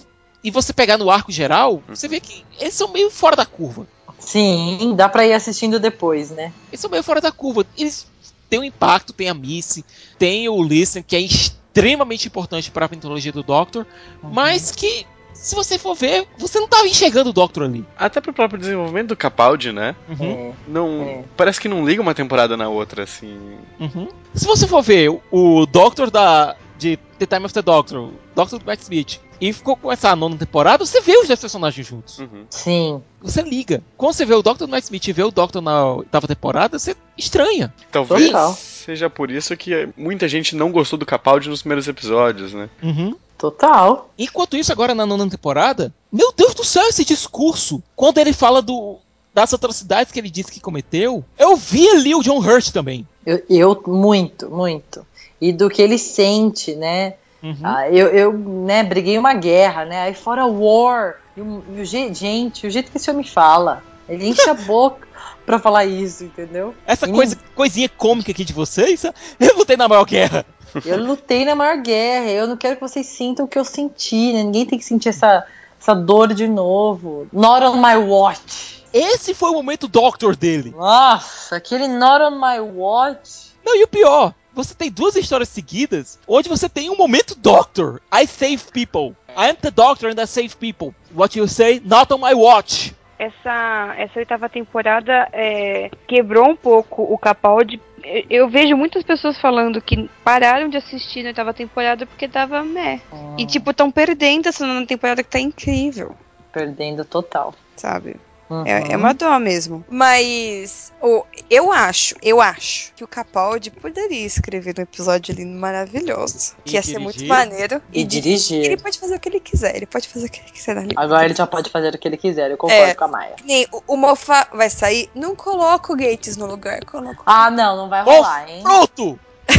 e 0.45 0.51
você 0.51 0.73
pegar 0.73 0.99
no 0.99 1.11
arco 1.11 1.33
geral, 1.33 1.83
você 1.89 2.09
vê 2.09 2.21
que 2.21 2.45
eles 2.59 2.75
são 2.75 2.89
meio 2.89 3.11
fora 3.11 3.37
da 3.37 3.47
curva. 3.47 3.87
Sim, 4.19 4.95
dá 4.95 5.09
pra 5.09 5.27
ir 5.27 5.33
assistindo 5.33 5.81
depois, 5.81 6.31
né? 6.31 6.53
Eles 6.71 6.81
são 6.81 6.91
meio 6.91 7.03
fora 7.03 7.21
da 7.21 7.33
curva. 7.33 7.67
Eles 7.77 8.07
têm 8.49 8.61
um 8.61 8.65
impacto, 8.65 9.13
tem 9.13 9.29
a 9.29 9.35
Missy, 9.35 9.85
tem 10.19 10.49
o 10.49 10.63
Listen, 10.63 11.03
que 11.03 11.17
é 11.17 11.21
extremamente 11.21 12.29
importante 12.29 12.71
para 12.71 12.87
a 12.87 12.89
mitologia 12.89 13.33
do 13.33 13.43
Doctor, 13.43 13.87
mas 14.23 14.71
que, 14.71 15.07
se 15.43 15.55
você 15.55 15.79
for 15.79 15.95
ver, 15.95 16.27
você 16.39 16.59
não 16.61 16.69
tava 16.69 16.87
enxergando 16.87 17.31
o 17.31 17.33
Doctor 17.33 17.65
ali. 17.65 17.85
Até 17.97 18.21
pro 18.21 18.33
próprio 18.33 18.59
desenvolvimento 18.61 19.09
do 19.09 19.17
Capaldi, 19.17 19.73
né? 19.73 19.95
Uhum, 20.09 20.25
É. 20.25 20.53
Não. 20.69 21.03
É. 21.03 21.25
Parece 21.37 21.61
que 21.61 21.69
não 21.69 21.85
liga 21.85 22.01
uma 22.01 22.15
temporada 22.15 22.57
na 22.57 22.69
outra, 22.69 23.03
assim. 23.03 23.37
uhum. 23.81 24.09
Se 24.35 24.47
você 24.47 24.67
for 24.67 24.83
ver 24.83 25.11
o- 25.31 25.67
Doctor 25.67 26.11
da 26.11 26.57
de 26.79 26.97
The 27.19 27.27
Time 27.27 27.45
of 27.45 27.55
the 27.55 27.63
Doctor, 27.63 27.99
o 28.01 28.13
Doctor 28.35 28.59
do 28.59 28.65
Matt 28.67 28.81
Smith, 28.81 29.21
e 29.43 29.53
ficou 29.53 29.75
com 29.75 29.91
essa 29.91 30.15
nona 30.15 30.37
temporada, 30.37 30.87
você 30.87 31.01
vê 31.01 31.19
os 31.19 31.27
dois 31.27 31.41
personagens 31.41 31.85
juntos. 31.85 32.21
Uhum. 32.21 32.47
Sim. 32.49 33.03
Você 33.21 33.43
liga. 33.43 33.83
Quando 33.97 34.15
você 34.15 34.25
vê 34.25 34.35
o 34.35 34.43
Doctor 34.43 34.69
do 34.69 34.71
Matt 34.71 34.85
Smith 34.85 35.09
e 35.09 35.13
vê 35.13 35.25
o 35.25 35.33
Doctor 35.33 35.61
na 35.61 35.95
oitava 35.95 36.29
temporada, 36.29 36.79
você 36.79 36.95
estranha. 37.19 37.75
Talvez 37.91 38.27
Total. 38.27 38.55
seja 38.55 39.11
por 39.11 39.33
isso 39.33 39.57
que 39.57 39.89
muita 39.97 40.29
gente 40.29 40.55
não 40.55 40.71
gostou 40.71 40.97
do 40.97 41.05
Capaldi 41.05 41.49
nos 41.49 41.61
primeiros 41.61 41.89
episódios, 41.89 42.55
né? 42.55 42.71
Uhum. 42.81 43.17
Total. 43.37 44.09
Enquanto 44.17 44.57
isso, 44.57 44.71
agora 44.71 44.95
na 44.95 45.05
nona 45.05 45.29
temporada, 45.29 45.93
meu 46.13 46.33
Deus 46.33 46.55
do 46.55 46.63
céu, 46.63 46.87
esse 46.87 47.05
discurso, 47.05 47.83
quando 47.97 48.19
ele 48.19 48.33
fala 48.33 48.63
do 48.63 48.99
das 49.35 49.53
atrocidades 49.53 50.13
que 50.13 50.21
ele 50.21 50.31
disse 50.31 50.53
que 50.53 50.61
cometeu, 50.61 51.25
eu 51.37 51.57
vi 51.57 51.89
ali 51.89 52.15
o 52.15 52.23
John 52.23 52.39
Hurt 52.39 52.71
também. 52.71 53.09
Eu, 53.27 53.43
eu 53.51 53.83
muito, 53.89 54.49
muito. 54.49 55.05
E 55.41 55.53
do 55.53 55.69
que 55.69 55.83
ele 55.83 55.99
sente, 55.99 56.77
né? 56.77 57.15
Uhum. 57.43 57.57
Ah, 57.65 57.89
eu, 57.91 58.09
eu, 58.09 58.33
né, 58.33 58.83
briguei 58.85 59.19
uma 59.19 59.35
guerra, 59.35 59.85
né? 59.85 60.03
Aí 60.03 60.15
fora 60.15 60.47
war. 60.47 61.17
E 61.37 61.41
o, 61.41 61.65
e 61.77 61.81
o 61.81 61.85
je- 61.85 62.13
gente, 62.15 62.67
o 62.67 62.71
jeito 62.71 62.91
que 62.91 62.99
esse 62.99 63.11
homem 63.11 63.25
fala, 63.25 63.83
ele 64.09 64.29
enche 64.29 64.49
a 64.49 64.55
boca 64.55 65.07
pra 65.47 65.59
falar 65.59 65.85
isso, 65.85 66.25
entendeu? 66.25 66.75
Essa 66.87 67.07
Hum. 67.09 67.13
coisa, 67.15 67.37
coisinha 67.55 67.89
cômica 67.89 68.31
aqui 68.31 68.45
de 68.45 68.53
vocês, 68.53 69.03
eu 69.41 69.57
lutei 69.57 69.77
na 69.77 69.89
maior 69.89 70.05
guerra. 70.05 70.45
Eu 70.87 70.97
lutei 71.05 71.45
na 71.45 71.55
maior 71.55 71.77
guerra, 71.83 72.31
eu 72.31 72.47
não 72.47 72.57
quero 72.57 72.77
que 72.77 72.81
vocês 72.81 73.07
sintam 73.07 73.45
o 73.45 73.49
que 73.49 73.59
eu 73.59 73.65
senti, 73.65 74.33
né? 74.33 74.43
Ninguém 74.43 74.65
tem 74.65 74.79
que 74.79 74.85
sentir 74.87 75.11
essa, 75.11 75.45
essa 75.79 75.93
dor 75.95 76.33
de 76.33 76.49
novo. 76.49 77.27
Not 77.31 77.63
on 77.67 77.77
my 77.77 77.95
watch. 77.97 78.83
Esse 78.91 79.35
foi 79.35 79.51
o 79.51 79.53
momento 79.53 79.87
Doctor 79.87 80.35
dele. 80.35 80.71
Nossa, 80.75 81.57
aquele 81.57 81.87
not 81.89 82.23
on 82.25 82.41
my 82.41 82.59
watch. 82.61 83.51
Não, 83.63 83.77
e 83.77 83.85
o 83.85 83.89
pior, 83.89 84.33
você 84.55 84.75
tem 84.75 84.91
duas 84.91 85.17
histórias 85.17 85.49
seguidas 85.49 86.19
onde 86.27 86.49
você 86.49 86.69
tem 86.69 86.91
um 86.91 86.97
momento 86.97 87.35
Doctor. 87.35 88.01
I 88.13 88.27
save 88.27 88.65
people. 88.73 89.17
I 89.37 89.51
am 89.51 89.57
the 89.57 89.71
Doctor 89.71 90.11
and 90.11 90.23
I 90.23 90.27
save 90.27 90.57
people. 90.57 90.95
What 91.15 91.39
you 91.39 91.49
say? 91.49 91.81
Not 91.85 92.13
on 92.13 92.19
my 92.19 92.35
watch. 92.35 92.95
essa, 93.19 93.95
essa 93.99 94.19
oitava 94.19 94.49
temporada 94.49 95.29
é, 95.33 95.91
quebrou 96.09 96.51
um 96.51 96.57
pouco 96.57 97.03
o 97.03 97.17
Capaldi 97.17 97.81
eu, 98.05 98.25
eu 98.29 98.49
vejo 98.49 98.77
muitas 98.77 99.03
pessoas 99.05 99.41
falando 99.41 99.81
que 99.81 100.11
pararam 100.25 100.69
de 100.69 100.77
assistir 100.77 101.23
na 101.23 101.29
oitava 101.29 101.55
temporada 101.55 102.05
porque 102.07 102.29
tava 102.29 102.63
meh. 102.65 103.01
Hum, 103.13 103.37
E, 103.39 103.47
tipo, 103.47 103.73
tão 103.73 103.91
perdendo 103.91 104.49
essa 104.49 104.67
nona 104.67 104.85
temporada 104.87 105.23
que 105.23 105.31
tá 105.31 105.39
incrível, 105.41 106.15
perdendo 106.53 107.05
total. 107.05 107.55
sabe? 107.77 108.17
Uhum. 108.53 108.67
É, 108.67 108.93
é 108.93 108.97
uma 108.97 109.15
dó 109.15 109.39
mesmo. 109.39 109.83
Mas 109.89 110.93
o, 111.01 111.25
eu 111.49 111.73
acho, 111.73 112.15
eu 112.23 112.41
acho 112.41 112.93
que 112.95 113.03
o 113.03 113.09
Capaldi 113.09 113.71
poderia 113.71 114.27
escrever 114.27 114.75
um 114.79 114.83
episódio 114.83 115.35
lindo 115.35 115.59
maravilhoso. 115.59 116.55
E 116.67 116.71
Que 116.71 116.75
ia 116.77 116.83
ser 116.83 116.99
dirigir. 116.99 117.05
muito 117.05 117.25
maneiro. 117.27 117.81
E 117.93 118.05
di- 118.05 118.21
dirigir. 118.21 118.65
Ele 118.65 118.77
pode 118.77 118.99
fazer 118.99 119.15
o 119.17 119.21
que 119.21 119.29
ele 119.29 119.41
quiser. 119.41 119.75
Ele 119.75 119.87
pode 119.87 120.07
fazer 120.09 120.27
o 120.27 120.31
que 120.31 120.41
ele 120.41 120.51
quiser 120.51 120.75
na 120.75 120.83
Agora 121.03 121.25
ele 121.25 121.35
já 121.35 121.47
pode 121.47 121.71
fazer 121.71 121.95
o 121.95 121.99
que 121.99 122.07
ele 122.07 122.17
quiser, 122.19 122.51
eu 122.51 122.57
concordo 122.59 122.83
É. 122.85 122.95
com 122.95 123.05
a 123.05 123.09
Maia. 123.09 123.37
Nem 123.45 123.67
o, 123.73 123.83
o 123.87 123.97
Moffat 123.97 124.49
vai 124.55 124.69
sair, 124.69 125.09
não 125.15 125.35
coloca 125.35 125.93
o 125.93 125.97
Gates 125.97 126.37
no 126.37 126.47
lugar, 126.47 126.85
coloca. 126.85 127.23
Ah, 127.25 127.51
não, 127.51 127.77
não 127.77 127.89
vai 127.89 128.03
rolar, 128.03 128.49
hein? 128.51 128.63
Pronto! 128.63 129.19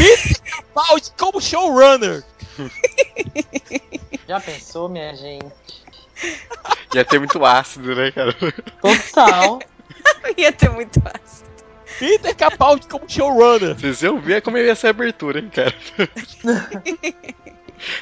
Capaldi 0.74 1.12
como 1.18 1.42
showrunner! 1.42 2.24
Já 4.28 4.40
pensou, 4.40 4.88
minha 4.90 5.16
gente? 5.16 5.46
Ia 6.96 7.06
ter 7.06 7.20
muito 7.20 7.44
ácido, 7.44 7.96
né, 7.96 8.12
cara? 8.12 8.34
Total. 8.82 9.60
Ia 10.38 10.52
ter 10.52 10.70
muito 10.70 11.00
ácido. 11.00 11.44
Peter 12.00 12.36
Capaldi 12.36 12.88
como 12.88 13.08
showrunner! 13.08 13.76
Vocês 13.80 14.02
iam 14.02 14.20
ver 14.20 14.42
como 14.42 14.58
ia 14.58 14.74
ser 14.76 14.88
a 14.88 14.90
abertura, 14.90 15.40
hein, 15.40 15.50
cara? 15.54 15.74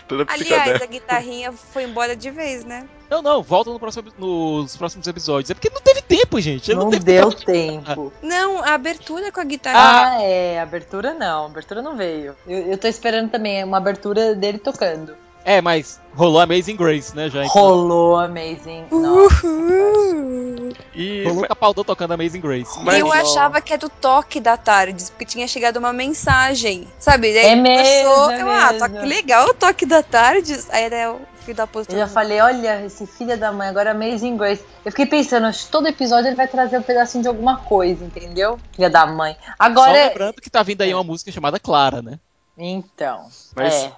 Toda 0.08 0.26
Aliás, 0.32 0.82
a 0.82 0.86
guitarrinha 0.86 1.52
foi 1.52 1.84
embora 1.84 2.16
de 2.16 2.30
vez, 2.30 2.64
né? 2.64 2.88
Não, 3.10 3.22
não, 3.22 3.42
volta 3.42 3.72
no 3.72 3.80
próximo- 3.80 4.12
nos 4.18 4.78
próximos 4.78 5.08
episódios. 5.08 5.50
É 5.50 5.54
porque 5.54 5.70
não 5.74 5.82
teve 5.82 6.02
tempo, 6.04 6.40
gente. 6.40 6.74
Não 6.74 6.90
teve 6.90 7.04
deu 7.04 7.34
tempo. 7.34 7.84
tempo. 7.86 8.14
Não, 8.22 8.64
a 8.64 8.74
abertura 8.76 9.32
com 9.32 9.42
a 9.42 9.44
guitarra. 9.44 10.18
Ah, 10.18 10.22
é. 10.22 10.60
Abertura 10.62 11.14
não. 11.14 11.48
Abertura 11.48 11.82
não 11.82 11.98
veio. 11.98 12.36
Eu, 12.48 12.60
eu 12.68 12.78
tô 12.78 12.88
esperando 12.88 13.30
também 13.32 13.64
uma 13.64 13.78
abertura 13.78 14.36
dele 14.36 14.60
tocando. 14.60 15.16
É, 15.44 15.60
mas 15.62 16.00
rolou 16.16 16.40
Amazing 16.40 16.76
Grace, 16.76 17.16
né, 17.16 17.30
já. 17.30 17.44
então. 17.44 17.52
Rolou 17.54 18.18
Amazing. 18.18 18.86
Nossa. 18.92 19.48
Uhul. 19.48 20.74
E. 20.96 21.24
Rolou 21.26 21.48
Capaldi 21.48 21.84
tocando 21.84 22.14
Amazing 22.14 22.42
Grace. 22.42 22.80
Mas- 22.84 23.00
eu 23.00 23.12
achava 23.12 23.60
que 23.62 23.74
era 23.74 23.86
o 23.86 23.90
toque 23.90 24.40
da 24.40 24.56
tarde, 24.58 25.06
porque 25.12 25.26
tinha 25.26 25.48
chegado 25.48 25.78
uma 25.78 25.92
mensagem, 25.94 26.88
sabe? 27.00 27.34
Daí 27.34 27.46
É 27.46 27.56
mesmo, 27.56 28.10
começou, 28.10 28.32
é 28.32 28.42
eu, 28.42 28.50
ah, 28.50 28.72
mesmo. 28.74 28.80
toque 28.80 29.06
legal 29.06 29.48
o 29.50 29.54
toque 29.54 29.86
da 29.86 30.04
tarde. 30.04 30.60
Aí 30.70 30.84
era 30.84 31.14
o 31.14 31.22
filho 31.44 31.58
da 31.58 31.66
puta. 31.68 31.92
Eu 31.94 31.98
já 32.00 32.08
falei, 32.08 32.40
olha, 32.40 32.86
esse 32.86 33.08
filho 33.08 33.38
da 33.38 33.52
mãe, 33.52 33.68
agora 33.70 33.92
Amazing 33.92 34.38
Grace. 34.38 34.64
Eu 34.86 34.92
fiquei 34.92 35.06
pensando, 35.06 35.48
acho 35.48 35.66
que 35.66 35.72
todo 35.72 35.88
episódio 35.88 36.28
ele 36.28 36.36
vai 36.36 36.48
trazer 36.48 36.78
um 36.78 36.84
pedacinho 36.84 37.22
de 37.24 37.28
alguma 37.28 37.58
coisa, 37.58 38.04
entendeu? 38.06 38.60
Filha 38.76 38.90
da 38.90 39.06
mãe. 39.06 39.36
Só 39.44 39.54
Agora. 39.58 39.92
lembrando 39.92 40.42
que 40.42 40.50
tá 40.50 40.62
vindo 40.62 40.82
aí 40.82 40.94
uma 40.94 41.04
música 41.04 41.32
chamada 41.32 41.60
Clara, 41.60 42.02
né? 42.02 42.20
Então. 42.64 43.26
Mas 43.56 43.74
é. 43.74 43.92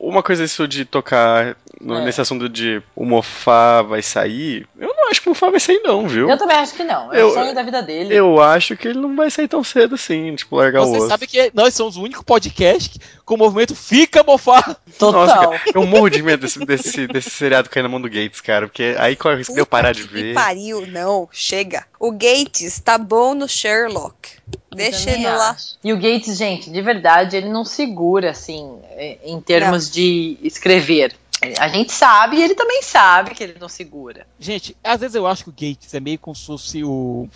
uma 0.00 0.22
coisa 0.22 0.44
isso 0.44 0.68
de 0.68 0.84
tocar 0.84 1.56
no- 1.80 1.96
É. 1.98 2.04
nesse 2.04 2.20
assunto 2.20 2.48
de 2.48 2.80
o 2.94 3.04
Mofá 3.04 3.82
vai 3.82 4.00
sair, 4.02 4.66
eu 4.78 4.88
não 4.96 5.10
acho 5.10 5.20
que 5.20 5.26
o 5.28 5.30
Mofá 5.32 5.50
vai 5.50 5.58
sair 5.58 5.80
não, 5.82 6.06
viu? 6.06 6.30
Eu 6.30 6.38
também 6.38 6.56
acho 6.56 6.74
que 6.74 6.84
não. 6.84 7.12
É 7.12 7.20
Eu- 7.20 7.28
o 7.28 7.32
sonho 7.34 7.52
da 7.54 7.62
vida 7.64 7.82
dele. 7.82 8.14
Eu 8.14 8.40
acho 8.40 8.76
que 8.76 8.86
ele 8.88 9.00
não 9.00 9.16
vai 9.16 9.28
sair 9.30 9.48
tão 9.48 9.64
cedo 9.64 9.96
assim, 9.96 10.34
tipo, 10.36 10.54
largar 10.56 10.82
o 10.82 10.86
Você 10.86 10.98
osso. 10.98 11.08
sabe 11.08 11.26
que 11.26 11.50
nós 11.52 11.74
somos 11.74 11.96
o 11.96 12.02
único 12.02 12.24
podcast 12.24 12.98
com 13.24 13.34
o 13.34 13.38
movimento 13.38 13.74
Fica 13.74 14.22
Mofá. 14.22 14.62
Total. 14.98 15.26
Nossa, 15.26 15.34
cara, 15.48 15.62
eu 15.74 15.84
morro 15.84 16.08
de 16.08 16.22
medo 16.22 16.40
desse, 16.42 16.58
desse, 16.64 17.06
desse 17.08 17.30
seriado 17.30 17.68
cair 17.68 17.82
na 17.82 17.88
mão 17.88 18.00
do 18.00 18.08
Gates, 18.08 18.40
cara, 18.40 18.68
porque 18.68 18.94
aí 18.98 19.16
corre 19.16 19.34
o 19.34 19.38
risco 19.38 19.54
de 19.54 19.60
eu 19.60 19.66
parar 19.66 19.92
de 19.92 20.04
Que 20.06 20.12
ver. 20.14 20.34
pariu, 20.34 20.86
não, 20.86 21.28
chega. 21.32 21.84
O 21.98 22.12
Gates 22.12 22.78
tá 22.78 22.96
bom 22.96 23.34
no 23.34 23.48
Sherlock. 23.48 24.30
Deixa 24.74 25.10
ele 25.10 25.26
lá. 25.26 25.50
acho. 25.50 25.76
E 25.82 25.92
o 25.92 25.96
Gates, 25.96 26.36
gente, 26.36 26.70
de 26.70 26.82
verdade, 26.82 27.36
ele 27.36 27.48
não 27.48 27.64
segura, 27.64 28.30
assim, 28.30 28.78
eh, 28.90 29.18
em 29.24 29.40
termos 29.40 29.90
de 29.90 30.38
escrever. 30.42 31.14
A 31.58 31.68
gente 31.68 31.92
sabe 31.92 32.36
e 32.38 32.42
ele 32.42 32.54
também 32.54 32.82
sabe 32.82 33.34
que 33.34 33.42
ele 33.42 33.56
não 33.60 33.68
segura. 33.68 34.26
Gente, 34.38 34.76
às 34.82 35.00
vezes 35.00 35.14
eu 35.14 35.26
acho 35.26 35.44
que 35.44 35.50
o 35.50 35.52
Gates 35.52 35.92
é 35.92 36.00
meio 36.00 36.18
como 36.18 36.34
se 36.34 36.46
fosse 36.46 36.82
o 36.82 37.28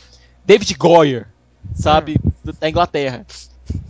David 0.44 0.72
Goyer, 0.74 1.26
sabe? 1.74 2.16
Hum. 2.24 2.52
Da 2.58 2.68
Inglaterra. 2.68 3.26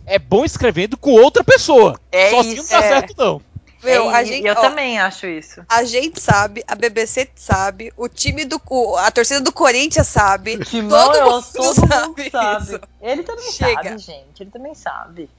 É 0.04 0.18
bom 0.18 0.44
escrevendo 0.44 0.96
com 0.96 1.12
outra 1.12 1.44
pessoa. 1.44 2.00
É 2.10 2.30
Sozinho 2.30 2.62
isso, 2.62 2.72
não 2.72 2.80
dá 2.80 2.86
é. 2.86 2.88
certo, 2.88 3.14
não. 3.16 3.42
Meu, 3.82 4.10
É, 4.10 4.14
a 4.16 4.22
e 4.22 4.26
gente, 4.26 4.46
eu 4.46 4.54
ó, 4.54 4.60
também 4.60 4.98
acho 4.98 5.26
isso. 5.26 5.62
a 5.68 5.84
gente 5.84 6.20
sabe, 6.20 6.64
a 6.66 6.74
BBC 6.74 7.28
sabe, 7.36 7.92
o 7.96 8.08
time 8.08 8.44
do. 8.44 8.60
o- 8.68 8.96
A 8.96 9.10
torcida 9.10 9.40
do 9.40 9.52
Corinthians 9.52 10.08
sabe. 10.08 10.58
Timão, 10.64 11.12
todo 11.12 11.30
mundo 11.30 11.44
todo 11.52 11.64
mundo 11.80 11.88
sabe 11.88 12.30
sabe. 12.30 12.64
isso. 12.64 12.80
Ele 13.00 13.22
também 13.22 13.52
Chega. 13.52 13.82
sabe, 13.90 13.98
gente. 13.98 14.40
Ele 14.42 14.50
também 14.50 14.74
sabe. 14.74 15.30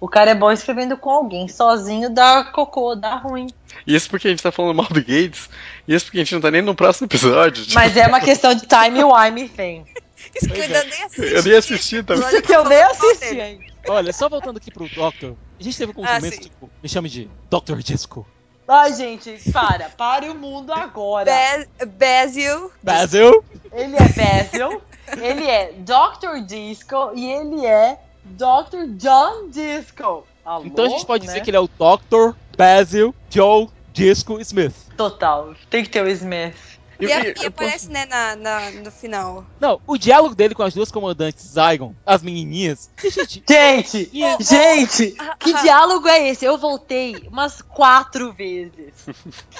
O 0.00 0.08
cara 0.08 0.30
é 0.32 0.34
bom 0.34 0.50
escrevendo 0.50 0.96
com 0.96 1.10
alguém. 1.10 1.46
Sozinho 1.48 2.10
dá 2.10 2.42
cocô, 2.44 2.96
dá 2.96 3.14
ruim. 3.16 3.46
Isso 3.86 4.08
porque 4.10 4.26
a 4.26 4.30
gente 4.30 4.42
tá 4.42 4.50
falando 4.50 4.74
mal 4.76 4.86
do 4.88 5.00
Gates, 5.00 5.48
e 5.86 5.94
isso 5.94 6.06
porque 6.06 6.18
a 6.18 6.20
gente 6.24 6.34
não 6.34 6.40
tá 6.40 6.50
nem 6.50 6.60
no 6.62 6.74
próximo 6.74 7.06
episódio. 7.06 7.62
tipo, 7.62 7.74
Mas 7.74 7.96
é 7.96 8.06
uma 8.08 8.20
questão 8.20 8.52
de 8.54 8.66
time 8.66 9.04
wime 9.04 9.48
thing. 9.48 9.84
Isso 10.36 10.48
que 10.52 10.58
eu 10.58 10.64
ainda 10.64 10.84
nem 10.84 11.02
assisti. 11.04 11.34
Eu 11.34 11.42
nem 11.42 11.54
assisti 11.56 12.02
também. 12.02 12.24
Olha 12.24 12.42
Que 12.42 12.52
eu 12.54 12.64
nem 12.64 12.82
assisti. 12.82 13.60
Olha, 13.88 14.12
só 14.12 14.28
voltando 14.28 14.56
aqui 14.56 14.70
pro 14.70 14.88
Doctor. 14.88 15.36
A 15.58 15.62
gente 15.62 15.76
teve 15.76 15.90
alguns 15.90 16.08
Ah, 16.08 16.14
momentos, 16.14 16.38
sim. 16.38 16.44
tipo, 16.44 16.70
me 16.82 16.88
chame 16.88 17.08
de 17.08 17.30
Dr. 17.50 17.76
Disco. 17.82 18.26
Ai, 18.66 18.92
gente, 18.94 19.38
para. 19.52 19.88
Pare 19.90 20.28
o 20.30 20.34
mundo 20.34 20.72
agora. 20.72 21.30
Ba- 21.30 21.86
Basil. 21.86 22.70
Basil. 22.82 23.44
Ele 23.72 23.96
é 23.96 24.08
Basil, 24.08 24.82
ele 25.20 25.46
é 25.46 25.72
Dr. 25.72 26.44
Disco 26.46 27.12
e 27.14 27.30
ele 27.30 27.66
é 27.66 27.98
Dr. 28.24 28.86
John 28.96 29.50
Disco. 29.50 30.26
Alô, 30.44 30.64
Então 30.64 30.84
a 30.84 30.88
gente 30.88 31.06
pode 31.06 31.26
né? 31.26 31.32
dizer 31.32 31.42
que 31.44 31.50
ele 31.50 31.56
é 31.56 31.60
o 31.60 31.68
Dr. 31.68 32.36
Basil 32.56 33.14
Joe 33.30 33.68
Disco 33.92 34.38
Smith. 34.40 34.74
Total. 34.96 35.54
Tem 35.70 35.82
que 35.82 35.90
ter 35.90 36.02
o 36.04 36.08
Smith. 36.08 36.71
E, 37.08 37.12
a- 37.12 37.26
e 37.42 37.46
aparece, 37.46 37.88
né, 37.90 38.06
na, 38.06 38.36
na- 38.36 38.70
no 38.70 38.90
final. 38.90 39.44
Não, 39.60 39.80
o 39.86 39.96
diálogo 39.98 40.34
dele 40.34 40.54
com 40.54 40.62
as 40.62 40.74
duas 40.74 40.90
comandantes 40.90 41.44
Zygon, 41.52 41.94
as 42.06 42.22
menininhas. 42.22 42.90
que, 42.96 43.10
Gente, 43.10 44.10
Gente, 44.12 44.44
gente, 44.44 45.16
que 45.40 45.52
ah. 45.54 45.62
diálogo 45.62 46.08
é 46.08 46.28
esse? 46.28 46.44
Eu 46.44 46.56
voltei 46.58 47.26
umas 47.30 47.60
quatro 47.62 48.32
vezes. 48.32 48.92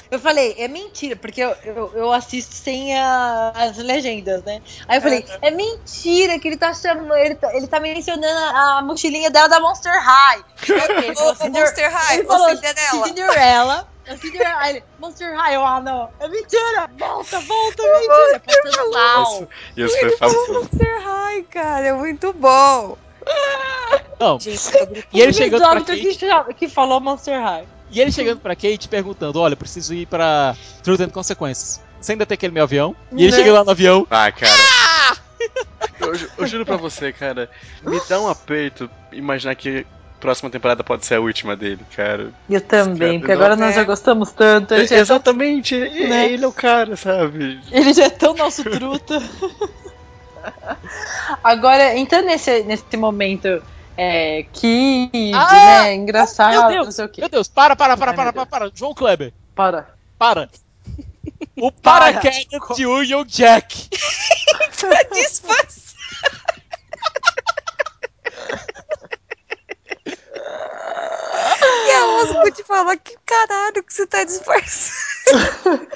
Eu 0.09 0.19
falei, 0.19 0.55
é 0.57 0.67
mentira, 0.67 1.15
porque 1.15 1.41
eu, 1.41 1.55
eu, 1.63 1.91
eu 1.95 2.11
assisto 2.13 2.53
sem 2.55 2.97
a- 2.97 3.51
as 3.55 3.77
legendas, 3.77 4.43
né? 4.43 4.61
Aí 4.87 4.97
eu 4.97 5.01
falei, 5.01 5.25
é 5.41 5.51
mentira 5.51 6.39
que 6.39 6.47
ele 6.47 6.57
tá 6.57 6.73
chamando, 6.73 7.13
ele 7.15 7.35
tá, 7.35 7.55
ele 7.55 7.67
tá 7.67 7.79
mencionando 7.79 8.25
a, 8.27 8.81
mochilinha 8.81 9.29
dela 9.29 9.47
da 9.47 9.59
Monster 9.59 9.93
High. 9.93 10.43
Falou, 11.15 11.33
O, 11.39 11.49
Monster 11.49 11.91
High, 11.91 12.15
ele 12.19 12.23
falou 12.27 12.47
o 12.51 13.05
Cinderela. 13.05 13.92
Cinderella. 14.05 14.13
A 14.13 14.17
Cinderella. 14.17 14.59
Aí 14.59 14.69
ele, 14.75 14.83
Monster 14.99 15.35
High, 15.37 15.55
eu, 15.55 15.65
ah, 15.65 15.79
não. 15.81 16.09
É 16.19 16.27
mentira! 16.27 16.89
Volta, 16.97 17.39
volta, 17.39 17.83
é 17.83 17.99
mentira! 17.99 18.41
Passando 18.63 18.91
mal. 18.91 19.47
Isso 19.77 19.99
foi 19.99 20.17
famoso. 20.17 20.53
Monster 20.53 21.01
High, 21.03 21.43
cara, 21.43 21.87
é 21.87 21.93
muito 21.93 22.33
bom. 22.33 22.97
não. 24.19 24.39
Gente, 24.39 24.59
eu. 24.77 25.03
E 25.13 25.21
ele 25.21 25.33
chegando 25.33 25.61
pra 25.69 25.81
Kate, 25.81 26.15
que, 26.17 26.53
que 26.55 26.67
falou 26.69 26.99
Monster 26.99 27.41
High. 27.41 27.65
e 27.91 28.01
ele 28.01 28.11
chegando 28.11 28.39
pra 28.39 28.55
Kate 28.55 28.87
perguntando: 28.89 29.39
Olha, 29.39 29.55
preciso 29.55 29.93
ir 29.93 30.05
pra 30.07 30.55
Truth 30.83 31.01
and 31.01 31.09
Consequences. 31.09 31.81
Você 32.01 32.11
ainda 32.11 32.25
tem 32.25 32.35
aquele 32.35 32.53
meu 32.53 32.63
avião? 32.63 32.93
E 33.13 33.23
ele 33.23 33.31
Né? 33.31 33.37
chega 33.37 33.53
lá 33.53 33.63
no 33.63 33.71
avião. 33.71 34.05
Ah, 34.11 34.29
cara. 34.31 34.51
Eu, 35.99 36.15
ju- 36.15 36.29
eu 36.37 36.47
juro 36.47 36.65
pra 36.65 36.75
você, 36.75 37.13
cara, 37.13 37.49
me 37.81 37.99
dá 38.09 38.19
um 38.19 38.27
aperto 38.27 38.89
imaginar 39.11 39.55
que 39.55 39.85
próxima 40.23 40.49
temporada 40.49 40.83
pode 40.83 41.05
ser 41.05 41.15
a 41.15 41.19
última 41.21 41.55
dele, 41.55 41.85
cara. 41.95 42.31
Eu 42.49 42.61
também, 42.61 43.09
Cara, 43.09 43.19
porque 43.19 43.31
agora 43.33 43.55
não- 43.57 43.65
nós 43.67 43.75
já 43.75 43.83
gostamos 43.83 44.31
tanto. 44.31 44.73
Ele 44.73 44.87
já, 44.87 44.95
é 44.95 45.05
tão, 45.05 45.15
Exatamente, 45.17 45.75
e- 45.75 46.07
né? 46.07 46.31
ele 46.31 46.45
é 46.45 46.47
o 46.47 46.53
cara, 46.53 46.95
sabe? 46.95 47.59
ele 47.71 47.93
já 47.93 48.05
é 48.05 48.09
tão 48.09 48.33
nosso 48.33 48.63
truta. 48.63 49.21
agora, 51.43 51.97
então 51.97 52.21
nesse, 52.21 52.63
nesse 52.63 52.95
momento 52.95 53.61
é, 53.97 54.45
que, 54.53 55.09
Ah! 55.35 55.83
né, 55.83 55.95
engraçado, 55.95 56.51
meu 56.53 56.67
Deus, 56.69 56.85
não 56.85 56.91
sei 56.93 57.05
o 57.05 57.09
quê. 57.09 57.21
Meu 57.21 57.29
Deus, 57.29 57.47
para, 57.47 57.75
para, 57.75 57.97
para, 57.97 58.11
Ai, 58.11 58.15
para, 58.17 58.33
para, 58.33 58.45
para. 58.45 58.71
João 58.73 58.93
Kleber, 58.93 59.33
Para. 59.53 59.89
para. 60.17 60.49
O 61.57 61.71
Para. 61.71 62.13
paraquedas 62.13 62.75
de 62.75 62.85
Union 62.85 63.23
Jack. 63.25 63.89
Disfarça. 65.13 65.93
E 71.87 71.91
a 71.91 72.05
Osmo 72.21 72.51
te 72.51 72.63
falar 72.63 72.95
que 72.97 73.15
caralho 73.25 73.83
que 73.83 73.93
você 73.93 74.05
tá 74.07 74.23
disfarçando. 74.23 75.87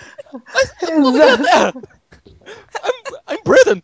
Exato. 0.82 1.82
I'm, 2.84 3.34
I'm 3.36 3.40
Britain. 3.44 3.82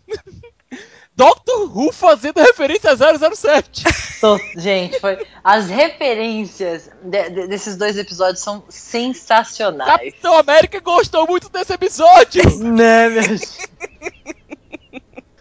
Doctor 1.15 1.69
Who 1.77 1.91
fazendo 1.91 2.39
referência 2.41 2.89
a 2.91 2.95
007. 2.95 3.83
Tô- 4.19 4.39
gente, 4.57 4.99
foi. 4.99 5.23
As 5.43 5.67
referências 5.67 6.89
de- 7.03 7.29
de- 7.29 7.47
desses 7.47 7.75
dois 7.75 7.97
episódios 7.97 8.39
são 8.43 8.63
sensacionais. 8.67 9.91
Capitão 9.91 10.37
América 10.39 10.79
gostou 10.79 11.27
muito 11.27 11.49
desse 11.49 11.73
episódio. 11.73 12.41
Né, 12.59 13.09
minha 13.09 13.21
gente? 13.23 13.47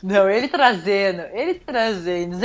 Não, 0.03 0.29
ele 0.29 0.48
trazendo, 0.48 1.23
ele 1.33 1.55
trazendo 1.55 2.37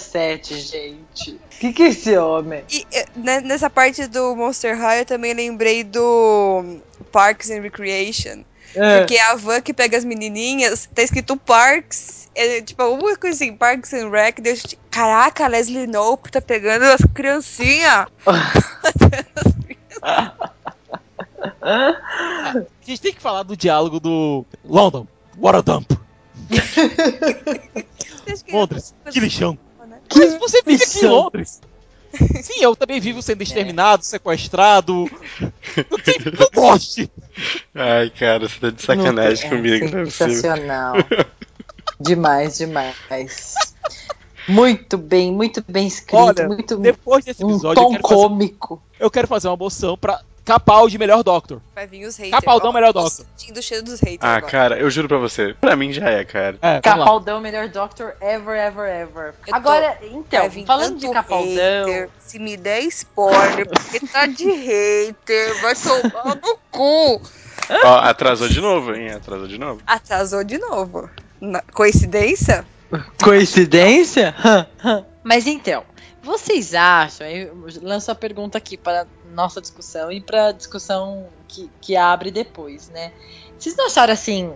007, 0.00 0.58
gente. 0.58 1.32
O 1.32 1.58
que, 1.60 1.72
que 1.72 1.82
é 1.82 1.88
esse 1.88 2.16
homem? 2.16 2.64
E 2.70 2.86
eh, 2.92 3.06
né, 3.14 3.40
nessa 3.40 3.68
parte 3.68 4.06
do 4.06 4.34
Monster 4.34 4.78
High 4.78 5.00
eu 5.00 5.06
também 5.06 5.34
lembrei 5.34 5.84
do 5.84 6.78
Parks 7.12 7.50
and 7.50 7.60
Recreation. 7.60 8.44
É. 8.74 9.00
Porque 9.00 9.18
a 9.18 9.34
van 9.34 9.60
que 9.60 9.74
pega 9.74 9.98
as 9.98 10.04
menininhas, 10.04 10.88
tá 10.94 11.02
escrito 11.02 11.36
Parks, 11.36 12.30
é, 12.34 12.62
tipo, 12.62 12.82
alguma 12.82 13.14
coisa 13.16 13.36
assim, 13.36 13.54
Parks 13.54 13.92
and 13.92 14.08
Rec. 14.08 14.40
Deixa, 14.40 14.68
caraca, 14.90 15.44
a 15.44 15.48
Leslie 15.48 15.86
Knope 15.86 16.30
tá 16.30 16.40
pegando 16.40 16.84
as 16.84 17.02
criancinhas. 17.14 18.06
A 21.62 22.64
gente 22.84 23.00
tem 23.00 23.12
que 23.12 23.22
falar 23.22 23.42
do 23.42 23.56
diálogo 23.56 24.00
do 24.00 24.44
London, 24.64 25.06
what 25.36 25.56
a 25.56 25.60
dump. 25.60 25.92
Que- 26.48 28.52
Londres, 28.52 28.94
que 29.10 29.20
lixão. 29.20 29.58
né? 29.86 29.98
Mas 30.14 30.38
você 30.38 30.62
vive 30.64 30.82
aqui 30.84 31.04
em. 31.04 31.08
Londres. 31.08 31.60
Sim, 32.42 32.62
eu 32.62 32.76
também 32.76 33.00
vivo 33.00 33.22
sendo 33.22 33.42
exterminado, 33.42 34.04
sequestrado. 34.04 35.10
Não 36.38 36.48
goste. 36.54 37.10
Ai, 37.74 38.10
cara, 38.10 38.48
você 38.48 38.60
tá 38.60 38.70
de 38.70 38.82
sacanagem 38.82 39.50
Não, 39.50 39.56
comigo, 39.56 39.84
é, 39.96 40.02
é. 40.02 40.06
Sensacional. 40.06 40.94
demais, 41.98 42.58
demais. 42.58 43.54
Muito 44.46 44.98
bem, 44.98 45.32
muito 45.32 45.64
bem 45.66 45.86
escrito. 45.86 46.16
Olha, 46.16 46.48
muito 46.48 46.76
Depois 46.76 47.24
desse 47.24 47.44
um 47.44 47.50
episódio, 47.50 47.80
eu 47.80 47.84
tom 47.84 47.90
quero, 47.92 48.02
fazer, 48.02 48.14
cômico. 48.14 48.82
eu 49.00 49.10
quero 49.10 49.28
fazer 49.28 49.48
uma 49.48 49.56
moção 49.56 49.96
pra 49.96 50.20
Capaldi 50.44 50.98
melhor 50.98 51.22
Doctor. 51.22 51.60
Vai 51.74 51.86
vir 51.86 52.04
os 52.04 52.16
haters. 52.16 52.32
Capaldão, 52.40 52.72
melhor 52.72 52.92
tô 52.92 53.02
Doctor. 53.02 53.24
Sentindo 53.36 53.58
o 53.58 53.62
cheiro 53.62 53.84
dos 53.84 54.00
haters 54.00 54.18
Ah, 54.22 54.36
agora. 54.36 54.50
cara, 54.50 54.78
eu 54.78 54.90
juro 54.90 55.06
pra 55.06 55.18
você. 55.18 55.54
Pra 55.60 55.76
mim 55.76 55.92
já 55.92 56.08
é, 56.10 56.24
cara. 56.24 56.58
É. 56.60 56.80
Capaldão, 56.80 57.40
melhor 57.40 57.68
Doctor 57.68 58.14
ever, 58.20 58.56
ever, 58.58 58.88
ever. 58.88 59.26
Eu 59.46 59.50
tô- 59.52 59.54
Agora, 59.56 59.96
Vai 60.00 60.08
então, 60.12 60.50
falando 60.66 60.98
de 60.98 61.08
Capaldão. 61.10 61.86
hater, 61.86 62.10
se 62.18 62.38
me 62.40 62.56
der 62.56 62.80
spoiler, 62.86 63.68
porque 63.68 64.00
tá 64.06 64.26
de 64.26 64.50
hater, 64.50 65.60
vai 65.62 65.74
tomar 65.76 66.34
no 66.34 66.58
cu. 66.72 67.22
Ó, 67.84 67.94
atrasou 67.98 68.48
de 68.48 68.60
novo, 68.60 68.94
hein? 68.94 69.10
Atrasou 69.10 69.46
de 69.46 69.58
novo. 69.58 69.80
Atrasou 69.86 70.42
de 70.42 70.58
novo. 70.58 71.08
Na- 71.40 71.62
Coincidência? 71.72 72.64
Coincidência? 73.22 74.34
Mas 75.24 75.46
então, 75.46 75.84
vocês 76.22 76.74
acham? 76.74 77.26
Eu 77.26 77.56
lanço 77.80 78.10
a 78.10 78.14
pergunta 78.14 78.58
aqui 78.58 78.76
para 78.76 79.06
nossa 79.32 79.60
discussão 79.60 80.10
e 80.10 80.20
para 80.20 80.48
a 80.48 80.52
discussão 80.52 81.26
que, 81.48 81.70
que 81.80 81.96
abre 81.96 82.30
depois, 82.30 82.88
né? 82.88 83.12
Vocês 83.58 83.76
não 83.76 83.86
acharam 83.86 84.12
assim 84.12 84.52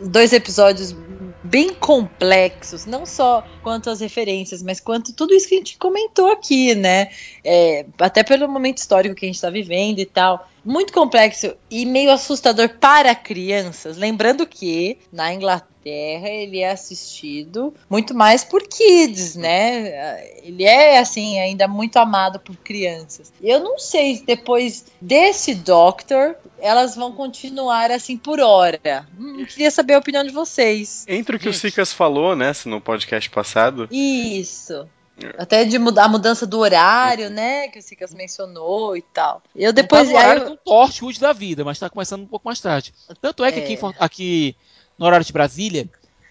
dois 0.00 0.32
episódios 0.32 0.94
bem 1.42 1.72
complexos, 1.72 2.84
não 2.84 3.06
só 3.06 3.46
quanto 3.62 3.88
as 3.88 4.00
referências, 4.00 4.62
mas 4.62 4.80
quanto 4.80 5.14
tudo 5.14 5.32
isso 5.32 5.48
que 5.48 5.54
a 5.54 5.58
gente 5.58 5.78
comentou 5.78 6.30
aqui, 6.30 6.74
né? 6.74 7.10
É, 7.44 7.86
até 7.98 8.22
pelo 8.22 8.48
momento 8.48 8.78
histórico 8.78 9.14
que 9.14 9.24
a 9.24 9.28
gente 9.28 9.36
está 9.36 9.50
vivendo 9.50 9.98
e 9.98 10.06
tal. 10.06 10.48
Muito 10.66 10.92
complexo 10.92 11.54
e 11.70 11.86
meio 11.86 12.10
assustador 12.10 12.68
para 12.80 13.14
crianças. 13.14 13.96
Lembrando 13.96 14.44
que 14.46 14.98
na 15.12 15.32
Inglaterra 15.32 16.28
ele 16.28 16.58
é 16.58 16.70
assistido 16.70 17.72
muito 17.88 18.12
mais 18.12 18.42
por 18.42 18.62
kids, 18.62 19.36
né? 19.36 20.26
Ele 20.42 20.64
é 20.64 20.98
assim 20.98 21.38
ainda 21.38 21.68
muito 21.68 21.96
amado 21.98 22.40
por 22.40 22.56
crianças. 22.56 23.32
Eu 23.40 23.60
não 23.60 23.78
sei 23.78 24.16
se 24.16 24.24
depois 24.24 24.84
desse 25.00 25.54
Doctor 25.54 26.34
elas 26.58 26.96
vão 26.96 27.12
continuar 27.12 27.92
assim 27.92 28.16
por 28.16 28.40
hora. 28.40 29.06
Hum, 29.18 29.44
queria 29.44 29.70
saber 29.70 29.94
a 29.94 29.98
opinião 29.98 30.24
de 30.24 30.30
vocês. 30.30 31.04
Entre 31.06 31.36
o 31.36 31.38
que 31.38 31.48
o 31.48 31.52
Gente. 31.52 31.60
Sicas 31.60 31.92
falou, 31.92 32.34
né, 32.34 32.50
no 32.64 32.80
podcast 32.80 33.30
passado, 33.30 33.88
Isso. 33.90 34.88
Até 35.38 35.64
de 35.64 35.78
mudar 35.78 36.04
a 36.04 36.08
mudança 36.08 36.46
do 36.46 36.58
horário, 36.58 37.30
né? 37.30 37.68
Que 37.68 37.78
o 37.78 37.82
Sicas 37.82 38.12
mencionou 38.12 38.96
e 38.96 39.02
tal. 39.02 39.42
Eu 39.54 39.72
depois. 39.72 40.08
Depois 40.08 40.08
no 40.10 40.16
horário 40.16 40.42
eu- 40.42 40.50
do 40.50 40.56
Torchwood 40.58 41.18
da 41.18 41.32
vida, 41.32 41.64
mas 41.64 41.78
tá 41.78 41.88
começando 41.88 42.22
um 42.22 42.26
pouco 42.26 42.46
mais 42.46 42.60
tarde. 42.60 42.92
Tanto 43.20 43.42
é 43.44 43.50
que 43.50 43.60
É. 43.60 43.62
aqui, 43.64 43.72
em 43.74 43.94
aqui 43.98 44.56
no 44.98 45.06
horário 45.06 45.24
de 45.24 45.32
Brasília, 45.32 45.88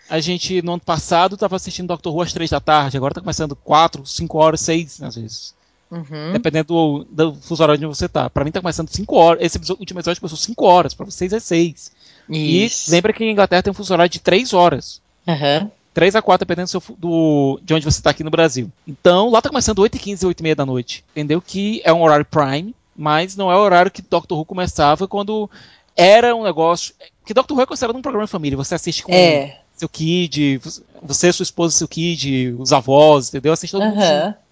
a 0.10 0.20
gente 0.20 0.62
no 0.62 0.74
ano 0.74 0.82
passado 0.82 1.36
tava 1.36 1.56
assistindo 1.56 1.88
Doctor 1.88 2.14
Who 2.16 2.22
às 2.22 2.32
3 2.34 2.50
da 2.52 2.60
tarde, 2.60 2.96
agora 2.96 3.14
tá 3.14 3.22
começando 3.22 3.56
4, 3.56 4.06
5 4.06 4.38
horas, 4.38 4.62
6 4.62 5.02
às 5.02 5.16
vezes. 5.16 5.56
Uhum. 5.90 6.34
Dependendo 6.34 6.68
do, 6.68 7.08
do 7.10 7.36
fuso 7.42 7.64
horário 7.64 7.80
onde 7.88 7.96
você 7.98 8.08
tá. 8.10 8.30
Pra 8.30 8.44
mim 8.44 8.52
tá 8.52 8.62
começando 8.62 8.90
5 8.90 9.16
horas. 9.16 9.42
Esse 9.44 9.58
episódio- 9.58 9.80
último 9.82 10.00
episódio 10.00 10.20
começou 10.22 10.38
5 10.38 10.66
horas, 10.66 10.94
pra 10.94 11.06
vocês 11.06 11.32
é 11.34 11.40
6. 11.40 11.92
Isso. 12.30 12.90
E 12.90 12.92
lembra 12.92 13.14
que 13.14 13.24
a 13.24 13.32
Inglaterra 13.32 13.62
tem 13.64 13.72
um 13.72 13.74
fuso 13.76 13.94
horário 13.94 14.10
de 14.12 14.20
3 14.20 14.54
horas. 14.54 15.02
Aham. 15.28 15.72
3 15.96 16.16
a 16.16 16.22
4, 16.22 16.46
dependendo 16.46 16.68
do, 16.68 16.70
seu 16.70 16.82
do- 16.98 17.60
de 17.64 17.74
onde 17.74 17.86
você 17.86 18.02
tá 18.02 18.12
aqui 18.12 18.24
no 18.24 18.30
Brasil. 18.30 18.70
Então, 18.88 19.30
lá 19.32 19.42
tá 19.42 19.50
começando 19.50 19.80
8 19.80 19.96
e 19.96 20.00
15 20.00 20.26
8 20.28 20.40
e 20.40 20.44
meia 20.44 20.56
da 20.56 20.66
noite. 20.66 21.04
Entendeu? 21.14 21.42
Que 21.42 21.82
é 21.84 21.92
um 21.92 22.04
horário 22.04 22.26
prime, 22.26 22.76
mas 22.96 23.36
não 23.36 23.52
é 23.52 23.56
o 23.56 23.60
horário 23.60 23.90
que 23.90 24.02
Doctor 24.02 24.38
Who 24.38 24.46
começava 24.46 25.08
quando 25.08 25.50
era 25.96 26.36
um 26.36 26.44
negócio. 26.44 26.94
Que 27.26 27.34
Doctor 27.34 27.56
Who 27.58 27.64
é 27.64 27.66
considerado 27.66 27.96
um 27.96 28.02
programa 28.02 28.26
de 28.26 28.32
família. 28.32 28.58
Você 28.58 28.76
assiste 28.76 29.02
com 29.04 29.12
É. 29.14 29.58
seu 29.78 29.88
kid, 29.90 30.60
você, 31.02 31.32
sua 31.34 31.44
esposa, 31.44 31.76
seu 31.78 31.88
kid, 31.88 32.54
os 32.60 32.72
avós, 32.74 33.30
entendeu? 33.30 33.54
Assiste 33.54 33.72
todo 33.72 33.82
mundo. 33.86 33.96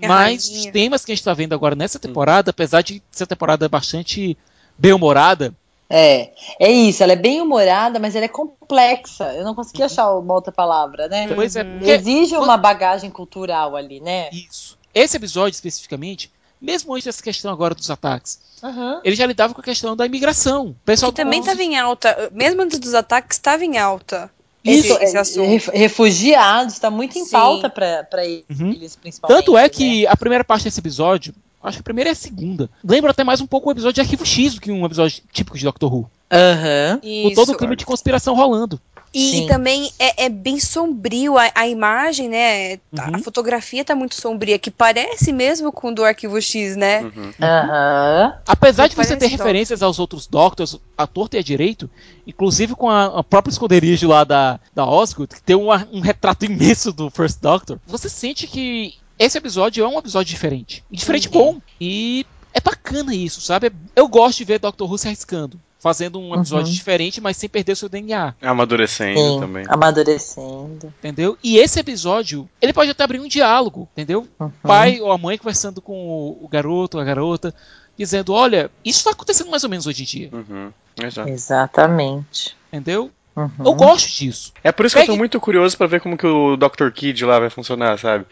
Mas 0.07 0.47
os 0.49 0.65
temas 0.67 1.03
que 1.05 1.11
a 1.11 1.15
gente 1.15 1.23
tá 1.25 1.33
vendo 1.33 1.53
agora 1.53 1.75
nessa 1.75 1.99
temporada, 1.99 2.51
apesar 2.51 2.81
de 2.81 3.03
ser 3.11 3.23
uma 3.23 3.27
temporada 3.27 3.67
bastante 3.69 4.37
bem-humorada, 4.77 5.53
É. 5.89 6.31
É 6.59 6.71
isso, 6.71 7.03
ela 7.03 7.13
é 7.13 7.15
bem 7.15 7.41
humorada, 7.41 7.99
mas 7.99 8.15
ela 8.15 8.25
é 8.25 8.29
complexa. 8.29 9.33
Eu 9.33 9.43
não 9.43 9.53
consegui 9.55 9.83
achar 9.83 10.11
uma 10.17 10.33
outra 10.33 10.51
palavra, 10.51 11.07
né? 11.07 11.27
pois 11.33 11.55
é, 11.55 11.63
porque 11.63 11.91
Exige 11.91 12.35
uma 12.37 12.57
bagagem 12.57 13.09
cultural 13.09 13.75
ali, 13.75 13.99
né? 13.99 14.29
isso. 14.31 14.77
Esse 14.93 15.17
episódio 15.17 15.55
especificamente, 15.55 16.31
mesmo 16.61 16.93
antes 16.93 17.05
dessa 17.05 17.21
questão 17.21 17.51
agora 17.51 17.73
dos 17.75 17.89
ataques, 17.89 18.39
Aham. 18.63 19.01
ele 19.03 19.15
já 19.15 19.25
lidava 19.25 19.53
com 19.53 19.61
a 19.61 19.63
questão 19.63 19.95
da 19.95 20.05
imigração. 20.05 20.67
O 20.67 20.75
pessoal 20.85 21.11
Que 21.11 21.17
também 21.21 21.41
do- 21.41 21.45
tava 21.45 21.61
em 21.63 21.77
alta. 21.77 22.29
Mesmo 22.31 22.61
antes 22.61 22.79
dos 22.79 22.93
ataques, 22.93 23.37
estava 23.37 23.65
em 23.65 23.77
alta. 23.77 24.31
Isso, 24.63 24.93
esse, 24.93 25.03
esse 25.03 25.17
é, 25.17 25.19
assunto. 25.19 25.47
ref- 25.49 25.69
refugiados, 25.73 26.79
tá 26.79 26.89
muito 26.89 27.17
em 27.17 27.25
Sim. 27.25 27.31
pauta 27.31 27.69
pra, 27.69 28.03
pra 28.03 28.25
eles, 28.25 28.43
Uhum. 28.49 28.73
principalmente. 29.01 29.19
Tanto 29.27 29.57
é 29.57 29.63
né? 29.63 29.69
que 29.69 30.07
a 30.07 30.15
primeira 30.15 30.43
parte 30.43 30.63
desse 30.63 30.79
episódio, 30.79 31.33
acho 31.61 31.77
que 31.77 31.81
a 31.81 31.83
primeira 31.83 32.09
e 32.09 32.13
a 32.13 32.15
segunda, 32.15 32.69
lembra 32.83 33.11
até 33.11 33.23
mais 33.23 33.41
um 33.41 33.47
pouco 33.47 33.69
o 33.69 33.71
episódio 33.71 33.95
de 33.95 34.01
Arquivo 34.01 34.25
X 34.25 34.55
do 34.55 34.61
que 34.61 34.71
um 34.71 34.85
episódio 34.85 35.21
típico 35.31 35.57
de 35.57 35.65
Doctor 35.65 35.93
Who. 35.93 36.09
Aham. 36.31 36.99
Com 37.01 37.33
todo 37.35 37.51
o 37.51 37.57
clima 37.57 37.75
de 37.75 37.85
conspiração 37.85 38.35
rolando. 38.35 38.79
E, 39.13 39.29
Sim. 39.29 39.45
também 39.47 39.91
é, 39.99 40.25
é 40.25 40.29
bem 40.29 40.59
sombrio 40.59 41.37
a, 41.37 41.51
a 41.53 41.67
imagem, 41.67 42.27
né? 42.29 42.79
A 42.97 43.11
Uhum. 43.11 43.23
fotografia 43.23 43.85
tá 43.85 43.93
muito 43.93 44.15
sombria, 44.15 44.57
que 44.57 44.71
parece 44.71 45.31
mesmo 45.31 45.71
com 45.71 45.89
o 45.89 45.93
do 45.95 46.03
Arquivo 46.03 46.41
X, 46.41 46.75
né? 46.75 47.01
Uhum. 47.03 47.31
Aham. 47.39 48.33
Apesar 48.47 48.87
de 48.87 48.95
você 48.95 49.09
ter 49.15 49.19
parece 49.25 49.35
referências 49.37 49.83
aos 49.83 49.99
outros 49.99 50.25
Doctors, 50.27 50.77
a 50.97 51.05
torta 51.05 51.37
e 51.37 51.39
a 51.39 51.43
direito, 51.43 51.89
inclusive 52.25 52.75
com 52.75 52.89
a, 52.89 53.19
a 53.19 53.23
própria 53.23 53.51
esconderijo 53.51 54.07
lá 54.07 54.23
da, 54.23 54.59
da 54.73 54.85
Osgood, 54.85 55.35
que 55.35 55.43
tem 55.43 55.55
uma- 55.55 55.87
um 55.91 55.99
retrato 55.99 56.45
imenso 56.45 56.91
do 56.91 57.09
First 57.09 57.39
Doctor, 57.41 57.79
você 57.85 58.09
sente 58.09 58.47
que 58.47 58.93
esse 59.19 59.37
episódio 59.37 59.83
é 59.83 59.87
um 59.87 59.99
episódio 59.99 60.29
diferente. 60.33 60.83
E 60.91 60.97
diferente 60.97 61.29
bom. 61.29 61.59
E 61.79 62.25
é 62.53 62.59
bacana 62.59 63.13
isso, 63.13 63.41
sabe? 63.41 63.71
Eu 63.95 64.07
gosto 64.07 64.39
de 64.39 64.45
ver 64.45 64.59
Doctor 64.59 64.89
Who 64.89 64.97
se 64.97 65.07
arriscando. 65.07 65.59
Fazendo 65.83 66.17
um 66.17 66.33
episódio 66.33 66.67
Uhum. 66.67 66.73
diferente, 66.73 67.19
mas 67.19 67.35
sem 67.35 67.49
perder 67.49 67.73
o 67.73 67.75
seu 67.75 67.89
DNA, 67.89 68.33
Amadurecendo 68.41 69.19
Sim, 69.19 69.39
também. 69.41 69.65
amadurecendo. 69.67 70.93
entendeu? 70.99 71.37
E 71.43 71.57
esse 71.57 71.77
episódio, 71.77 72.49
ele 72.61 72.71
pode 72.71 72.89
até 72.91 73.03
abrir 73.03 73.19
um 73.19 73.27
diálogo, 73.27 73.89
entendeu? 73.91 74.25
Uhum. 74.39 74.47
O 74.47 74.51
pai 74.67 75.01
ou 75.01 75.11
a 75.11 75.17
mãe 75.17 75.37
conversando 75.37 75.81
com 75.81 75.93
o, 76.07 76.45
o 76.45 76.47
garoto 76.47 76.95
ou 76.97 77.01
a 77.01 77.05
garota, 77.05 77.53
dizendo, 77.97 78.31
olha, 78.31 78.71
isso 78.83 78.99
está 78.99 79.11
acontecendo 79.11 79.51
mais 79.51 79.65
ou 79.65 79.69
menos 79.69 79.85
hoje 79.85 80.03
em 80.03 80.05
dia, 80.05 80.29
Uhum. 80.31 80.71
Exato. 81.01 81.27
Exatamente. 81.29 82.55
entendeu? 82.71 83.11
Uhum. 83.35 83.49
Eu 83.65 83.73
gosto 83.73 84.07
disso. 84.15 84.53
É 84.63 84.71
por 84.71 84.85
isso 84.85 84.95
que 84.95 85.01
eu 85.01 85.05
tô 85.05 85.11
Pegue- 85.13 85.17
muito 85.19 85.39
curioso 85.39 85.75
pra 85.77 85.87
ver 85.87 85.99
como 86.01 86.15
que 86.17 86.27
o 86.27 86.55
Dr. 86.55 86.89
Kid 86.93 87.25
lá 87.25 87.39
vai 87.39 87.49
funcionar, 87.49 87.97
sabe? 87.97 88.25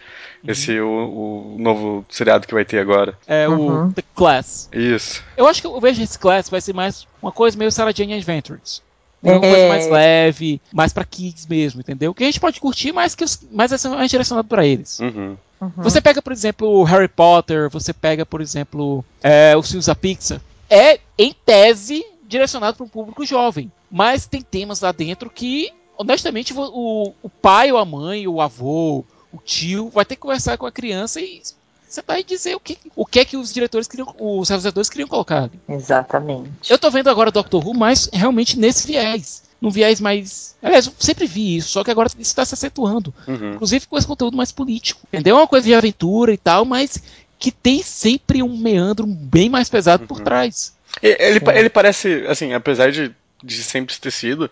Uhum. 0.44 0.52
Esse 0.52 0.80
o, 0.80 1.56
o 1.56 1.58
novo 1.60 2.06
seriado 2.10 2.46
que 2.48 2.54
vai 2.54 2.64
ter 2.66 2.80
agora. 2.80 3.18
É 3.26 3.48
Uhum. 3.50 3.88
o 3.88 3.94
The 3.94 4.04
Class. 4.16 4.70
Isso. 4.72 5.24
Eu 5.36 5.48
acho 5.48 5.60
que 5.62 5.68
eu 5.68 5.80
vejo 5.82 6.02
esse 6.04 6.20
Class 6.20 6.50
vai 6.50 6.62
ser 6.62 6.74
mais 6.74 7.08
uma 7.22 7.32
coisa 7.32 7.58
meio 7.58 7.72
Sarah 7.72 7.92
Jane 7.96 8.14
Adventures. 8.14 8.82
Uma 9.24 9.36
É. 9.36 9.40
coisa 9.40 9.68
mais 9.68 9.88
leve, 9.90 10.60
mais 10.74 10.92
pra 10.94 11.04
kids 11.06 11.46
mesmo, 11.46 11.80
entendeu? 11.82 12.12
Que 12.14 12.24
a 12.24 12.26
gente 12.26 12.40
pode 12.40 12.60
curtir, 12.60 12.92
mas 12.92 13.14
que 13.14 13.24
mas 13.52 13.72
essa 13.72 13.88
é 13.88 13.92
mais 13.92 14.10
direcionado 14.10 14.48
pra 14.48 14.66
eles. 14.66 15.00
Uhum. 15.00 15.38
Uhum. 15.62 15.72
Você 15.78 16.02
pega, 16.02 16.22
por 16.24 16.34
exemplo, 16.34 16.68
o 16.68 16.84
Harry 16.84 17.08
Potter, 17.08 17.70
você 17.70 17.94
pega, 17.94 18.26
por 18.26 18.42
exemplo, 18.42 19.06
é, 19.22 19.56
os 19.56 19.68
filmes 19.68 19.86
da 19.86 19.94
Pixar. 19.96 20.42
É, 20.68 21.00
em 21.20 21.36
tese, 21.46 22.04
direcionado 22.28 22.78
para 22.78 22.84
um 22.86 22.90
público 22.90 23.24
jovem. 23.26 23.72
Mas 23.92 24.26
tem 24.26 24.42
temas 24.42 24.80
lá 24.82 24.92
dentro 24.92 25.30
que, 25.30 25.72
honestamente, 25.98 26.54
o, 26.56 27.14
o 27.22 27.30
pai 27.30 27.72
ou 27.72 27.78
a 27.78 27.86
mãe, 27.86 28.28
o 28.28 28.40
avô, 28.42 29.04
o 29.34 29.38
tio, 29.44 29.90
vai 29.90 30.06
ter 30.06 30.16
que 30.16 30.22
conversar 30.22 30.58
com 30.58 30.66
a 30.66 30.72
criança 30.72 31.20
e 31.20 31.42
você 31.88 32.02
vai 32.08 32.24
dizer 32.24 32.56
o 32.56 32.60
que, 32.60 32.78
o 32.96 33.06
que 33.06 33.20
é 33.20 33.26
que 33.26 33.36
os 33.36 33.54
diretores 33.54 33.88
queriam, 33.88 34.16
os 34.18 34.48
realizadores 34.48 34.90
queriam 34.90 35.10
colocar. 35.10 35.44
ali. 35.44 35.60
Exatamente. 35.68 36.50
Eu 36.70 36.80
tô 36.80 36.90
vendo 36.90 37.10
agora 37.10 37.32
Doctor 37.32 37.66
Who, 37.68 37.74
mas 37.74 38.10
realmente 38.14 38.58
nesse 38.58 38.88
viés. 38.88 39.44
num 39.62 39.70
viés 39.70 40.00
mais. 40.00 40.56
Aliás, 40.64 40.88
eu 40.88 40.94
sempre 40.98 41.28
vi 41.28 41.58
isso, 41.58 41.70
só 41.70 41.84
que 41.84 41.92
agora 41.92 42.08
isso 42.08 42.18
está 42.22 42.46
se 42.46 42.54
acentuando. 42.54 43.14
Uhum. 43.28 43.54
Inclusive 43.56 43.86
com 43.88 43.98
esse 43.98 44.08
conteúdo 44.08 44.38
mais 44.38 44.52
político. 44.54 45.02
Entendeu? 45.12 45.36
É 45.38 45.40
uma 45.42 45.48
coisa 45.48 45.68
de 45.68 45.74
aventura 45.76 46.34
e 46.34 46.38
tal, 46.38 46.64
mas 46.64 46.98
que 47.38 47.52
tem 47.52 47.84
sempre 47.84 48.42
um 48.42 48.56
meandro 48.58 49.06
bem 49.06 49.50
mais 49.50 49.68
pesado 49.70 50.08
por 50.08 50.18
Uhum. 50.20 50.24
trás. 50.24 50.74
E- 51.04 51.18
Ele, 51.20 51.40
pa- 51.42 51.56
ele 51.56 51.70
parece, 51.70 52.26
assim, 52.28 52.54
apesar 52.54 52.92
de, 52.92 53.14
de 53.44 53.64
sempre 53.64 53.96
ter 53.98 54.12
sido, 54.12 54.50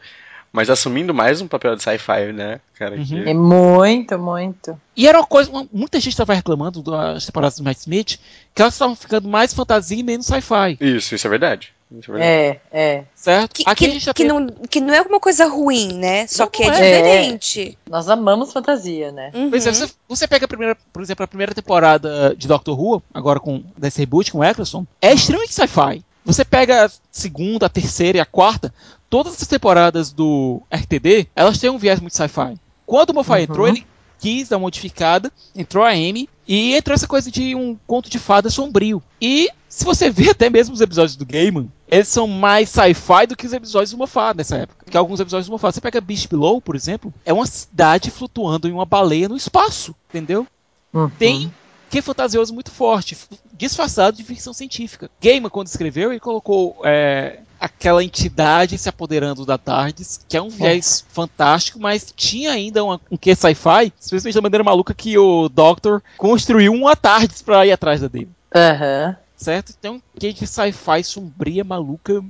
mas 0.52 0.70
assumindo 0.70 1.14
mais 1.14 1.42
um 1.42 1.48
papel 1.48 1.76
de 1.76 1.84
sci-fi, 1.84 2.32
né, 2.34 2.60
cara? 2.74 2.96
Uhum. 2.96 3.06
que- 3.06 3.30
É 3.30 3.34
muito, 3.34 4.18
muito. 4.18 4.80
E 4.98 5.08
era 5.08 5.20
uma 5.20 5.28
coisa. 5.28 5.52
muita 5.72 6.00
gente 6.00 6.14
estava 6.14 6.34
reclamando 6.34 6.82
das 6.82 7.26
temporadas 7.26 7.58
do 7.58 7.64
Matt 7.64 7.78
Smith 7.78 8.20
que 8.56 8.62
elas 8.62 8.74
estavam 8.74 8.96
ficando 8.96 9.28
mais 9.28 9.54
fantasia 9.54 10.00
e 10.00 10.04
menos 10.04 10.26
sci-fi. 10.26 10.78
Isso, 10.82 11.14
isso 11.16 11.28
é 11.28 11.30
verdade. 11.30 11.72
Isso 11.92 12.12
é 12.12 12.14
verdade. 12.14 12.32
É, 12.32 12.62
é. 12.72 13.04
Certo? 13.16 13.54
Que, 13.56 13.64
Aqui 13.66 13.86
a 13.86 13.88
que, 13.88 13.94
gente 13.94 14.06
já 14.06 14.14
que 14.14 14.24
tem- 14.24 14.28
não, 14.32 14.48
que 14.70 14.80
não 14.82 14.94
é 14.94 15.02
uma 15.02 15.20
coisa 15.20 15.48
ruim, 15.48 15.94
né? 15.94 16.28
Só 16.28 16.44
Não, 16.44 16.52
que 16.52 16.64
não 16.66 16.74
é 16.74 16.78
é. 16.78 16.98
diferente. 16.98 17.78
Nós 17.90 18.08
amamos 18.10 18.52
fantasia, 18.54 19.12
né? 19.12 19.32
Uhum. 19.34 19.50
Pois 19.50 19.66
é, 19.66 19.72
você, 19.74 19.90
você 20.08 20.28
pega 20.28 20.46
a 20.46 20.48
primeira, 20.48 20.78
por 20.94 21.02
exemplo, 21.02 21.24
a 21.24 21.28
primeira 21.28 21.54
temporada 21.54 22.36
de 22.38 22.48
Doctor 22.48 22.80
Who, 22.80 23.02
agora 23.14 23.40
com 23.40 23.64
desse 23.78 24.00
reboot 24.00 24.32
com 24.32 24.40
o 24.40 24.44
Eccleston, 24.44 24.86
é 25.02 25.14
extremamente 25.14 25.54
sci-fi. 25.54 26.04
Você 26.30 26.46
pega 26.46 26.86
a 26.86 26.92
segunda, 27.12 27.66
a 27.66 27.70
terceira 27.70 28.20
e 28.20 28.22
a 28.22 28.26
quarta, 28.26 28.72
todas 29.10 29.42
as 29.42 29.48
temporadas 29.48 30.12
do 30.12 30.62
RTD, 30.72 31.28
elas 31.36 31.58
têm 31.58 31.70
um 31.72 31.78
viés 31.80 32.00
muito 32.00 32.16
sci-fi. 32.16 32.56
Quando 32.86 33.10
o 33.10 33.14
Moffat 33.16 33.40
Uhum. 33.40 33.44
entrou, 33.52 33.68
ele 33.68 33.86
quis 34.20 34.50
dar 34.50 34.60
modificada, 34.60 35.32
entrou 35.56 35.84
a 35.84 35.90
Amy 35.90 36.30
e 36.48 36.76
entrou 36.76 36.94
essa 36.94 37.08
coisa 37.08 37.32
de 37.32 37.56
um 37.56 37.76
conto 37.88 38.10
de 38.10 38.20
fada 38.20 38.50
sombrio. 38.50 39.02
E 39.20 39.50
se 39.68 39.84
você 39.84 40.10
vê 40.12 40.30
até 40.30 40.50
mesmo 40.52 40.74
os 40.76 40.82
episódios 40.82 41.16
do 41.16 41.26
Gaiman, 41.26 41.68
eles 41.88 42.08
são 42.10 42.28
mais 42.28 42.70
sci-fi 42.70 43.26
do 43.28 43.36
que 43.36 43.48
os 43.48 43.54
episódios 43.54 43.92
do 43.92 43.98
Moffat 43.98 44.38
nessa 44.38 44.58
época. 44.58 44.86
Que 44.90 44.98
alguns 44.98 45.20
episódios 45.20 45.48
do 45.48 45.52
Moffat, 45.52 45.74
você 45.74 45.82
pega 45.82 46.00
Beast 46.00 46.28
Below, 46.30 46.62
por 46.62 46.76
exemplo, 46.76 47.12
é 47.26 47.34
uma 47.34 47.48
cidade 47.48 48.12
flutuando 48.12 48.68
em 48.68 48.72
uma 48.72 48.86
baleia 48.86 49.28
no 49.28 49.36
espaço, 49.38 49.96
entendeu? 50.10 50.46
Uhum. 50.94 51.10
Tem 51.18 51.52
que 51.90 52.00
é 52.00 52.02
fantasioso 52.02 52.54
muito 52.54 52.72
forte, 52.72 53.18
disfarçado 53.54 54.18
de 54.18 54.24
ficção 54.24 54.54
científica. 54.54 55.10
Gaiman, 55.22 55.50
quando 55.50 55.68
escreveu, 55.68 56.12
ele 56.12 56.20
colocou 56.20 56.78
é, 56.84 57.40
aquela 57.60 58.04
entidade 58.04 58.78
se 58.78 58.88
apoderando 58.88 59.46
da 59.46 59.58
TARDIS, 59.58 60.20
que 60.28 60.38
é 60.38 60.42
um 60.42 60.50
viés 60.50 61.04
fantástico, 61.10 61.80
mas 61.80 62.14
tinha 62.16 62.52
ainda 62.52 62.84
uma- 62.84 63.02
um 63.12 63.18
quê 63.18 63.36
sci-fi, 63.36 63.92
especialmente 64.00 64.36
da 64.36 64.42
maneira 64.42 64.64
maluca 64.64 64.94
que 64.94 65.18
o 65.18 65.50
Doctor 65.50 66.02
construiu 66.18 66.74
uma 66.74 66.96
TARDIS 66.96 67.42
pra 67.42 67.66
ir 67.66 67.72
atrás 67.72 68.02
da 68.02 68.08
dele, 68.08 68.30
Aham. 68.56 69.18
certo? 69.36 69.74
Tem 69.74 69.92
um 69.92 70.02
quê 70.18 70.32
de 70.32 70.46
sci-fi 70.48 71.04
sombria, 71.04 71.64
maluca, 71.64 72.24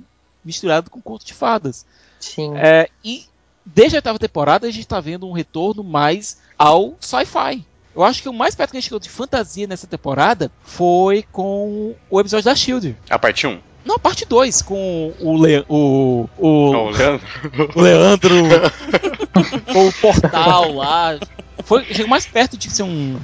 misturado 0.43 0.89
com 0.89 1.01
conto 1.01 1.25
de 1.25 1.33
fadas. 1.33 1.85
Sim. 2.19 2.53
É, 2.57 2.89
e 3.03 3.25
desde 3.65 3.97
a 3.97 3.99
oitava 3.99 4.17
temporada 4.17 4.67
a 4.67 4.71
gente 4.71 4.87
tá 4.87 4.99
vendo 4.99 5.27
um 5.27 5.31
retorno 5.33 5.83
mais 5.83 6.37
ao 6.57 6.95
sci-fi. 6.99 7.63
Eu 7.99 8.05
acho 8.05 8.21
que 8.21 8.29
o 8.29 8.33
mais 8.33 8.55
perto 8.55 8.71
que 8.71 8.77
a 8.77 8.79
gente 8.79 8.85
chegou 8.87 8.99
de 8.99 9.09
fantasia 9.09 9.67
nessa 9.67 9.85
temporada 9.85 10.49
foi 10.63 11.25
com 11.33 11.93
o 12.09 12.19
episódio 12.21 12.45
da 12.45 12.55
Shield. 12.55 12.95
A 13.09 13.19
parte 13.19 13.45
1. 13.45 13.59
Não, 13.83 13.95
a 13.95 13.99
parte 13.99 14.25
2, 14.25 14.61
com 14.61 15.13
o, 15.19 15.45
Le 15.45 15.65
o, 15.67 16.29
o, 16.37 16.47
Ô, 16.47 16.89
Leandro. 16.91 17.27
o 17.75 17.81
Leandro, 17.81 18.35
com 19.73 19.87
o 19.89 19.93
portal 19.93 20.71
lá. 20.75 21.19
Foi, 21.65 21.83
chegou 21.93 22.07
mais 22.07 22.25
perto 22.25 22.55
de 22.55 22.71
ser 22.71 22.83
um, 22.83 23.19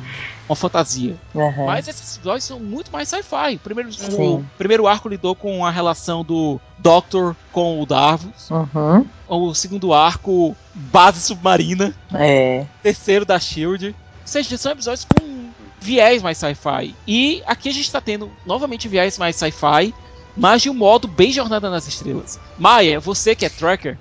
uma 0.49 0.57
fantasia. 0.57 1.15
Aham. 1.33 1.67
Mas 1.67 1.87
esses 1.87 2.17
episódios 2.17 2.43
são 2.43 2.59
muito 2.59 2.91
mais 2.91 3.07
sci-fi. 3.07 3.55
O 3.55 3.59
primeiro, 3.59 3.89
o 3.89 4.45
primeiro 4.57 4.87
arco 4.87 5.07
lidou 5.07 5.35
com 5.35 5.65
a 5.65 5.71
relação 5.71 6.21
do 6.21 6.59
Doctor 6.77 7.33
com 7.53 7.81
o 7.81 7.85
Davos. 7.85 8.49
Uhum. 8.49 9.05
O 9.25 9.53
segundo 9.55 9.93
arco, 9.93 10.53
base 10.73 11.21
submarina. 11.21 11.93
É. 12.13 12.65
terceiro 12.83 13.23
da 13.23 13.39
Shield. 13.39 13.95
Ou 14.25 14.27
seja, 14.27 14.57
são 14.57 14.71
episódios 14.71 15.05
com 15.05 15.51
viés 15.79 16.23
mais 16.23 16.39
sci-fi. 16.39 16.95
E 17.05 17.43
aqui 17.45 17.69
a 17.69 17.71
gente 17.71 17.91
tá 17.91 18.01
tendo 18.01 18.31
novamente 18.43 18.87
viés 18.87 19.19
mais 19.19 19.35
sci-fi, 19.35 19.93
mas 20.35 20.63
de 20.63 20.69
um 20.69 20.73
modo 20.73 21.07
bem 21.07 21.31
Jornada 21.31 21.69
nas 21.69 21.87
Estrelas. 21.87 22.39
Maia, 22.57 22.99
você 22.99 23.35
que 23.35 23.45
é 23.45 23.49
tracker, 23.49 23.99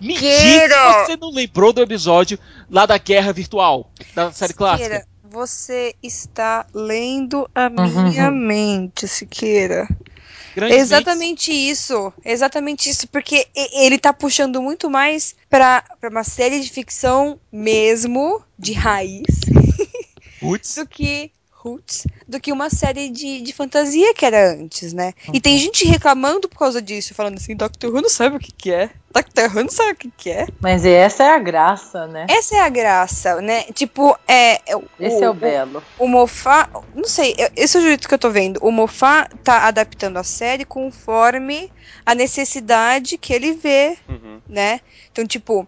me 0.00 0.14
diz 0.14 0.36
Siqueira! 0.36 1.04
você 1.04 1.16
não 1.16 1.32
lembrou 1.32 1.72
do 1.72 1.82
episódio 1.82 2.38
lá 2.70 2.86
da 2.86 2.96
Guerra 2.96 3.32
Virtual, 3.32 3.90
da 4.14 4.30
série 4.30 4.54
clássica. 4.54 4.84
Siqueira, 4.84 5.06
você 5.24 5.96
está 6.00 6.64
lendo 6.72 7.50
a 7.52 7.68
minha 7.68 8.30
mente, 8.30 9.08
Siqueira. 9.08 9.88
Grandes 10.54 10.78
Exatamente 10.78 11.52
isso. 11.52 12.12
Exatamente 12.24 12.90
isso. 12.90 13.08
Porque 13.08 13.46
ele 13.54 13.98
tá 13.98 14.12
puxando 14.12 14.60
muito 14.60 14.90
mais 14.90 15.34
pra, 15.48 15.82
pra 16.00 16.10
uma 16.10 16.24
série 16.24 16.60
de 16.60 16.70
ficção 16.70 17.38
mesmo, 17.52 18.42
de 18.58 18.72
raiz, 18.72 19.24
Putz, 20.40 20.74
do 20.76 20.86
que. 20.86 21.30
Roots, 21.62 22.06
do 22.26 22.40
que 22.40 22.52
uma 22.52 22.70
série 22.70 23.10
de, 23.10 23.42
de 23.42 23.52
fantasia 23.52 24.14
que 24.14 24.24
era 24.24 24.52
antes, 24.52 24.92
né? 24.92 25.12
E 25.32 25.40
tem 25.40 25.58
gente 25.58 25.84
reclamando 25.86 26.48
por 26.48 26.58
causa 26.58 26.80
disso, 26.80 27.14
falando 27.14 27.36
assim, 27.36 27.54
Doctor 27.54 27.92
Who 27.92 28.00
não 28.02 28.08
sabe 28.08 28.36
o 28.36 28.40
que, 28.40 28.50
que 28.52 28.70
é. 28.72 28.90
Doctor 29.12 29.44
Who 29.54 29.62
não 29.64 29.68
sabe 29.70 29.92
o 29.92 29.96
que, 29.96 30.10
que 30.16 30.30
é. 30.30 30.46
Mas 30.62 30.84
essa 30.86 31.24
é 31.24 31.30
a 31.34 31.38
graça, 31.38 32.06
né? 32.06 32.26
Essa 32.30 32.56
é 32.56 32.60
a 32.60 32.68
graça, 32.68 33.40
né? 33.42 33.64
Tipo, 33.74 34.16
é. 34.26 34.60
é 34.70 34.76
o- 34.76 34.84
Esse 34.98 35.22
é 35.22 35.28
o 35.28 35.34
belo. 35.34 35.82
O 35.98 36.06
Mofá, 36.08 36.68
não 36.94 37.04
sei, 37.04 37.34
esse 37.56 37.76
é 37.76 37.80
o 37.80 37.82
jeito 37.82 38.08
que 38.08 38.14
eu 38.14 38.18
tô 38.18 38.30
vendo. 38.30 38.58
O 38.62 38.70
Mofá 38.70 39.28
tá 39.44 39.66
adaptando 39.66 40.16
a 40.16 40.24
série 40.24 40.64
conforme 40.64 41.70
a 42.06 42.14
necessidade 42.14 43.18
que 43.18 43.32
ele 43.32 43.52
vê, 43.52 43.96
Uhum. 44.08 44.40
né? 44.48 44.80
Então, 45.12 45.26
tipo, 45.26 45.66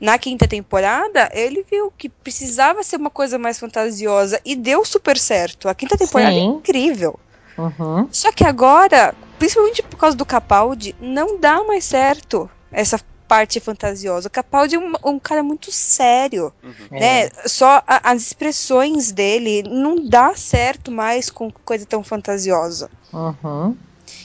na 0.00 0.18
quinta 0.18 0.46
temporada, 0.46 1.30
ele 1.32 1.64
viu 1.70 1.92
que 1.96 2.08
precisava 2.08 2.82
ser 2.82 2.96
uma 2.96 3.10
coisa 3.10 3.38
mais 3.38 3.58
fantasiosa 3.58 4.40
e 4.44 4.54
deu 4.54 4.84
super 4.84 5.16
certo. 5.18 5.68
A 5.68 5.74
quinta 5.74 5.96
temporada 5.96 6.32
é 6.32 6.40
Sim. 6.40 6.46
incrível. 6.56 7.18
Uhum. 7.56 8.06
Só 8.12 8.30
que 8.32 8.44
agora, 8.44 9.14
principalmente 9.38 9.82
por 9.82 9.96
causa 9.96 10.16
do 10.16 10.26
Capaldi, 10.26 10.94
não 11.00 11.40
dá 11.40 11.64
mais 11.64 11.84
certo 11.84 12.50
essa 12.70 13.00
parte 13.26 13.58
fantasiosa. 13.58 14.28
O 14.28 14.30
Capaldi 14.30 14.76
é 14.76 14.78
um, 14.78 14.92
um 15.04 15.18
cara 15.18 15.42
muito 15.42 15.72
sério 15.72 16.52
É. 16.92 17.00
né? 17.00 17.30
Só 17.46 17.82
a- 17.86 18.12
as 18.12 18.22
expressões 18.22 19.10
dele 19.10 19.62
não 19.62 20.06
dá 20.06 20.34
certo 20.36 20.92
mais 20.92 21.30
com 21.30 21.50
coisa 21.64 21.84
tão 21.86 22.04
fantasiosa. 22.04 22.90
Uhum. 23.12 23.74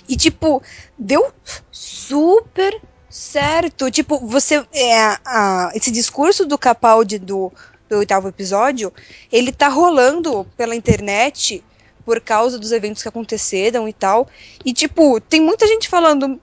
E 0.08 0.16
tipo, 0.18 0.62
deu 1.00 1.32
super 1.72 2.80
certo. 3.12 3.92
Tipo, 3.92 4.18
você 4.26 4.66
é, 4.74 4.98
a- 5.26 5.72
esse 5.76 5.92
discurso 5.92 6.46
do 6.46 6.58
Capaldi 6.58 7.20
do, 7.20 7.52
do 7.90 7.98
oitavo 7.98 8.28
episódio, 8.30 8.92
ele 9.32 9.52
tá 9.52 9.68
rolando 9.68 10.46
pela 10.58 10.76
internet 10.76 11.64
por 12.04 12.20
causa 12.20 12.58
dos 12.58 12.72
eventos 12.72 13.04
que 13.04 13.08
aconteceram 13.10 13.88
e 13.88 13.94
tal. 13.94 14.28
E 14.66 14.74
tipo, 14.74 15.20
tem 15.22 15.40
muita 15.40 15.68
gente 15.68 15.88
falando, 15.88 16.40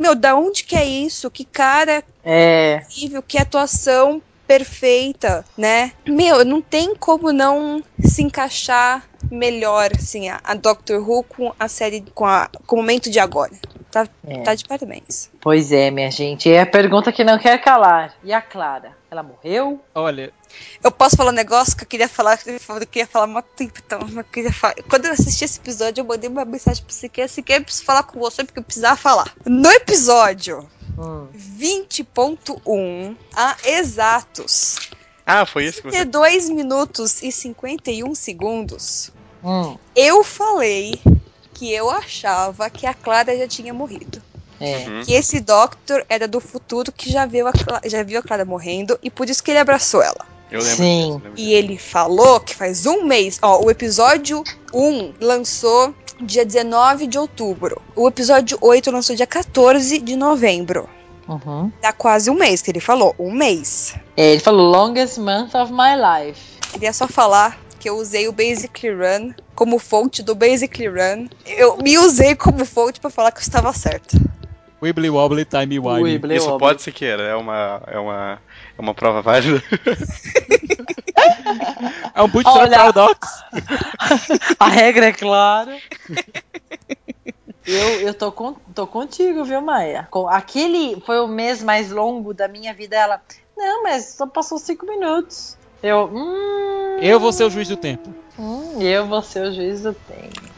meu, 0.00 0.14
da 0.14 0.34
onde 0.34 0.64
que 0.64 0.74
é 0.74 0.84
isso? 0.86 1.30
Que 1.30 1.44
cara 1.44 2.02
É. 2.24 2.82
incrível, 2.88 3.22
que 3.22 3.36
atuação 3.36 4.22
perfeita, 4.46 5.44
né? 5.56 5.92
Meu, 6.06 6.44
não 6.44 6.60
tem 6.62 6.94
como 6.94 7.32
não 7.32 7.82
se 8.04 8.22
encaixar 8.22 9.04
melhor, 9.30 9.90
assim, 9.96 10.28
a, 10.28 10.40
a 10.42 10.54
Doctor 10.54 10.98
Who 11.08 11.22
com 11.24 11.52
a 11.58 11.68
série, 11.68 12.04
com, 12.14 12.26
a, 12.26 12.48
com 12.66 12.76
o 12.76 12.78
momento 12.80 13.10
de 13.10 13.18
agora. 13.18 13.52
Tá, 13.92 14.08
É. 14.26 14.38
tá 14.42 14.54
de 14.54 14.64
parabéns. 14.64 15.30
Pois 15.40 15.70
é, 15.70 15.90
minha 15.90 16.10
gente. 16.10 16.50
É 16.50 16.62
a 16.62 16.66
pergunta 16.66 17.12
que 17.12 17.22
não 17.22 17.38
quer 17.38 17.58
calar. 17.62 18.14
E 18.24 18.32
a 18.32 18.40
Clara? 18.40 18.96
Ela 19.10 19.22
morreu? 19.22 19.78
olha, 19.94 20.32
Eu 20.82 20.90
posso 20.90 21.16
falar 21.16 21.30
um 21.30 21.34
negócio 21.34 21.76
que 21.76 21.84
eu 21.84 21.88
queria 21.88 22.08
falar, 22.08 22.38
que 22.38 22.48
eu 22.50 22.86
queria 22.86 23.06
falar 23.06 23.24
há 23.26 23.28
muito 23.28 23.46
tempo, 23.54 23.74
então, 23.84 24.00
eu 24.16 24.24
queria 24.24 24.52
falar. 24.52 24.74
Quando 24.88 25.04
eu 25.06 25.12
assisti 25.12 25.44
esse 25.44 25.58
episódio, 25.58 26.00
eu 26.00 26.06
mandei 26.06 26.28
uma 26.30 26.44
mensagem 26.46 26.82
pro 26.82 26.92
Siqueira, 26.94 27.28
Siqueira, 27.28 27.60
eu 27.60 27.64
preciso 27.64 27.84
falar 27.84 28.02
com 28.04 28.18
você, 28.18 28.42
porque 28.44 28.58
eu 28.58 28.64
precisava 28.64 28.96
falar. 28.96 29.30
No 29.46 29.70
episódio 29.70 30.66
Hum. 30.98 31.28
20.1, 31.34 33.16
a 33.34 33.56
exatos 33.64 34.76
Ah, 35.26 35.46
foi 35.46 35.66
isso 35.66 35.82
que 35.82 35.90
você. 35.90 35.96
32 36.04 36.48
minutos 36.50 37.22
e 37.22 37.30
51 37.30 38.14
segundos, 38.14 39.10
Hum. 39.44 39.76
eu 39.96 40.22
falei 40.24 41.00
que 41.62 41.72
eu 41.72 41.88
achava 41.88 42.68
que 42.68 42.88
a 42.88 42.92
Clara 42.92 43.38
já 43.38 43.46
tinha 43.46 43.72
morrido. 43.72 44.20
É. 44.58 44.78
Uhum. 44.88 45.02
Que 45.04 45.12
esse 45.14 45.38
Doctor 45.38 46.04
era 46.08 46.26
do 46.26 46.40
futuro 46.40 46.90
que 46.90 47.08
já 47.08 47.24
viu, 47.24 47.46
a 47.46 47.52
Cla- 47.52 47.80
já 47.84 48.02
viu 48.02 48.18
a 48.18 48.22
Clara 48.22 48.44
morrendo 48.44 48.98
e 49.00 49.08
por 49.08 49.30
isso 49.30 49.40
que 49.44 49.52
ele 49.52 49.60
abraçou 49.60 50.02
ela. 50.02 50.26
Eu 50.50 50.58
lembro 50.60 50.76
Sim. 50.76 51.02
disso, 51.06 51.20
lembro 51.24 51.32
E 51.36 51.54
ele 51.54 51.78
falou 51.78 52.40
que 52.40 52.52
faz 52.52 52.84
um 52.84 53.04
mês. 53.04 53.38
Ó, 53.40 53.64
o 53.64 53.70
episódio 53.70 54.42
1 54.74 55.14
lançou 55.20 55.94
dia 56.20 56.44
19 56.44 57.06
de 57.06 57.16
outubro. 57.16 57.80
O 57.94 58.08
episódio 58.08 58.58
8 58.60 58.90
lançou 58.90 59.14
dia 59.14 59.26
14 59.26 60.00
de 60.00 60.16
novembro. 60.16 60.88
Uhum. 61.28 61.70
Dá 61.80 61.92
quase 61.92 62.28
um 62.28 62.34
mês 62.34 62.60
que 62.60 62.72
ele 62.72 62.80
falou. 62.80 63.14
Um 63.20 63.32
mês. 63.32 63.94
É, 64.16 64.32
ele 64.32 64.40
falou 64.40 64.68
longest 64.68 65.16
month 65.18 65.54
of 65.54 65.72
my 65.72 65.94
life. 65.94 66.40
Queria 66.72 66.92
só 66.92 67.06
falar 67.06 67.56
que 67.82 67.88
eu 67.90 67.96
usei 67.96 68.28
o 68.28 68.32
Basically 68.32 68.94
Run 68.94 69.32
como 69.56 69.76
fonte 69.76 70.22
do 70.22 70.36
Basically 70.36 70.86
Run. 70.86 71.26
Eu 71.44 71.76
me 71.78 71.98
usei 71.98 72.36
como 72.36 72.64
fonte 72.64 73.00
pra 73.00 73.10
falar 73.10 73.32
que 73.32 73.38
eu 73.38 73.42
estava 73.42 73.72
certa. 73.72 74.16
Wibbly 74.80 75.10
Wobbly 75.10 75.44
Timey 75.44 75.80
Wimey. 75.80 76.02
Wibbly 76.14 76.36
Isso 76.36 76.46
Wobbly. 76.48 76.60
pode 76.68 76.82
ser 76.82 76.92
que 76.92 77.04
era, 77.04 77.24
é 77.24 77.34
uma, 77.34 77.82
é 77.88 77.98
uma, 77.98 78.38
é 78.78 78.80
uma 78.80 78.94
prova 78.94 79.20
válida. 79.20 79.60
É 82.14 82.22
um 82.22 82.28
Bootstrap 82.28 82.56
Olha- 82.66 82.76
Paradox. 82.76 83.28
A 84.58 84.68
regra 84.68 85.06
é 85.06 85.12
clara. 85.12 85.78
Eu, 87.66 88.00
eu 88.00 88.14
tô, 88.14 88.30
com, 88.32 88.54
tô 88.74 88.86
contigo, 88.86 89.44
viu, 89.44 89.60
Maia? 89.60 90.06
Com- 90.10 90.28
Aquele 90.28 91.00
foi 91.06 91.20
o 91.20 91.28
mês 91.28 91.62
mais 91.62 91.90
longo 91.90 92.34
da 92.34 92.48
minha 92.48 92.74
vida. 92.74 92.96
Ela, 92.96 93.20
não, 93.56 93.82
mas 93.82 94.14
só 94.14 94.26
passou 94.26 94.58
cinco 94.58 94.84
minutos. 94.86 95.56
Eu, 95.82 96.10
hum, 96.12 96.98
Eu 97.00 97.18
vou 97.18 97.32
ser 97.32 97.44
o 97.44 97.50
juiz 97.50 97.68
do 97.68 97.76
tempo. 97.76 98.12
hum, 98.38 98.80
eu 98.80 99.06
vou 99.06 99.22
ser 99.22 99.46
o 99.46 99.52
juiz 99.52 99.82
do 99.82 99.92
tempo. 99.92 100.52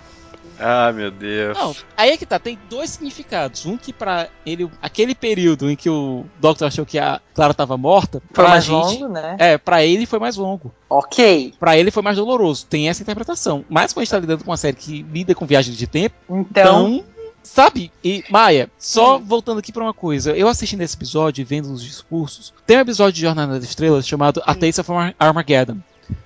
Ah, 0.56 0.92
meu 0.92 1.10
Deus. 1.10 1.58
Não, 1.58 1.74
aí 1.96 2.10
é 2.10 2.16
que 2.16 2.24
tá, 2.24 2.38
tem 2.38 2.56
dois 2.70 2.90
significados. 2.90 3.66
Um 3.66 3.76
que 3.76 3.92
pra 3.92 4.28
ele, 4.46 4.70
aquele 4.80 5.12
período 5.12 5.68
em 5.68 5.74
que 5.74 5.90
o 5.90 6.24
Doctor 6.38 6.68
achou 6.68 6.86
que 6.86 6.96
a 6.96 7.20
Clara 7.34 7.52
tava 7.52 7.76
morta, 7.76 8.22
Foi 8.32 8.44
pra 8.44 8.48
mais 8.50 8.64
gente, 8.64 8.72
longo, 9.02 9.08
né? 9.08 9.34
É, 9.40 9.58
pra 9.58 9.84
ele 9.84 10.06
foi 10.06 10.20
mais 10.20 10.36
longo. 10.36 10.72
Ok. 10.88 11.54
Pra 11.58 11.76
ele 11.76 11.90
foi 11.90 12.04
mais 12.04 12.16
doloroso. 12.18 12.66
Tem 12.66 12.88
essa 12.88 13.02
interpretação. 13.02 13.64
Mas 13.68 13.92
quando 13.92 14.02
a 14.02 14.04
gente 14.04 14.10
tá 14.12 14.18
lidando 14.20 14.44
com 14.44 14.50
uma 14.52 14.56
série 14.56 14.76
que 14.76 15.02
lida 15.02 15.34
com 15.34 15.44
viagem 15.44 15.74
de 15.74 15.86
tempo, 15.88 16.14
Então, 16.30 16.88
então. 16.88 17.04
Sabe? 17.44 17.92
E, 18.02 18.24
Maia, 18.30 18.68
só 18.78 19.18
voltando 19.18 19.58
aqui 19.58 19.70
pra 19.70 19.84
uma 19.84 19.94
coisa. 19.94 20.32
Eu 20.36 20.48
assistindo 20.48 20.80
esse 20.80 20.96
episódio 20.96 21.42
e 21.42 21.44
vendo 21.44 21.70
os 21.72 21.82
discursos. 21.84 22.52
Tem 22.66 22.76
um 22.78 22.80
episódio 22.80 23.12
de 23.12 23.20
Jornada 23.20 23.52
das 23.54 23.64
Estrelas 23.64 24.08
chamado 24.08 24.42
A 24.46 24.54
Taste 24.54 24.80
of 24.80 24.90
Ar- 24.92 25.14
Armageddon. 25.18 25.76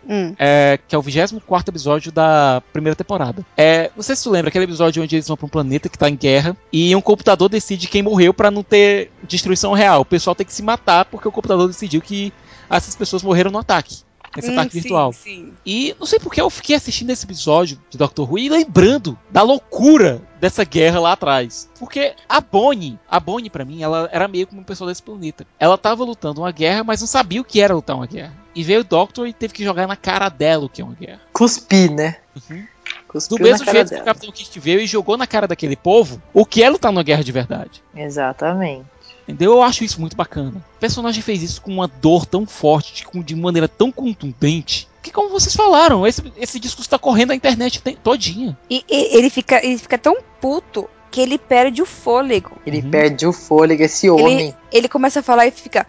Hum. 0.08 0.34
é, 0.38 0.76
que 0.88 0.94
é 0.94 0.98
o 0.98 1.02
24 1.02 1.70
episódio 1.70 2.10
da 2.10 2.60
primeira 2.72 2.96
temporada. 2.96 3.44
É, 3.56 3.90
não 3.94 4.02
sei 4.02 4.16
se 4.16 4.24
tu 4.24 4.30
lembra 4.30 4.48
aquele 4.48 4.64
episódio 4.64 5.00
onde 5.02 5.14
eles 5.14 5.28
vão 5.28 5.36
pra 5.36 5.46
um 5.46 5.50
planeta 5.50 5.88
que 5.88 5.96
tá 5.98 6.08
em 6.08 6.16
guerra 6.16 6.56
e 6.72 6.96
um 6.96 7.00
computador 7.00 7.48
decide 7.48 7.86
quem 7.86 8.02
morreu 8.02 8.34
pra 8.34 8.50
não 8.50 8.64
ter 8.64 9.12
destruição 9.22 9.72
real. 9.74 10.00
O 10.00 10.04
pessoal 10.04 10.34
tem 10.34 10.44
que 10.46 10.52
se 10.52 10.62
matar 10.64 11.04
porque 11.04 11.28
o 11.28 11.32
computador 11.32 11.68
decidiu 11.68 12.00
que 12.00 12.32
essas 12.68 12.96
pessoas 12.96 13.22
morreram 13.22 13.52
no 13.52 13.58
ataque. 13.58 13.98
Nesse 14.36 14.50
Hum, 14.50 14.52
ataque 14.52 14.72
sim, 14.72 14.80
virtual. 14.80 15.12
sim. 15.12 15.52
E 15.64 15.94
não 15.98 16.06
sei 16.06 16.18
porque 16.18 16.40
eu 16.40 16.48
fiquei 16.50 16.76
assistindo 16.76 17.10
esse 17.10 17.24
episódio 17.24 17.78
de 17.90 17.96
Doctor 17.98 18.30
Who 18.30 18.38
e 18.38 18.48
lembrando 18.48 19.18
da 19.30 19.42
loucura 19.42 20.20
dessa 20.40 20.64
guerra 20.64 21.00
lá 21.00 21.12
atrás. 21.12 21.68
Porque 21.78 22.14
a 22.28 22.40
Bonnie, 22.40 22.98
a 23.10 23.18
Bonnie 23.18 23.50
pra 23.50 23.64
mim, 23.64 23.82
ela 23.82 24.08
era 24.12 24.28
meio 24.28 24.46
como 24.46 24.60
uma 24.60 24.66
pessoa 24.66 24.88
desse 24.90 25.02
planeta. 25.02 25.46
Ela 25.58 25.76
tava 25.78 26.04
lutando 26.04 26.40
uma 26.42 26.52
guerra, 26.52 26.84
mas 26.84 27.00
não 27.00 27.08
sabia 27.08 27.40
o 27.40 27.44
que 27.44 27.60
era 27.60 27.74
lutar 27.74 27.96
uma 27.96 28.06
guerra. 28.06 28.32
E 28.54 28.62
veio 28.62 28.80
o 28.80 28.84
Doctor 28.84 29.26
e 29.26 29.32
teve 29.32 29.54
que 29.54 29.64
jogar 29.64 29.86
na 29.86 29.96
cara 29.96 30.28
dela 30.28 30.64
o 30.66 30.68
que 30.68 30.80
é 30.82 30.84
uma 30.84 30.94
guerra. 30.94 31.20
cuspi, 31.32 31.88
né? 31.90 32.16
Uhum. 32.50 32.64
Cuspiu 33.08 33.38
Do 33.38 33.42
mesmo 33.44 33.64
jeito 33.64 33.88
que 33.88 34.00
o. 34.00 34.04
Capitão 34.04 34.30
Kirk 34.30 34.60
veio 34.60 34.80
e 34.80 34.86
jogou 34.86 35.16
na 35.16 35.26
cara 35.26 35.48
daquele 35.48 35.76
povo 35.76 36.20
o 36.34 36.44
que 36.44 36.62
é 36.62 36.68
lutar 36.68 36.92
numa 36.92 37.02
guerra 37.02 37.24
de 37.24 37.32
verdade. 37.32 37.82
Exatamente. 37.96 38.84
Entendeu? 39.28 39.52
Eu 39.52 39.62
acho 39.62 39.84
isso 39.84 40.00
muito 40.00 40.16
bacana. 40.16 40.64
O 40.76 40.78
personagem 40.80 41.22
fez 41.22 41.42
isso 41.42 41.60
com 41.60 41.70
uma 41.70 41.86
dor 41.86 42.24
tão 42.24 42.46
forte, 42.46 42.94
de, 42.94 43.04
com- 43.04 43.20
de 43.22 43.36
maneira 43.36 43.68
tão 43.68 43.92
contundente, 43.92 44.88
que 45.02 45.10
como 45.12 45.28
vocês 45.28 45.54
falaram, 45.54 46.06
esse, 46.06 46.22
esse 46.38 46.58
discurso 46.58 46.88
tá 46.88 46.98
correndo 46.98 47.32
a 47.32 47.34
internet 47.34 47.78
todinha. 48.02 48.56
E, 48.70 48.82
e- 48.88 49.16
ele, 49.18 49.28
fica, 49.28 49.62
ele 49.64 49.76
fica 49.76 49.98
tão 49.98 50.16
puto 50.40 50.88
que 51.10 51.20
ele 51.20 51.36
perde 51.38 51.82
o 51.82 51.86
fôlego. 51.86 52.52
Ele 52.66 52.80
Uhum. 52.80 52.90
perde 52.90 53.26
o 53.26 53.32
fôlego, 53.32 53.82
esse 53.82 54.08
homem. 54.08 54.40
Ele, 54.48 54.54
ele 54.72 54.88
começa 54.88 55.20
a 55.20 55.22
falar 55.22 55.46
e 55.46 55.50
fica. 55.50 55.86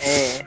É. 0.00 0.44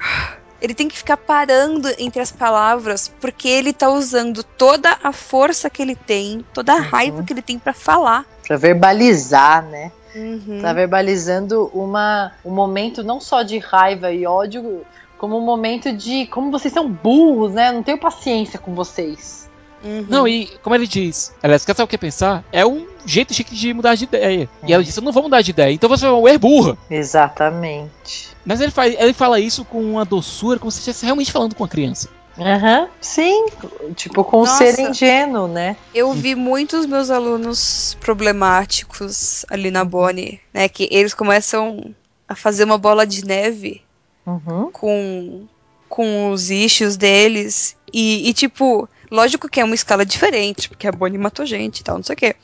Ele 0.62 0.76
tem 0.76 0.88
que 0.88 0.96
ficar 0.98 1.18
parando 1.18 1.90
entre 1.98 2.22
as 2.22 2.32
palavras, 2.32 3.12
porque 3.20 3.48
ele 3.48 3.74
tá 3.74 3.90
usando 3.90 4.44
toda 4.44 4.96
a 5.04 5.12
força 5.12 5.70
que 5.72 5.82
ele 5.82 5.96
tem, 5.96 6.46
toda 6.54 6.74
a 6.74 6.76
Uhum. 6.76 6.82
raiva 6.84 7.24
que 7.24 7.34
ele 7.34 7.42
tem 7.42 7.58
pra 7.58 7.74
falar. 7.74 8.26
Pra 8.48 8.58
verbalizar, 8.58 9.64
né? 9.66 9.92
Uhum. 10.16 10.60
Tá 10.62 10.74
verbalizando 10.74 11.70
uma, 11.74 12.32
um 12.44 12.52
momento 12.52 13.04
não 13.04 13.20
só 13.20 13.44
de 13.44 13.58
raiva 13.58 14.12
e 14.12 14.26
ódio, 14.26 14.86
como 15.18 15.38
um 15.38 15.46
momento 15.46 15.94
de 15.94 16.26
como 16.28 16.52
vocês 16.52 16.74
são 16.74 16.90
burros, 16.90 17.54
né? 17.54 17.72
Não 17.72 17.84
tenho 17.84 18.00
paciência 18.00 18.60
com 18.60 18.74
vocês. 18.74 19.50
Uhum. 19.84 20.06
Não, 20.08 20.28
e 20.28 20.48
como 20.62 20.76
ele 20.76 20.86
diz, 20.86 21.34
aliás, 21.42 21.66
quer 21.66 21.76
saber 21.76 21.86
o 21.86 21.88
que 21.88 21.98
pensar? 21.98 22.44
É 22.52 22.66
um 22.66 22.86
jeito 23.06 23.34
chique 23.34 23.56
de 23.56 23.74
mudar 23.74 23.96
de 23.96 24.04
ideia. 24.04 24.48
E 24.66 24.74
ela 24.74 24.84
disse, 24.84 25.00
eu 25.00 25.04
não 25.04 25.12
vou 25.12 25.24
mudar 25.24 25.42
de 25.42 25.52
ideia, 25.52 25.74
então 25.74 25.90
você 25.90 26.06
é 26.06 26.10
uma 26.10 26.20
mulher 26.20 26.38
burra. 26.38 26.78
Exatamente. 26.90 28.30
Mas 28.46 28.62
ele, 28.62 28.72
faz, 28.72 28.96
ele 29.00 29.14
fala 29.14 29.40
isso 29.40 29.66
com 29.66 29.82
uma 29.82 30.06
doçura, 30.06 30.60
como 30.60 30.72
se 30.72 30.80
estivesse 30.80 31.06
realmente 31.06 31.32
falando 31.32 31.56
com 31.56 31.64
uma 31.64 31.70
criança. 31.70 32.10
Aham, 32.42 32.90
sim. 33.00 33.50
Tipo, 33.96 34.24
com 34.24 34.38
o 34.38 34.46
Nossa. 34.46 34.66
ser 34.66 34.80
ingênuo, 34.90 35.48
né? 35.48 35.78
Eu 35.94 36.12
vi 36.14 36.34
muitos 36.36 36.86
meus 36.86 37.10
alunos 37.10 37.96
problemáticos 38.00 39.46
ali 39.50 39.70
na 39.70 39.86
Bonnie, 39.86 40.40
né? 40.54 40.68
Que 40.68 40.88
eles 40.92 41.14
começam 41.14 41.94
a 42.28 42.36
fazer 42.36 42.64
uma 42.64 42.78
bola 42.78 43.06
de 43.06 43.26
neve 43.26 43.82
Uhum. 44.26 44.72
com, 44.72 45.48
com 45.90 46.32
os 46.32 46.50
issues 46.50 46.96
deles. 46.98 47.76
E, 47.94 48.30
e, 48.30 48.34
tipo, 48.34 48.88
lógico 49.12 49.50
que 49.50 49.60
é 49.60 49.64
uma 49.64 49.76
escala 49.76 50.06
diferente, 50.06 50.70
porque 50.70 50.88
a 50.88 50.92
Bonnie 50.92 51.20
matou 51.20 51.46
gente 51.46 51.80
e 51.80 51.84
tal, 51.84 51.98
não 51.98 52.04
sei 52.04 52.14
o 52.14 52.18
quê. 52.18 52.36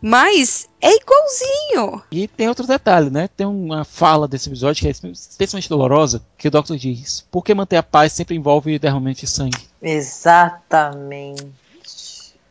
Mas 0.00 0.68
é 0.80 0.90
igualzinho. 0.94 2.02
E 2.10 2.28
tem 2.28 2.48
outro 2.48 2.66
detalhe, 2.66 3.10
né? 3.10 3.28
Tem 3.28 3.46
uma 3.46 3.84
fala 3.84 4.28
desse 4.28 4.48
episódio 4.48 4.80
que 4.80 4.88
é 4.88 5.10
especialmente 5.10 5.68
dolorosa, 5.68 6.22
que 6.38 6.46
o 6.46 6.50
Doctor 6.50 6.76
diz, 6.76 7.26
porque 7.30 7.52
manter 7.52 7.76
a 7.76 7.82
paz 7.82 8.12
sempre 8.12 8.36
envolve 8.36 8.78
derramamento 8.78 9.20
de 9.20 9.26
sangue. 9.26 9.68
Exatamente. 9.82 11.52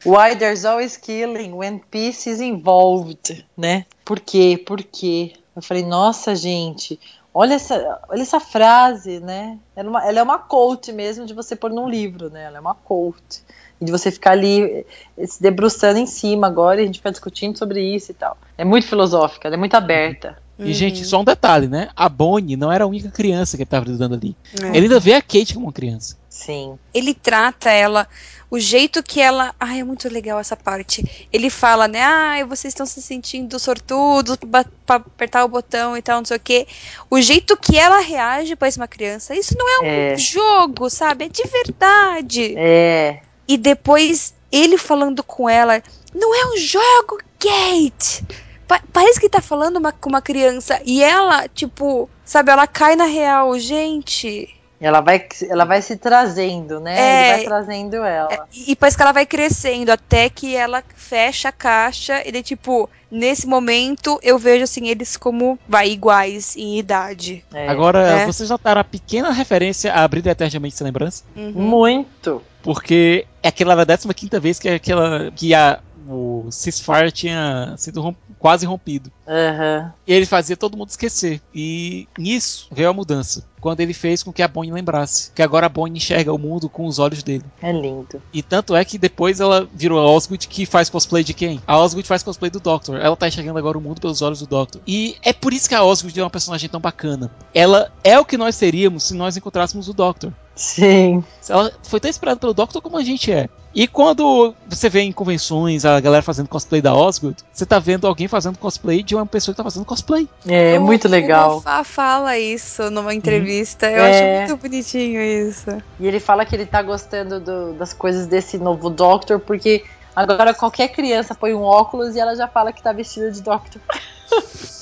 Why 0.03 0.35
there's 0.35 0.65
always 0.65 0.97
killing 0.97 1.53
when 1.53 1.79
peace 1.91 2.29
is 2.29 2.41
involved, 2.41 3.45
né? 3.55 3.85
Por 4.03 4.19
quê? 4.19 4.61
Por 4.65 4.83
quê? 4.83 5.33
Eu 5.55 5.61
falei, 5.61 5.85
nossa, 5.85 6.35
gente, 6.35 6.99
olha 7.33 7.53
essa, 7.53 7.99
olha 8.09 8.21
essa 8.21 8.39
frase, 8.39 9.19
né? 9.19 9.59
Ela 9.75 9.87
é, 9.87 9.89
uma, 9.89 10.07
ela 10.07 10.19
é 10.19 10.23
uma 10.23 10.39
quote 10.39 10.91
mesmo 10.91 11.25
de 11.25 11.33
você 11.33 11.55
pôr 11.55 11.71
num 11.71 11.87
livro, 11.87 12.29
né? 12.29 12.43
Ela 12.45 12.57
é 12.57 12.59
uma 12.61 12.73
quote. 12.73 13.43
E 13.81 13.85
de 13.85 13.91
você 13.91 14.11
ficar 14.11 14.31
ali 14.31 14.85
eh, 15.17 15.25
se 15.27 15.41
debruçando 15.41 15.97
em 15.97 16.05
cima 16.05 16.45
agora 16.45 16.79
e 16.79 16.83
a 16.83 16.85
gente 16.85 16.99
ficar 16.99 17.09
discutindo 17.09 17.57
sobre 17.57 17.81
isso 17.81 18.11
e 18.11 18.13
tal. 18.13 18.37
É 18.57 18.63
muito 18.63 18.85
filosófica, 18.87 19.47
ela 19.47 19.55
é 19.55 19.59
muito 19.59 19.73
aberta. 19.75 20.37
E, 20.59 20.73
gente, 20.73 21.03
só 21.03 21.19
um 21.19 21.23
detalhe, 21.23 21.67
né? 21.67 21.89
A 21.95 22.07
Bonnie 22.07 22.55
não 22.55 22.71
era 22.71 22.83
a 22.83 22.87
única 22.87 23.09
criança 23.09 23.57
que 23.57 23.63
ele 23.63 23.65
estava 23.65 23.85
lidando 23.85 24.13
ali. 24.13 24.37
É. 24.61 24.67
Ele 24.67 24.81
ainda 24.85 24.99
vê 24.99 25.15
a 25.15 25.21
Kate 25.21 25.55
como 25.55 25.65
uma 25.65 25.73
criança. 25.73 26.15
Sim. 26.29 26.77
ele 26.93 27.13
trata 27.13 27.69
ela, 27.71 28.07
o 28.49 28.59
jeito 28.59 29.01
que 29.03 29.19
ela. 29.19 29.53
Ai, 29.59 29.79
é 29.79 29.83
muito 29.83 30.07
legal 30.07 30.39
essa 30.39 30.55
parte. 30.55 31.27
Ele 31.31 31.49
fala, 31.49 31.87
né? 31.87 32.01
Ai, 32.01 32.43
vocês 32.43 32.71
estão 32.71 32.85
se 32.85 33.01
sentindo 33.01 33.57
sortudos 33.59 34.37
pra, 34.37 34.65
pra 34.85 34.95
apertar 34.97 35.43
o 35.43 35.47
botão 35.47 35.97
e 35.97 36.01
tal, 36.01 36.19
não 36.19 36.25
sei 36.25 36.37
o 36.37 36.39
quê. 36.39 36.67
O 37.09 37.19
jeito 37.21 37.57
que 37.57 37.77
ela 37.77 37.99
reage 37.99 38.55
pra 38.55 38.69
uma 38.77 38.87
criança, 38.87 39.35
isso 39.35 39.55
não 39.57 39.67
é 39.67 39.79
um 39.79 39.85
É. 39.85 40.17
jogo, 40.17 40.89
sabe? 40.89 41.25
É 41.25 41.29
de 41.29 41.43
verdade. 41.43 42.53
É. 42.57 43.21
E 43.47 43.57
depois 43.57 44.33
ele 44.51 44.77
falando 44.77 45.23
com 45.23 45.49
ela, 45.49 45.81
não 46.13 46.33
é 46.35 46.53
um 46.53 46.57
jogo, 46.57 47.19
Kate! 47.39 48.23
Pa- 48.67 48.81
parece 48.93 49.19
que 49.19 49.29
tá 49.29 49.41
falando 49.41 49.77
uma- 49.77 49.91
com 49.91 50.09
uma 50.09 50.21
criança. 50.21 50.79
E 50.85 51.03
ela, 51.03 51.47
tipo, 51.47 52.09
sabe, 52.23 52.51
ela 52.51 52.65
cai 52.67 52.95
na 52.95 53.05
real, 53.05 53.57
gente. 53.59 54.49
Ela 54.79 54.99
vai, 54.99 55.23
ela 55.47 55.63
vai 55.63 55.79
se 55.81 55.95
trazendo, 55.95 56.79
né? 56.79 56.97
É. 56.97 57.27
Ele 57.27 57.35
vai 57.37 57.45
trazendo 57.45 57.95
ela. 57.97 58.47
E, 58.51 58.71
e 58.71 58.75
parece 58.75 58.97
que 58.97 59.03
ela 59.03 59.11
vai 59.11 59.27
crescendo 59.27 59.91
até 59.91 60.27
que 60.27 60.55
ela 60.55 60.83
fecha 60.95 61.49
a 61.49 61.51
caixa. 61.51 62.27
E 62.27 62.31
daí, 62.31 62.41
tipo, 62.41 62.89
nesse 63.11 63.45
momento 63.45 64.17
eu 64.23 64.39
vejo 64.39 64.63
assim 64.63 64.87
eles 64.87 65.15
como 65.17 65.59
vai 65.67 65.89
iguais 65.91 66.55
em 66.57 66.79
idade. 66.79 67.45
É. 67.53 67.67
Agora, 67.67 67.99
É. 67.99 68.25
vocês 68.25 68.49
notaram 68.49 68.81
a 68.81 68.83
pequena 68.83 69.31
referência 69.31 69.93
a 69.93 70.03
Abrir 70.03 70.25
Eternamente 70.25 70.75
Sem 70.77 70.85
Lembrança? 70.85 71.23
Uhum. 71.35 71.51
Muito. 71.51 72.41
Porque 72.63 73.25
aquela 73.43 73.73
era 73.73 73.83
a 73.83 74.13
15 74.13 74.39
vez 74.39 74.59
que, 74.59 74.69
aquela, 74.69 75.31
que 75.31 75.53
a, 75.53 75.79
o 76.07 76.47
ceasefire 76.51 77.11
tinha 77.11 77.73
sido 77.77 78.01
rom- 78.01 78.15
quase 78.37 78.65
rompido. 78.65 79.11
Aham. 79.27 79.93
E 80.05 80.13
ele 80.13 80.25
fazia 80.25 80.57
todo 80.57 80.75
mundo 80.77 80.89
esquecer. 80.89 81.39
E 81.53 82.07
nisso 82.17 82.67
veio 82.71 82.89
a 82.89 82.93
mudança. 82.93 83.45
Quando 83.61 83.79
ele 83.79 83.93
fez 83.93 84.23
com 84.23 84.33
que 84.33 84.41
a 84.41 84.47
Bonnie 84.47 84.71
lembrasse. 84.71 85.31
Que 85.35 85.43
agora 85.43 85.67
a 85.67 85.69
Bonnie 85.69 85.97
enxerga 85.97 86.33
o 86.33 86.37
mundo 86.37 86.67
com 86.67 86.85
os 86.87 86.97
olhos 86.97 87.21
dele. 87.21 87.45
É 87.61 87.71
lindo. 87.71 88.19
E 88.33 88.41
tanto 88.41 88.75
é 88.75 88.83
que 88.83 88.97
depois 88.97 89.39
ela 89.39 89.67
virou 89.73 89.99
a 89.99 90.09
Osgood 90.11 90.47
que 90.47 90.65
faz 90.65 90.89
cosplay 90.89 91.23
de 91.23 91.33
quem? 91.35 91.61
A 91.67 91.77
Osgood 91.77 92.07
faz 92.07 92.23
cosplay 92.23 92.49
do 92.49 92.59
Doctor. 92.59 92.99
Ela 92.99 93.15
tá 93.15 93.27
enxergando 93.27 93.59
agora 93.59 93.77
o 93.77 93.81
mundo 93.81 94.01
pelos 94.01 94.21
olhos 94.23 94.39
do 94.39 94.47
Doctor. 94.47 94.81
E 94.87 95.15
é 95.23 95.31
por 95.31 95.53
isso 95.53 95.69
que 95.69 95.75
a 95.75 95.83
Osgood 95.83 96.19
é 96.19 96.23
uma 96.23 96.29
personagem 96.29 96.67
tão 96.67 96.79
bacana. 96.81 97.29
Ela 97.53 97.91
é 98.03 98.19
o 98.19 98.25
que 98.25 98.37
nós 98.37 98.55
seríamos 98.55 99.03
se 99.03 99.13
nós 99.13 99.37
encontrássemos 99.37 99.87
o 99.87 99.93
Doctor. 99.93 100.33
Sim. 100.61 101.23
Ela 101.49 101.71
foi 101.83 101.99
tão 101.99 102.07
inspirada 102.09 102.39
pelo 102.39 102.53
Doctor 102.53 102.81
como 102.81 102.97
a 102.97 103.03
gente 103.03 103.31
é. 103.31 103.49
E 103.73 103.87
quando 103.87 104.53
você 104.69 104.89
vê 104.89 104.99
em 105.01 105.11
convenções 105.11 105.85
a 105.85 105.99
galera 105.99 106.21
fazendo 106.21 106.47
cosplay 106.47 106.81
da 106.81 106.93
Osgood, 106.93 107.37
você 107.51 107.65
tá 107.65 107.79
vendo 107.79 108.05
alguém 108.05 108.27
fazendo 108.27 108.57
cosplay 108.59 109.01
de 109.01 109.15
uma 109.15 109.25
pessoa 109.25 109.53
que 109.53 109.57
tá 109.57 109.63
fazendo 109.63 109.85
cosplay. 109.85 110.27
É, 110.47 110.77
O- 110.77 110.83
muito 110.83 111.05
O 111.05 111.09
legal. 111.09 111.55
Mofá 111.55 111.83
fala 111.83 112.37
isso 112.37 112.91
numa 112.91 113.13
entrevista. 113.15 113.89
Eu 113.89 114.03
É. 114.03 114.43
acho 114.43 114.49
muito 114.51 114.61
bonitinho 114.61 115.21
isso. 115.21 115.69
E 115.99 116.05
ele 116.07 116.19
fala 116.19 116.45
que 116.45 116.53
ele 116.55 116.65
tá 116.65 116.81
gostando 116.83 117.39
do- 117.39 117.73
das 117.73 117.91
coisas 117.93 118.27
desse 118.27 118.57
novo 118.57 118.89
Doctor, 118.89 119.39
porque 119.39 119.83
agora 120.15 120.53
qualquer 120.53 120.89
criança 120.89 121.33
põe 121.33 121.53
um 121.55 121.63
óculos 121.63 122.15
e 122.15 122.19
ela 122.19 122.35
já 122.35 122.47
fala 122.47 122.71
que 122.71 122.83
tá 122.83 122.91
vestida 122.91 123.31
de 123.31 123.41
Doctor. 123.41 123.81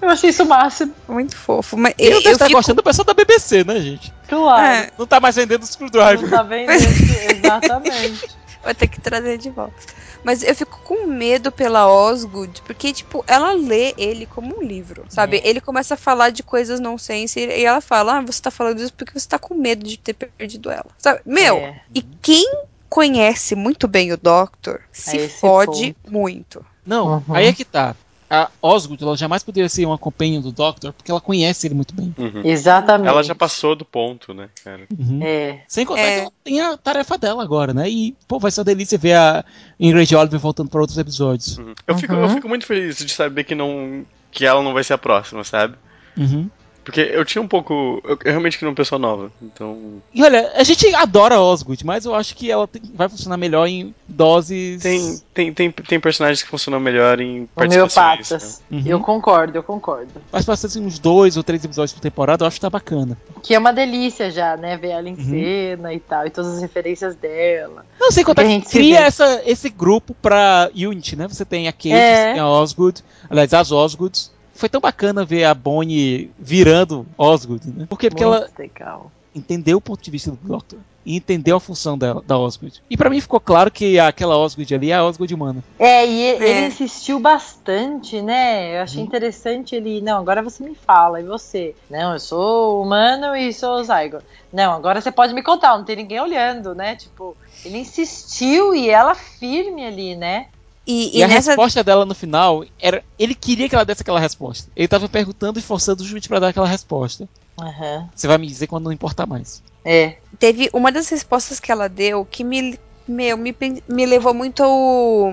Eu 0.00 0.08
achei 0.08 0.30
isso 0.30 0.42
o 0.42 0.46
máximo. 0.46 0.94
Muito 1.08 1.36
fofo. 1.36 1.76
Mas 1.76 1.94
Eu, 1.98 2.12
eu, 2.12 2.32
estar 2.32 2.46
fico... 2.46 2.56
gostando 2.58 2.76
do 2.76 2.82
pessoal 2.82 3.04
da 3.04 3.14
BBC, 3.14 3.64
né, 3.64 3.78
gente? 3.80 4.12
Claro. 4.28 4.64
É, 4.66 4.90
Não 4.98 5.06
tá 5.06 5.20
mais 5.20 5.36
vendendo 5.36 5.66
Screwdriver. 5.66 6.22
Não 6.22 6.30
tá 6.30 6.42
vendendo. 6.42 6.70
Exatamente. 7.30 8.28
Vai 8.62 8.74
ter 8.74 8.88
que 8.88 9.00
trazer 9.00 9.38
de 9.38 9.50
volta. 9.50 9.74
Mas 10.22 10.42
eu 10.42 10.54
fico 10.54 10.78
com 10.84 11.06
medo 11.06 11.50
pela 11.50 11.90
Osgood, 11.90 12.60
porque, 12.66 12.92
tipo, 12.92 13.24
ela 13.26 13.52
lê 13.54 13.94
ele 13.96 14.26
como 14.26 14.58
um 14.58 14.62
livro, 14.62 15.04
sabe? 15.08 15.38
É. 15.38 15.48
Ele 15.48 15.62
começa 15.62 15.94
a 15.94 15.96
falar 15.96 16.28
de 16.28 16.42
coisas 16.42 16.78
nonsense 16.78 17.40
e 17.40 17.64
ela 17.64 17.80
fala: 17.80 18.18
Ah, 18.18 18.20
você 18.20 18.42
tá 18.42 18.50
falando 18.50 18.80
isso 18.80 18.92
porque 18.92 19.18
você 19.18 19.26
tá 19.26 19.38
com 19.38 19.54
medo 19.54 19.82
de 19.86 19.98
ter 19.98 20.12
perdido 20.12 20.70
ela. 20.70 20.86
Sabe? 20.98 21.20
Meu, 21.24 21.56
É. 21.56 21.80
e 21.94 22.02
quem 22.02 22.46
conhece 22.86 23.54
muito 23.54 23.88
bem 23.88 24.12
o 24.12 24.18
Doctor 24.18 24.82
se 24.92 25.26
fode 25.28 25.96
muito. 26.06 26.62
Não, 26.84 27.14
Uhum. 27.26 27.34
aí 27.34 27.46
é 27.46 27.52
que 27.54 27.64
tá. 27.64 27.94
A 28.30 28.48
Osgood, 28.62 29.02
ela 29.02 29.16
jamais 29.16 29.42
poderia 29.42 29.68
ser 29.68 29.84
uma 29.84 29.98
companhia 29.98 30.40
do 30.40 30.52
Doctor, 30.52 30.92
porque 30.92 31.10
ela 31.10 31.20
conhece 31.20 31.66
ele 31.66 31.74
muito 31.74 31.92
bem. 31.92 32.14
Uhum. 32.16 32.42
Exatamente. 32.44 33.08
Ela 33.08 33.24
já 33.24 33.34
passou 33.34 33.74
do 33.74 33.84
ponto, 33.84 34.32
né, 34.32 34.48
cara? 34.62 34.86
É. 35.20 35.58
Sem 35.66 35.84
contar 35.84 36.00
É. 36.00 36.14
que 36.14 36.20
ela 36.20 36.32
tem 36.44 36.60
a 36.60 36.76
tarefa 36.76 37.18
dela 37.18 37.42
agora, 37.42 37.74
né? 37.74 37.90
E, 37.90 38.14
pô, 38.28 38.38
vai 38.38 38.52
ser 38.52 38.60
uma 38.60 38.64
delícia 38.66 38.96
ver 38.96 39.14
a 39.14 39.44
Ingrid 39.80 40.14
Oliver 40.14 40.38
voltando 40.38 40.70
para 40.70 40.80
outros 40.80 40.96
episódios. 40.96 41.58
Uhum. 41.58 41.74
Eu, 41.86 41.98
fico, 41.98 42.12
eu 42.12 42.28
fico 42.28 42.48
muito 42.48 42.66
feliz 42.66 42.98
de 42.98 43.10
saber 43.10 43.42
que 43.42 43.54
não. 43.56 44.06
que 44.30 44.46
ela 44.46 44.62
não 44.62 44.72
vai 44.72 44.84
ser 44.84 44.92
a 44.92 44.98
próxima, 44.98 45.42
sabe? 45.42 45.74
Uhum. 46.16 46.48
Porque 46.90 47.00
eu 47.14 47.24
tinha 47.24 47.40
um 47.40 47.46
pouco. 47.46 48.00
Eu, 48.04 48.18
eu 48.24 48.30
realmente 48.32 48.58
queria 48.58 48.68
uma 48.68 48.74
pessoa 48.74 48.98
nova. 48.98 49.30
Então. 49.40 50.02
E 50.12 50.22
olha, 50.24 50.50
a 50.56 50.64
gente 50.64 50.92
adora 50.94 51.36
a 51.36 51.40
Osgood, 51.40 51.86
mas 51.86 52.04
eu 52.04 52.14
acho 52.14 52.34
que 52.34 52.50
ela 52.50 52.66
tem- 52.66 52.82
vai 52.94 53.08
funcionar 53.08 53.36
melhor 53.36 53.66
em 53.66 53.94
doses. 54.08 54.82
Tem, 54.82 55.20
tem, 55.32 55.52
tem, 55.52 55.70
tem 55.70 56.00
personagens 56.00 56.42
que 56.42 56.48
funcionam 56.48 56.80
melhor 56.80 57.20
em 57.20 57.46
participações. 57.54 57.96
Homeopatas. 57.96 58.62
Uhum. 58.70 58.82
Eu 58.84 59.00
concordo, 59.00 59.56
eu 59.58 59.62
concordo. 59.62 60.10
Mas 60.32 60.44
ser 60.58 60.66
assim, 60.66 60.84
uns 60.84 60.98
dois 60.98 61.36
ou 61.36 61.44
três 61.44 61.64
episódios 61.64 61.92
por 61.92 62.00
temporada, 62.00 62.42
eu 62.42 62.48
acho 62.48 62.56
que 62.56 62.60
tá 62.62 62.70
bacana. 62.70 63.16
Que 63.42 63.54
é 63.54 63.58
uma 63.58 63.72
delícia 63.72 64.30
já, 64.30 64.56
né? 64.56 64.76
Ver 64.76 64.88
ela 64.88 65.08
em 65.08 65.14
Uhum. 65.14 65.30
cena 65.30 65.94
e 65.94 66.00
tal, 66.00 66.26
e 66.26 66.30
todas 66.30 66.54
as 66.54 66.60
referências 66.60 67.14
dela. 67.14 67.86
Não 68.00 68.10
sei 68.10 68.24
Porque 68.24 68.40
a 68.40 68.44
que 68.44 68.50
gente 68.50 68.68
cria 68.68 69.00
essa, 69.00 69.42
esse 69.46 69.68
grupo 69.68 70.12
pra 70.20 70.70
Unity, 70.74 71.14
né? 71.14 71.28
Você 71.28 71.44
tem 71.44 71.68
a 71.68 71.72
Kate, 71.72 71.92
É. 71.92 72.16
você 72.26 72.32
tem 72.32 72.40
a 72.40 72.48
Osgood, 72.48 73.04
aliás, 73.30 73.54
as 73.54 73.70
Osgoods. 73.70 74.32
Foi 74.60 74.68
tão 74.68 74.78
bacana 74.78 75.24
ver 75.24 75.44
a 75.44 75.54
Bonnie 75.54 76.30
virando 76.38 77.06
Osgood, 77.16 77.66
né? 77.70 77.86
Por 77.88 77.98
quê? 77.98 78.10
Porque 78.10 78.22
Muito 78.26 78.36
ela 78.42 78.50
legal. 78.58 79.10
entendeu 79.34 79.78
o 79.78 79.80
ponto 79.80 80.02
de 80.04 80.10
vista 80.10 80.30
do 80.32 80.36
Doctor 80.36 80.78
e 81.02 81.16
entendeu 81.16 81.56
a 81.56 81.60
função 81.60 81.96
dela, 81.96 82.22
da 82.26 82.36
Osgood. 82.38 82.82
E 82.90 82.94
pra 82.94 83.08
mim 83.08 83.22
ficou 83.22 83.40
claro 83.40 83.70
que 83.70 83.98
aquela 83.98 84.36
Osgood 84.36 84.74
ali 84.74 84.90
é 84.90 84.96
a 84.96 85.02
Osgood 85.02 85.34
humana. 85.34 85.64
É, 85.78 86.06
e 86.06 86.20
ele, 86.20 86.44
É. 86.44 86.58
ele 86.58 86.66
insistiu 86.66 87.18
bastante, 87.18 88.20
né? 88.20 88.76
Eu 88.76 88.82
achei 88.82 89.02
interessante 89.02 89.74
ele. 89.74 90.02
Não, 90.02 90.18
agora 90.18 90.42
você 90.42 90.62
me 90.62 90.74
fala, 90.74 91.22
e 91.22 91.24
você? 91.24 91.74
Não, 91.88 92.12
eu 92.12 92.20
sou 92.20 92.82
humano 92.82 93.34
e 93.34 93.54
sou 93.54 93.82
Zygon. 93.82 94.20
Não, 94.52 94.72
agora 94.74 95.00
você 95.00 95.10
pode 95.10 95.32
me 95.32 95.42
contar, 95.42 95.78
não 95.78 95.84
tem 95.86 95.96
ninguém 95.96 96.20
olhando, 96.20 96.74
né? 96.74 96.96
Tipo, 96.96 97.34
ele 97.64 97.78
insistiu 97.78 98.74
e 98.74 98.90
ela 98.90 99.14
firme 99.14 99.86
ali, 99.86 100.14
né? 100.16 100.48
E, 100.86 101.16
E, 101.16 101.18
e 101.18 101.22
a 101.22 101.28
nessa. 101.28 101.50
resposta 101.50 101.84
dela 101.84 102.04
no 102.06 102.14
final 102.14 102.64
era. 102.80 103.02
Ele 103.18 103.34
queria 103.34 103.68
que 103.68 103.74
ela 103.74 103.84
desse 103.84 104.02
aquela 104.02 104.18
resposta. 104.20 104.70
Ele 104.74 104.88
tava 104.88 105.08
perguntando 105.08 105.58
e 105.58 105.62
forçando 105.62 106.02
justamente 106.02 106.28
pra 106.28 106.38
dar 106.38 106.48
aquela 106.48 106.66
resposta. 106.66 107.28
Aham. 107.60 108.08
Você 108.14 108.26
vai 108.26 108.38
me 108.38 108.46
dizer 108.46 108.66
quando 108.66 108.84
não 108.84 108.92
importar 108.92 109.26
mais. 109.26 109.62
É. 109.84 110.16
Teve 110.38 110.70
uma 110.72 110.90
das 110.90 111.08
respostas 111.08 111.60
que 111.60 111.70
ela 111.70 111.88
deu 111.88 112.24
que 112.24 112.42
me. 112.44 112.78
Meu, 113.08 113.36
me, 113.36 113.54
me 113.88 114.06
levou 114.06 114.32
muito 114.32 114.62
ao 114.62 115.32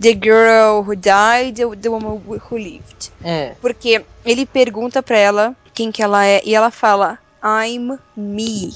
The 0.00 0.12
Girl 0.12 0.80
Who 0.86 0.96
Died, 0.96 1.54
The, 1.54 1.76
the 1.76 1.88
Woman 1.90 2.20
Who 2.26 2.56
Lived. 2.56 3.12
É. 3.22 3.54
Porque 3.60 4.02
ele 4.24 4.46
pergunta 4.46 5.02
pra 5.02 5.18
ela 5.18 5.54
quem 5.74 5.92
que 5.92 6.02
ela 6.02 6.24
é 6.26 6.40
e 6.44 6.54
ela 6.54 6.70
fala 6.70 7.18
I'm 7.44 7.98
me. 8.16 8.74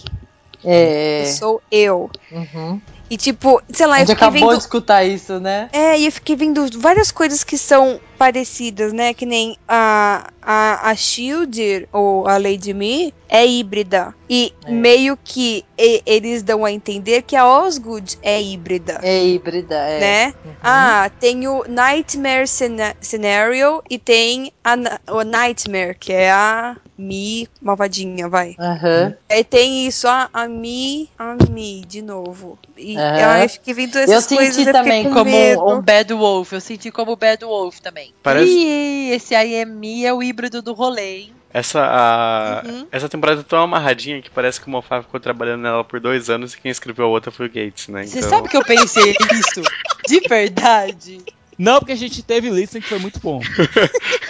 É. 0.62 1.24
Sou 1.38 1.62
eu. 1.70 2.10
Uhum. 2.30 2.80
E 3.14 3.16
tipo, 3.16 3.62
sei 3.72 3.86
lá, 3.86 3.94
A 3.94 3.96
eu 3.98 4.06
gente 4.06 4.16
fiquei 4.16 4.26
acabou 4.28 4.48
vendo. 4.48 4.56
de 4.58 4.64
escutar 4.64 5.04
isso, 5.04 5.38
né? 5.38 5.68
É, 5.72 5.96
e 6.00 6.06
eu 6.06 6.10
fiquei 6.10 6.34
vendo 6.34 6.66
várias 6.80 7.12
coisas 7.12 7.44
que 7.44 7.56
são 7.56 8.00
parecidas, 8.18 8.92
né? 8.92 9.14
Que 9.14 9.24
nem 9.24 9.56
a, 9.68 10.26
a, 10.42 10.90
a 10.90 10.94
Shield, 10.96 11.86
ou 11.92 12.26
a 12.26 12.38
Lady 12.38 12.74
Me, 12.74 13.14
é 13.28 13.46
híbrida. 13.46 14.12
E 14.28 14.52
É. 14.64 14.72
meio 14.72 15.16
que 15.22 15.64
e- 15.78 16.02
eles 16.04 16.42
dão 16.42 16.64
a 16.64 16.72
entender 16.72 17.22
que 17.22 17.36
a 17.36 17.46
Osgood 17.46 18.18
é 18.20 18.42
híbrida. 18.42 18.98
É 19.02 19.24
híbrida, 19.24 19.76
é. 19.76 20.00
Né? 20.00 20.34
Uhum. 20.44 20.52
Ah, 20.60 21.08
tem 21.20 21.46
o 21.46 21.62
Nightmare 21.68 22.48
Scena- 22.48 22.96
Scenario 23.00 23.80
e 23.88 23.96
tem 23.96 24.50
a, 24.64 24.74
o 25.12 25.22
Nightmare, 25.22 25.96
que 25.98 26.12
é 26.12 26.32
a 26.32 26.76
Mi 26.96 27.48
malvadinha, 27.60 28.28
vai. 28.28 28.54
Aham. 28.58 29.14
Aí 29.30 29.42
tem 29.44 29.86
isso, 29.86 30.06
a, 30.08 30.28
a 30.32 30.46
Mi, 30.48 31.10
a 31.18 31.34
Mi, 31.50 31.82
de 31.86 32.00
novo. 32.00 32.56
E 32.78 32.96
Aham. 33.04 33.42
eu 33.42 33.48
fiquei 33.48 33.74
vendo 33.74 33.96
Eu 33.98 34.02
essas 34.02 34.26
coisas 34.26 34.54
senti 34.54 34.68
eu 34.68 34.72
fiquei 34.74 34.82
também 34.82 35.04
com 35.04 35.12
como 35.12 35.30
medo. 35.30 35.66
um 35.68 35.80
Bad 35.80 36.12
Wolf. 36.14 36.52
Eu 36.52 36.60
senti 36.60 36.90
como 36.90 37.16
Bad 37.16 37.44
Wolf 37.44 37.78
também. 37.80 38.14
Parece- 38.22 38.50
Ih, 38.52 39.10
esse 39.12 39.34
aí 39.34 39.54
é 39.54 39.64
Mi, 39.64 40.04
é 40.06 40.12
o 40.12 40.22
híbrido 40.22 40.60
do 40.62 40.72
rolê, 40.72 41.18
hein? 41.18 41.32
Essa, 41.52 41.80
a, 41.84 42.62
Uhum. 42.66 42.86
essa 42.90 43.08
temporada 43.08 43.40
é 43.40 43.44
tão 43.44 43.60
amarradinha 43.60 44.20
que 44.20 44.28
parece 44.28 44.60
que 44.60 44.66
o 44.66 44.70
Moffat 44.70 45.04
ficou 45.04 45.20
trabalhando 45.20 45.62
nela 45.62 45.84
por 45.84 46.00
dois 46.00 46.28
anos 46.28 46.52
e 46.52 46.58
quem 46.60 46.68
escreveu 46.70 47.04
a 47.04 47.08
outra 47.08 47.30
foi 47.30 47.46
o 47.46 47.48
Gates, 47.48 47.86
né? 47.86 48.04
Você 48.04 48.18
Então, 48.18 48.28
sabe 48.30 48.48
que 48.48 48.56
eu 48.56 48.64
pensei 48.64 49.14
isso? 49.32 49.62
De 50.08 50.20
verdade? 50.28 51.20
Não, 51.56 51.78
porque 51.78 51.92
a 51.92 51.96
gente 51.96 52.20
teve 52.24 52.50
listen 52.50 52.80
que 52.82 52.88
foi 52.88 52.98
muito 52.98 53.20
bom. 53.20 53.40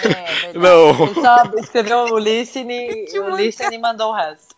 É, 0.04 0.52
verdade. 0.52 0.58
Não. 0.58 1.06
Ele 1.06 1.14
só 1.14 1.42
escreveu 1.58 1.98
o 2.12 2.18
Listen, 2.18 2.66
e- 2.70 3.18
o 3.18 3.34
Listen 3.34 3.72
e 3.72 3.78
mandou 3.78 4.10
o 4.10 4.14
resto. 4.14 4.54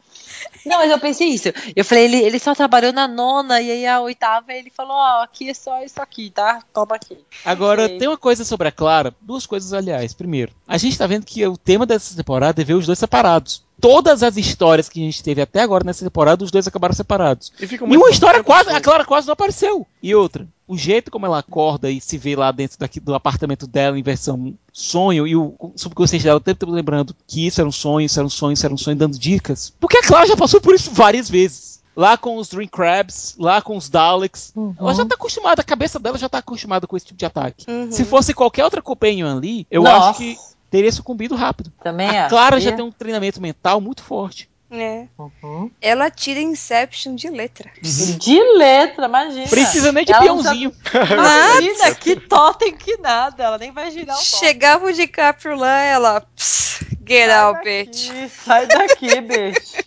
Não, 0.65 0.79
mas 0.79 0.91
eu 0.91 0.99
pensei 0.99 1.29
isso. 1.29 1.49
Eu 1.75 1.85
falei, 1.85 2.05
ele, 2.05 2.17
ele 2.17 2.39
só 2.39 2.55
trabalhou 2.55 2.93
na 2.93 3.07
nona 3.07 3.61
e 3.61 3.71
aí 3.71 3.87
a 3.87 4.01
oitava 4.01 4.53
ele 4.53 4.71
falou, 4.71 4.97
ó, 4.97 5.23
aqui 5.23 5.51
é 5.51 5.55
só 5.55 5.83
isso 5.83 6.01
aqui, 6.01 6.31
tá? 6.31 6.63
Toma 6.73 6.97
aqui. 6.97 7.19
Agora, 7.45 7.87
Sei. 7.87 7.99
tem 7.99 8.09
uma 8.09 8.17
coisa 8.17 8.45
sobre 8.45 8.69
a 8.69 8.73
Clara, 8.73 9.15
duas 9.21 9.47
coisas, 9.47 9.73
aliás. 9.73 10.15
Primeiro, 10.15 10.53
a 10.67 10.79
gente 10.79 10.99
tá 10.99 11.07
vendo 11.07 11.25
que 11.25 11.47
o 11.47 11.57
tema 11.57 11.87
dessa 11.87 12.17
temporada 12.17 12.61
é 12.61 12.65
ver 12.65 12.75
os 12.75 12.87
dois 12.87 12.99
separados. 12.99 13.66
Todas 13.81 14.23
as 14.23 14.37
histórias 14.37 14.89
que 14.89 15.01
a 15.01 15.05
gente 15.05 15.23
teve 15.23 15.43
até 15.43 15.61
agora 15.61 15.85
nessa 15.85 16.05
temporada, 16.05 16.45
os 16.45 16.51
dois 16.51 16.67
acabaram 16.67 16.95
separados. 16.95 17.53
E, 17.61 17.67
fica 17.67 17.85
E 17.85 17.97
uma 17.97 18.11
história 18.11 18.43
quase, 18.43 18.71
a. 18.71 18.81
Clara 18.81 19.05
quase 19.05 19.27
não 19.27 19.35
apareceu. 19.35 19.87
E 20.03 20.15
outra, 20.15 20.47
o 20.67 20.77
jeito 20.77 21.11
como 21.11 21.27
ela 21.27 21.39
acorda 21.39 21.91
e 21.91 22.01
se 22.01 22.17
vê 22.17 22.35
lá 22.35 22.51
dentro 22.51 22.79
daqui 22.79 22.99
do 22.99 23.15
apartamento 23.15 23.67
dela 23.67 23.99
em 23.99 24.03
versão 24.03 24.55
sonho, 24.73 25.27
e 25.27 25.37
o 25.37 25.55
subconsciente 25.77 26.25
dela 26.25 26.39
o 26.39 26.41
tempo 26.41 26.61
todo 26.61 26.73
lembrando 26.73 27.15
que 27.27 27.47
isso 27.47 27.61
era 27.61 27.69
um 27.69 27.73
sonho, 27.73 28.07
isso 28.07 28.19
era 28.19 28.27
um 28.27 28.31
sonho, 28.31 28.53
isso 28.53 28.67
era 28.67 28.75
um 28.75 28.79
sonho, 28.79 28.97
dando 28.97 29.19
dicas. 29.19 29.73
Porque 29.79 29.99
a 29.99 30.03
Clara 30.03 30.27
já 30.27 30.37
passou 30.37 30.61
por 30.61 30.75
isso 30.75 30.91
várias 30.91 31.29
vezes. 31.29 31.77
Lá 31.95 32.19
com 32.19 32.37
os 32.37 32.49
Dream 32.49 32.69
Crabs, 32.69 33.35
lá 33.39 33.63
com 33.63 33.75
os 33.75 33.89
Daleks. 33.89 34.53
Ela 34.79 34.95
já 34.95 35.07
tá 35.07 35.15
acostumada, 35.15 35.63
a 35.63 35.65
cabeça 35.65 35.99
dela 35.99 36.19
já 36.19 36.29
tá 36.29 36.39
acostumada 36.39 36.87
com 36.87 36.95
esse 36.95 37.07
tipo 37.07 37.19
de 37.19 37.25
ataque. 37.25 37.65
Uhum. 37.71 37.91
Se 37.91 38.05
fosse 38.05 38.35
qualquer 38.35 38.65
outra 38.65 38.83
companion 38.83 39.35
ali, 39.35 39.67
eu 39.71 39.83
Nossa, 39.83 40.11
acho 40.11 40.19
que 40.19 40.39
teria 40.71 40.93
sucumbido 40.93 41.35
rápido. 41.35 41.73
Também 41.83 42.09
a 42.09 42.21
acho. 42.23 42.31
Clara 42.31 42.61
já 42.61 42.73
tem 42.73 42.85
um 42.85 42.91
treinamento 42.93 43.41
mental 43.41 43.81
muito 43.81 44.03
forte. 44.03 44.49
É. 44.69 45.07
Uhum. 45.17 45.71
Ela 45.81 46.11
tira 46.11 46.41
Inception 46.41 47.15
de 47.15 47.29
letra. 47.31 47.71
De 47.81 48.43
letra, 48.59 49.07
imagina. 49.07 49.47
Precisa 49.47 49.93
nem 49.93 50.05
de 50.05 50.13
Ela 50.13 50.23
peãozinho. 50.23 50.73
Imagina, 51.13 51.95
que 51.95 52.17
totem 52.17 52.77
que 52.77 52.97
nada. 52.97 53.45
Ela 53.45 53.59
nem 53.59 53.71
vai 53.71 53.93
girar 53.93 54.17
o 54.17 54.19
totem. 54.19 54.39
Chegava 54.41 54.87
o 54.87 54.93
DiCaprio 54.93 55.57
lá, 55.57 55.81
ela. 55.83 56.21
"Psst, 56.35 56.83
Get 57.07 57.29
Sai 57.29 57.45
out, 57.45 57.55
daqui, 57.59 57.85
bitch. 57.85 58.31
Sai 58.45 58.67
daqui, 58.67 59.21
bicho. 59.23 59.85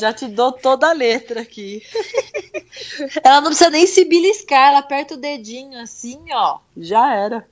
Já 0.00 0.12
te 0.12 0.26
dou 0.28 0.52
toda 0.52 0.88
a 0.88 0.92
letra 0.92 1.40
aqui. 1.40 1.82
ela 3.22 3.40
não 3.40 3.48
precisa 3.48 3.70
nem 3.70 3.86
se 3.86 4.04
beliscar, 4.04 4.68
ela 4.70 4.78
aperta 4.80 5.14
o 5.14 5.16
dedinho 5.16 5.80
assim, 5.80 6.18
ó. 6.32 6.58
Já 6.76 7.14
era. 7.14 7.46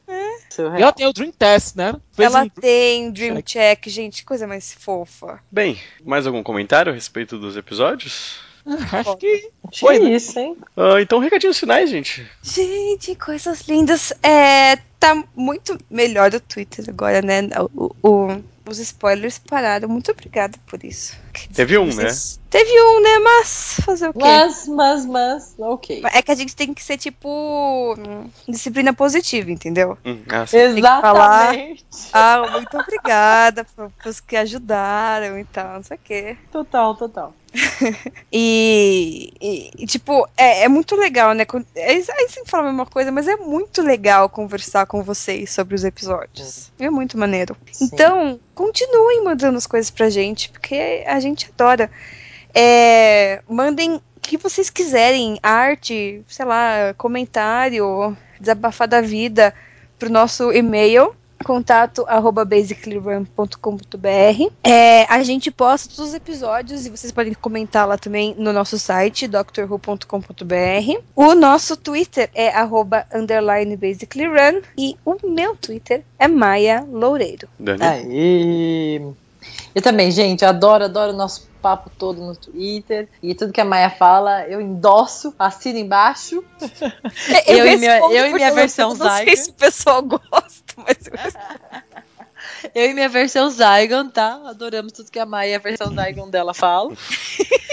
Surreal. 0.50 0.78
E 0.78 0.82
ela 0.82 0.92
tem 0.92 1.06
o 1.06 1.12
Dream 1.12 1.32
Test, 1.32 1.76
né? 1.76 1.94
Fez 2.12 2.32
Ela 2.32 2.44
um- 2.44 2.48
tem 2.48 3.10
Dream 3.10 3.40
Check, 3.42 3.88
gente, 3.88 4.22
que 4.22 4.24
coisa 4.26 4.46
mais 4.46 4.72
fofa. 4.72 5.40
Bem, 5.50 5.78
mais 6.04 6.26
algum 6.26 6.42
comentário 6.42 6.92
a 6.92 6.94
respeito 6.94 7.38
dos 7.38 7.56
episódios? 7.56 8.38
Ah, 8.66 8.98
Acho 8.98 9.16
que 9.16 9.50
foi, 9.78 9.98
né? 9.98 10.10
isso, 10.10 10.38
hein? 10.38 10.56
Ah, 10.76 11.00
então, 11.00 11.18
recadinhos 11.20 11.58
finais, 11.58 11.88
gente. 11.88 12.26
Gente, 12.42 13.14
coisas 13.14 13.62
lindas. 13.68 14.12
É, 14.22 14.76
tá 14.98 15.22
muito 15.36 15.78
melhor 15.88 16.34
o 16.34 16.40
Twitter 16.40 16.84
agora, 16.88 17.22
né? 17.22 17.42
O, 17.74 17.90
o- 18.02 18.44
os 18.68 18.78
spoilers 18.80 19.38
pararam. 19.38 19.88
Muito 19.88 20.10
obrigada 20.10 20.58
por 20.66 20.82
isso. 20.82 21.16
Teve 21.54 21.78
um, 21.78 21.86
né? 21.94 22.06
Teve 22.50 22.70
um, 22.82 23.00
né? 23.02 23.18
Mas 23.20 23.76
fazer 23.84 24.08
o 24.08 24.12
quê? 24.12 24.18
Mas, 24.18 24.66
mas, 24.66 25.06
mas, 25.06 25.54
ok. 25.58 26.02
É 26.12 26.20
que 26.20 26.32
a 26.32 26.34
gente 26.34 26.56
tem 26.56 26.74
que 26.74 26.82
ser, 26.82 26.98
tipo, 26.98 27.94
hum, 27.96 28.28
disciplina 28.48 28.92
positiva, 28.92 29.48
entendeu? 29.50 29.96
Hum, 30.04 30.24
ah. 30.28 30.44
Exatamente. 30.52 31.84
Ah, 32.12 32.46
muito 32.50 32.76
obrigada 32.78 33.64
por- 33.64 33.90
pros 34.02 34.18
que 34.20 34.36
ajudaram 34.36 35.38
e 35.38 35.44
tal, 35.44 35.74
não 35.74 35.82
sei 35.82 35.96
o 35.96 36.00
quê. 36.02 36.36
Total, 36.50 36.94
total. 36.96 37.34
e, 38.32 39.32
e- 39.40 39.86
tipo, 39.86 40.28
é, 40.36 40.64
é 40.64 40.68
muito 40.68 40.94
legal, 40.96 41.32
né? 41.32 41.44
É- 41.74 41.92
Aí 41.92 42.02
sempre 42.02 42.50
fala 42.50 42.64
a 42.64 42.66
mesma 42.66 42.86
coisa, 42.86 43.10
mas 43.10 43.26
é 43.26 43.36
muito 43.36 43.82
legal 43.82 44.28
conversar 44.28 44.86
com 44.86 45.02
vocês 45.02 45.50
sobre 45.50 45.74
os 45.74 45.84
episódios. 45.84 46.70
É 46.78 46.90
muito 46.90 47.18
maneiro. 47.18 47.56
Sim. 47.72 47.88
Então, 47.92 48.40
continuem 48.54 49.24
mandando 49.24 49.58
as 49.58 49.66
coisas 49.66 49.90
pra 49.90 50.10
gente, 50.10 50.50
porque 50.50 51.04
a 51.06 51.18
gente 51.20 51.50
adora. 51.52 51.90
É, 52.54 53.42
mandem 53.48 53.96
o 53.96 54.02
que 54.20 54.36
vocês 54.36 54.70
quiserem, 54.70 55.38
arte, 55.42 56.22
sei 56.26 56.44
lá, 56.46 56.94
comentário, 56.96 58.16
desabafar 58.40 58.88
da 58.88 59.00
vida, 59.00 59.54
pro 59.98 60.10
nosso 60.10 60.50
e-mail 60.52 61.14
contato 61.44 62.04
arroba 62.08 62.44
basicallyrun.com.br 62.44 64.52
é, 64.64 65.04
a 65.04 65.22
gente 65.22 65.50
posta 65.50 65.88
todos 65.94 66.10
os 66.10 66.14
episódios 66.14 66.86
e 66.86 66.90
vocês 66.90 67.12
podem 67.12 67.34
comentar 67.34 67.86
lá 67.86 67.98
também 67.98 68.34
no 68.38 68.52
nosso 68.52 68.78
site 68.78 69.28
drwho.com.br 69.28 71.00
o 71.14 71.34
nosso 71.34 71.76
twitter 71.76 72.30
é 72.34 72.48
arroba 72.50 73.06
underline 73.14 73.76
basicallyrun 73.76 74.60
e 74.78 74.96
o 75.04 75.16
meu 75.28 75.56
twitter 75.56 76.02
é 76.18 76.26
Maia 76.28 76.86
Loureiro 76.90 77.48
Dani? 77.58 77.82
Aí. 77.82 79.02
Eu 79.74 79.82
também, 79.82 80.10
gente, 80.10 80.42
eu 80.42 80.48
adoro, 80.48 80.84
adoro 80.84 81.12
o 81.12 81.16
nosso 81.16 81.46
papo 81.62 81.90
todo 81.98 82.20
no 82.20 82.34
Twitter. 82.34 83.08
E 83.22 83.34
tudo 83.34 83.52
que 83.52 83.60
a 83.60 83.64
Maia 83.64 83.90
fala, 83.90 84.44
eu 84.48 84.60
endosso, 84.60 85.34
assino 85.38 85.78
embaixo. 85.78 86.42
Eu 87.46 87.66
e 87.66 87.76
minha- 87.76 87.98
eu 87.98 88.26
e 88.26 88.32
minha 88.32 88.52
versão 88.54 88.94
Não 88.94 88.96
sei 88.96 89.18
Zyger. 89.26 89.36
se 89.36 89.50
o 89.50 89.54
pessoal 89.54 90.02
gosta, 90.02 90.45
eu 92.74 92.90
e 92.90 92.94
minha 92.94 93.08
versão 93.08 93.50
Zygon, 93.50 94.08
tá? 94.08 94.40
Adoramos 94.46 94.92
tudo 94.92 95.10
que 95.10 95.18
a 95.18 95.26
Maia 95.26 95.50
e 95.50 95.54
a 95.54 95.58
versão 95.58 95.92
Zygon 95.94 96.30
dela 96.30 96.54
fala. 96.54 96.94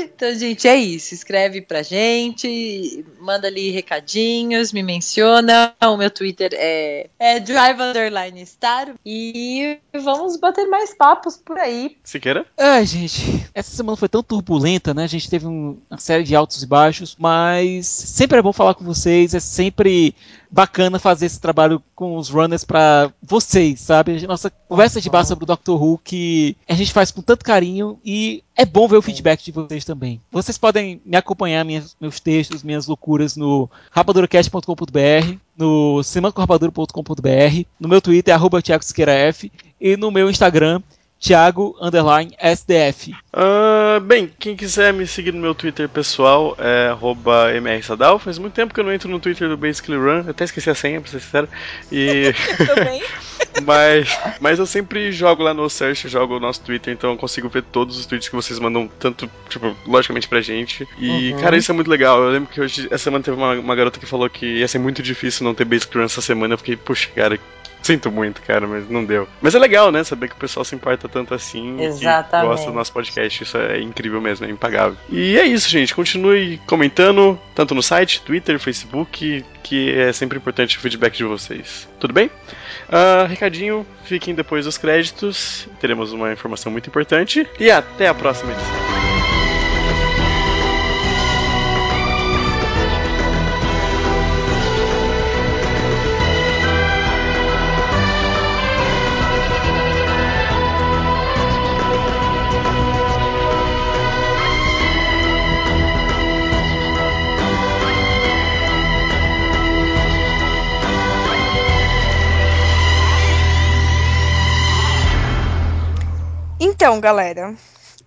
Então, 0.00 0.34
gente, 0.34 0.66
é 0.68 0.76
isso. 0.76 1.14
Escreve 1.14 1.60
pra 1.62 1.82
gente, 1.82 3.04
manda 3.20 3.46
ali 3.48 3.70
recadinhos, 3.70 4.72
me 4.72 4.82
menciona. 4.82 5.74
O 5.82 5.96
meu 5.96 6.10
Twitter 6.10 6.50
é, 6.54 7.08
é 7.18 7.40
drive 7.40 7.80
underline 7.80 8.44
star. 8.46 8.94
E 9.04 9.78
vamos 10.02 10.36
bater 10.36 10.66
mais 10.66 10.94
papos 10.94 11.36
por 11.36 11.58
aí. 11.58 11.96
Siqueira? 12.04 12.46
Ai, 12.58 12.84
gente, 12.86 13.46
essa 13.54 13.74
semana 13.74 13.96
foi 13.96 14.08
tão 14.08 14.22
turbulenta, 14.22 14.92
né? 14.94 15.04
A 15.04 15.08
gente 15.08 15.28
teve 15.30 15.46
um- 15.46 15.78
uma 15.90 15.98
série 15.98 16.22
de 16.24 16.34
altos 16.34 16.62
e 16.62 16.66
baixos, 16.66 17.16
mas 17.18 17.86
sempre 17.86 18.38
é 18.38 18.42
bom 18.42 18.52
falar 18.52 18.74
com 18.74 18.84
vocês, 18.84 19.34
é 19.34 19.40
sempre 19.40 20.14
bacana 20.50 20.98
fazer 20.98 21.26
esse 21.26 21.40
trabalho 21.40 21.80
com 21.94 22.16
os 22.16 22.28
runners 22.28 22.64
pra 22.64 23.12
vocês, 23.22 23.80
sabe? 23.80 24.26
Nossa 24.26 24.50
conversa 24.50 25.00
de 25.00 25.08
bar 25.08 25.24
sobre 25.24 25.44
o 25.44 25.46
Doctor 25.46 25.80
Who 25.80 26.00
que 26.02 26.56
a 26.68 26.74
gente 26.74 26.92
faz 26.92 27.10
com 27.12 27.22
tanto 27.22 27.44
carinho 27.44 28.00
e 28.04 28.42
é 28.60 28.64
bom 28.66 28.86
ver 28.86 28.96
o 28.98 29.02
feedback 29.02 29.42
de 29.42 29.52
vocês 29.52 29.84
também. 29.84 30.20
Vocês 30.30 30.58
podem 30.58 31.00
me 31.04 31.16
acompanhar, 31.16 31.64
minhas- 31.64 31.96
meus 32.00 32.20
textos, 32.20 32.62
minhas 32.62 32.86
loucuras 32.86 33.34
no 33.36 33.70
rapaduracast.com.br, 33.90 35.36
no 35.56 36.02
semancorrapadura.com.br, 36.02 37.64
no 37.78 37.88
meu 37.88 38.00
Twitter, 38.00 38.34
arroba 38.34 38.60
Thiago 38.62 38.84
Siqueira 38.84 39.12
F, 39.12 39.50
e 39.80 39.96
no 39.96 40.10
meu 40.10 40.28
Instagram, 40.30 40.82
Thiago 41.20 41.76
underline 41.78 42.34
SDF. 42.38 43.14
Ah, 43.30 44.00
bem, 44.02 44.32
quem 44.38 44.56
quiser 44.56 44.90
me 44.92 45.06
seguir 45.06 45.34
no 45.34 45.40
meu 45.40 45.54
Twitter 45.54 45.86
pessoal 45.86 46.56
é 46.58 46.88
arroba 46.88 47.52
mrsadal. 47.60 48.18
Faz 48.18 48.38
muito 48.38 48.54
tempo 48.54 48.72
que 48.72 48.80
eu 48.80 48.84
não 48.84 48.92
entro 48.92 49.08
no 49.10 49.20
Twitter 49.20 49.46
do 49.46 49.56
Basically 49.56 49.98
Run, 49.98 50.24
eu 50.24 50.30
até 50.30 50.44
esqueci 50.44 50.70
a 50.70 50.74
senha, 50.74 50.98
pra 50.98 51.10
ser 51.10 51.20
sincero. 51.20 51.48
E... 51.92 52.32
também. 52.66 53.02
mas, 53.64 54.18
mas 54.40 54.58
eu 54.58 54.64
sempre 54.64 55.12
jogo 55.12 55.42
lá 55.42 55.52
no 55.52 55.68
search, 55.68 56.08
jogo 56.08 56.36
o 56.36 56.40
nosso 56.40 56.62
Twitter, 56.62 56.94
então 56.94 57.10
eu 57.10 57.16
consigo 57.18 57.50
ver 57.50 57.64
todos 57.64 57.98
os 57.98 58.06
tweets 58.06 58.28
que 58.28 58.34
vocês 58.34 58.58
mandam, 58.58 58.88
tanto, 58.98 59.30
tipo, 59.50 59.76
logicamente 59.86 60.26
pra 60.26 60.40
gente. 60.40 60.88
E, 60.98 61.34
cara, 61.40 61.56
isso 61.56 61.70
é 61.70 61.74
muito 61.74 61.90
legal. 61.90 62.22
Eu 62.22 62.30
lembro 62.30 62.48
que 62.48 62.62
hoje, 62.62 62.86
essa 62.90 63.04
semana 63.04 63.22
teve 63.22 63.36
uma, 63.36 63.52
uma 63.52 63.76
garota 63.76 64.00
que 64.00 64.06
falou 64.06 64.28
que 64.30 64.46
ia 64.46 64.68
ser 64.68 64.78
muito 64.78 65.02
difícil 65.02 65.44
não 65.44 65.54
ter 65.54 65.66
Basically 65.66 65.98
Run 65.98 66.06
essa 66.06 66.22
semana. 66.22 66.54
Eu 66.54 66.58
fiquei, 66.58 66.76
puxa, 66.76 67.10
cara, 67.14 67.38
Sinto 67.82 68.10
muito, 68.10 68.42
cara, 68.42 68.66
mas 68.66 68.88
não 68.88 69.04
deu. 69.04 69.26
Mas 69.40 69.54
é 69.54 69.58
legal, 69.58 69.90
né? 69.90 70.04
Saber 70.04 70.28
que 70.28 70.34
o 70.34 70.38
pessoal 70.38 70.64
se 70.64 70.74
importa 70.74 71.08
tanto 71.08 71.34
assim. 71.34 71.78
e 71.78 71.84
Exatamente. 71.84 72.48
Que 72.48 72.54
gosta 72.54 72.70
do 72.70 72.76
nosso 72.76 72.92
podcast. 72.92 73.42
Isso 73.42 73.56
é 73.56 73.80
incrível 73.80 74.20
mesmo, 74.20 74.46
é 74.46 74.50
impagável. 74.50 74.96
E 75.08 75.38
é 75.38 75.46
isso, 75.46 75.68
gente. 75.68 75.94
Continue 75.94 76.58
comentando, 76.66 77.38
tanto 77.54 77.74
no 77.74 77.82
site, 77.82 78.22
Twitter, 78.22 78.58
Facebook, 78.58 79.44
que 79.62 79.98
é 79.98 80.12
sempre 80.12 80.38
importante 80.38 80.76
o 80.76 80.80
feedback 80.80 81.16
de 81.16 81.24
vocês. 81.24 81.88
Tudo 81.98 82.12
bem? 82.12 82.30
Ah, 82.88 83.26
recadinho, 83.28 83.86
fiquem 84.04 84.34
depois 84.34 84.64
dos 84.64 84.76
créditos. 84.76 85.68
Teremos 85.80 86.12
uma 86.12 86.32
informação 86.32 86.70
muito 86.70 86.88
importante. 86.88 87.46
E 87.58 87.70
até 87.70 88.08
a 88.08 88.14
próxima 88.14 88.52
edição. 88.52 89.29
Então, 116.80 116.98
galera, 116.98 117.54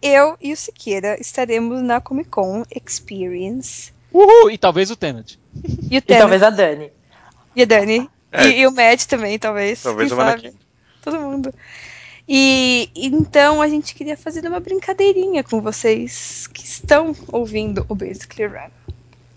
eu 0.01 0.35
e 0.41 0.51
o 0.51 0.57
Siqueira 0.57 1.15
estaremos 1.21 1.79
na 1.83 2.01
Comic 2.01 2.31
Con 2.31 2.63
Experience. 2.75 3.93
Uhul! 4.11 4.49
E 4.49 4.57
talvez 4.57 4.89
o 4.89 4.95
Tenet. 4.95 5.39
E 5.91 5.95
o 5.95 5.97
E 5.97 6.01
Tenet, 6.01 6.19
talvez 6.19 6.41
a 6.41 6.49
Dani. 6.49 6.91
e 7.55 7.61
a 7.61 7.65
Dani. 7.65 8.09
É. 8.31 8.47
E, 8.47 8.61
e 8.61 8.65
o 8.67 8.71
Matt 8.71 9.05
também, 9.05 9.37
talvez. 9.37 9.83
Talvez 9.83 10.09
quem 10.09 10.17
o 10.17 10.19
sabe? 10.19 10.41
Manaquim. 10.41 10.57
Todo 11.03 11.19
mundo. 11.19 11.53
E 12.27 12.89
então 12.95 13.61
a 13.61 13.67
gente 13.67 13.93
queria 13.93 14.17
fazer 14.17 14.43
uma 14.47 14.59
brincadeirinha 14.59 15.43
com 15.43 15.61
vocês 15.61 16.47
que 16.47 16.65
estão 16.65 17.15
ouvindo 17.31 17.85
o 17.87 17.93
Basically 17.93 18.47
Run. 18.47 18.71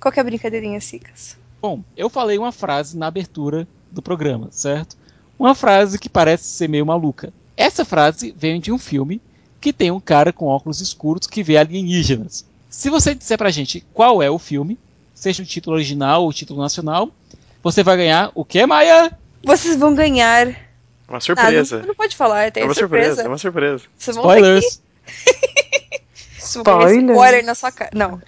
Qual 0.01 0.11
que 0.11 0.18
é 0.18 0.22
a 0.22 0.24
brincadeirinha, 0.24 0.80
Sicas? 0.80 1.37
Bom, 1.61 1.84
eu 1.95 2.09
falei 2.09 2.39
uma 2.39 2.53
frase 2.53 2.97
na 2.97 3.09
abertura 3.09 3.68
do 3.91 4.01
programa, 4.01 4.49
certo? 4.51 4.97
Uma 5.39 5.55
frase 5.55 5.99
que 5.99 6.09
parece 6.09 6.45
ser 6.45 6.70
meio 6.70 6.87
maluca. 6.87 7.34
Essa 7.57 7.85
frase 7.85 8.35
vem 8.37 8.61
de 8.61 8.71
um 8.73 8.79
filme 8.79 9.21
que 9.61 9.73
tem 9.73 9.91
um 9.91 10.01
cara 10.01 10.33
com 10.33 10.47
óculos 10.47 10.81
escuros 10.81 11.27
que 11.27 11.43
vê 11.43 11.57
alienígenas. 11.57 12.45
Se 12.69 12.91
você 12.91 13.15
disser 13.15 13.39
pra 13.39 13.51
gente 13.51 13.85
qual 13.95 14.23
é 14.23 14.31
o 14.31 14.39
filme, 14.39 14.79
seja 15.15 15.43
o 15.43 15.47
título 15.47 15.77
original 15.77 16.23
ou 16.23 16.29
o 16.29 16.33
título 16.33 16.61
nacional, 16.61 17.11
você 17.63 17.83
vai 17.83 17.97
ganhar 17.97 18.31
o 18.35 18.45
que, 18.45 18.65
Maia? 18.67 19.17
Vocês 19.43 19.77
vão 19.77 19.95
ganhar. 19.95 20.49
Uma 21.09 21.19
Ah, 21.19 21.21
surpresa. 21.21 21.79
não, 21.81 21.87
não 21.89 21.95
pode 21.95 22.17
falar, 22.17 22.51
tem 22.51 22.63
é 22.63 22.67
uma 22.67 22.75
surpresa. 22.75 23.07
surpresa, 23.23 23.23
é 23.23 23.29
uma 23.29 23.39
surpresa. 23.39 23.85
Vocês 23.97 24.17
Spoilers! 24.19 24.83
Spoiler 26.39 27.45
na 27.45 27.55
sua 27.55 27.73
cara. 27.73 27.91
Não. 27.95 28.21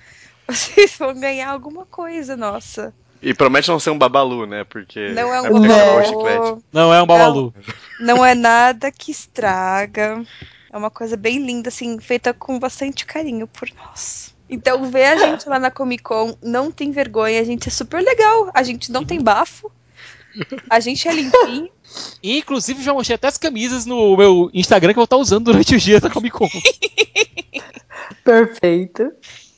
Vocês 0.48 0.96
vão 0.98 1.12
ganhar 1.18 1.50
alguma 1.50 1.84
coisa, 1.86 2.36
nossa. 2.36 2.94
E 3.20 3.34
promete 3.34 3.68
não 3.68 3.80
ser 3.80 3.90
um 3.90 3.98
babalu, 3.98 4.46
né? 4.46 4.64
Porque. 4.64 5.08
Não 5.10 5.34
é 5.34 5.42
um 5.42 5.46
é 5.46 5.50
o 5.50 6.22
babalu. 6.24 6.62
Não 6.72 6.94
é 6.94 7.02
um 7.02 7.06
babalu. 7.06 7.54
não 8.00 8.24
é 8.24 8.34
nada 8.34 8.90
que 8.92 9.10
estraga. 9.10 10.24
É 10.72 10.76
uma 10.76 10.90
coisa 10.90 11.16
bem 11.16 11.44
linda, 11.44 11.68
assim, 11.68 11.98
feita 11.98 12.32
com 12.34 12.58
bastante 12.58 13.04
carinho 13.06 13.46
por 13.46 13.68
nós. 13.74 14.34
Então 14.50 14.90
vê 14.90 15.04
a 15.04 15.16
gente 15.16 15.48
lá 15.48 15.58
na 15.58 15.70
Comic 15.70 16.02
Con, 16.02 16.36
não 16.42 16.70
tem 16.70 16.90
vergonha, 16.90 17.40
a 17.40 17.44
gente 17.44 17.68
é 17.68 17.70
super 17.70 18.02
legal, 18.02 18.50
a 18.54 18.62
gente 18.62 18.90
não 18.90 19.04
tem 19.04 19.20
bafo, 19.20 19.70
a 20.70 20.80
gente 20.80 21.06
é 21.08 21.12
limpinho. 21.12 21.68
E, 22.22 22.38
inclusive, 22.40 22.82
já 22.82 22.94
mostrei 22.94 23.16
até 23.16 23.28
as 23.28 23.36
camisas 23.36 23.84
no 23.84 24.16
meu 24.16 24.50
Instagram 24.54 24.92
que 24.92 24.98
eu 24.98 25.02
vou 25.02 25.04
estar 25.04 25.16
usando 25.18 25.46
durante 25.46 25.74
os 25.74 25.82
dias 25.82 26.00
da 26.00 26.08
Comic 26.08 26.34
Con. 26.36 26.48
Perfeito. 28.24 29.10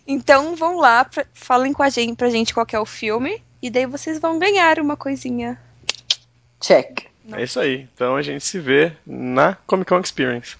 Então 0.07 0.57
vão 0.57 0.77
lá, 0.79 1.05
pra- 1.05 1.27
falem 1.33 1.73
com 1.73 1.83
a 1.83 1.89
gente, 1.89 2.17
pra 2.17 2.31
gente 2.31 2.53
qual 2.53 2.67
que 2.67 2.75
é 2.75 2.81
o 2.81 2.87
filme, 2.87 3.43
e 3.63 3.71
daí 3.71 3.87
vocês 3.87 4.19
vão 4.19 4.39
ganhar 4.39 4.79
uma 4.79 4.97
coisinha. 4.97 5.61
Check. 6.61 7.07
É 7.33 7.43
isso 7.43 7.61
aí. 7.61 7.89
Então 7.95 8.17
a 8.17 8.23
gente 8.23 8.45
se 8.45 8.59
vê 8.59 8.93
na 9.07 9.55
Comic 9.67 9.89
Con 9.89 10.01
Experience. 10.01 10.57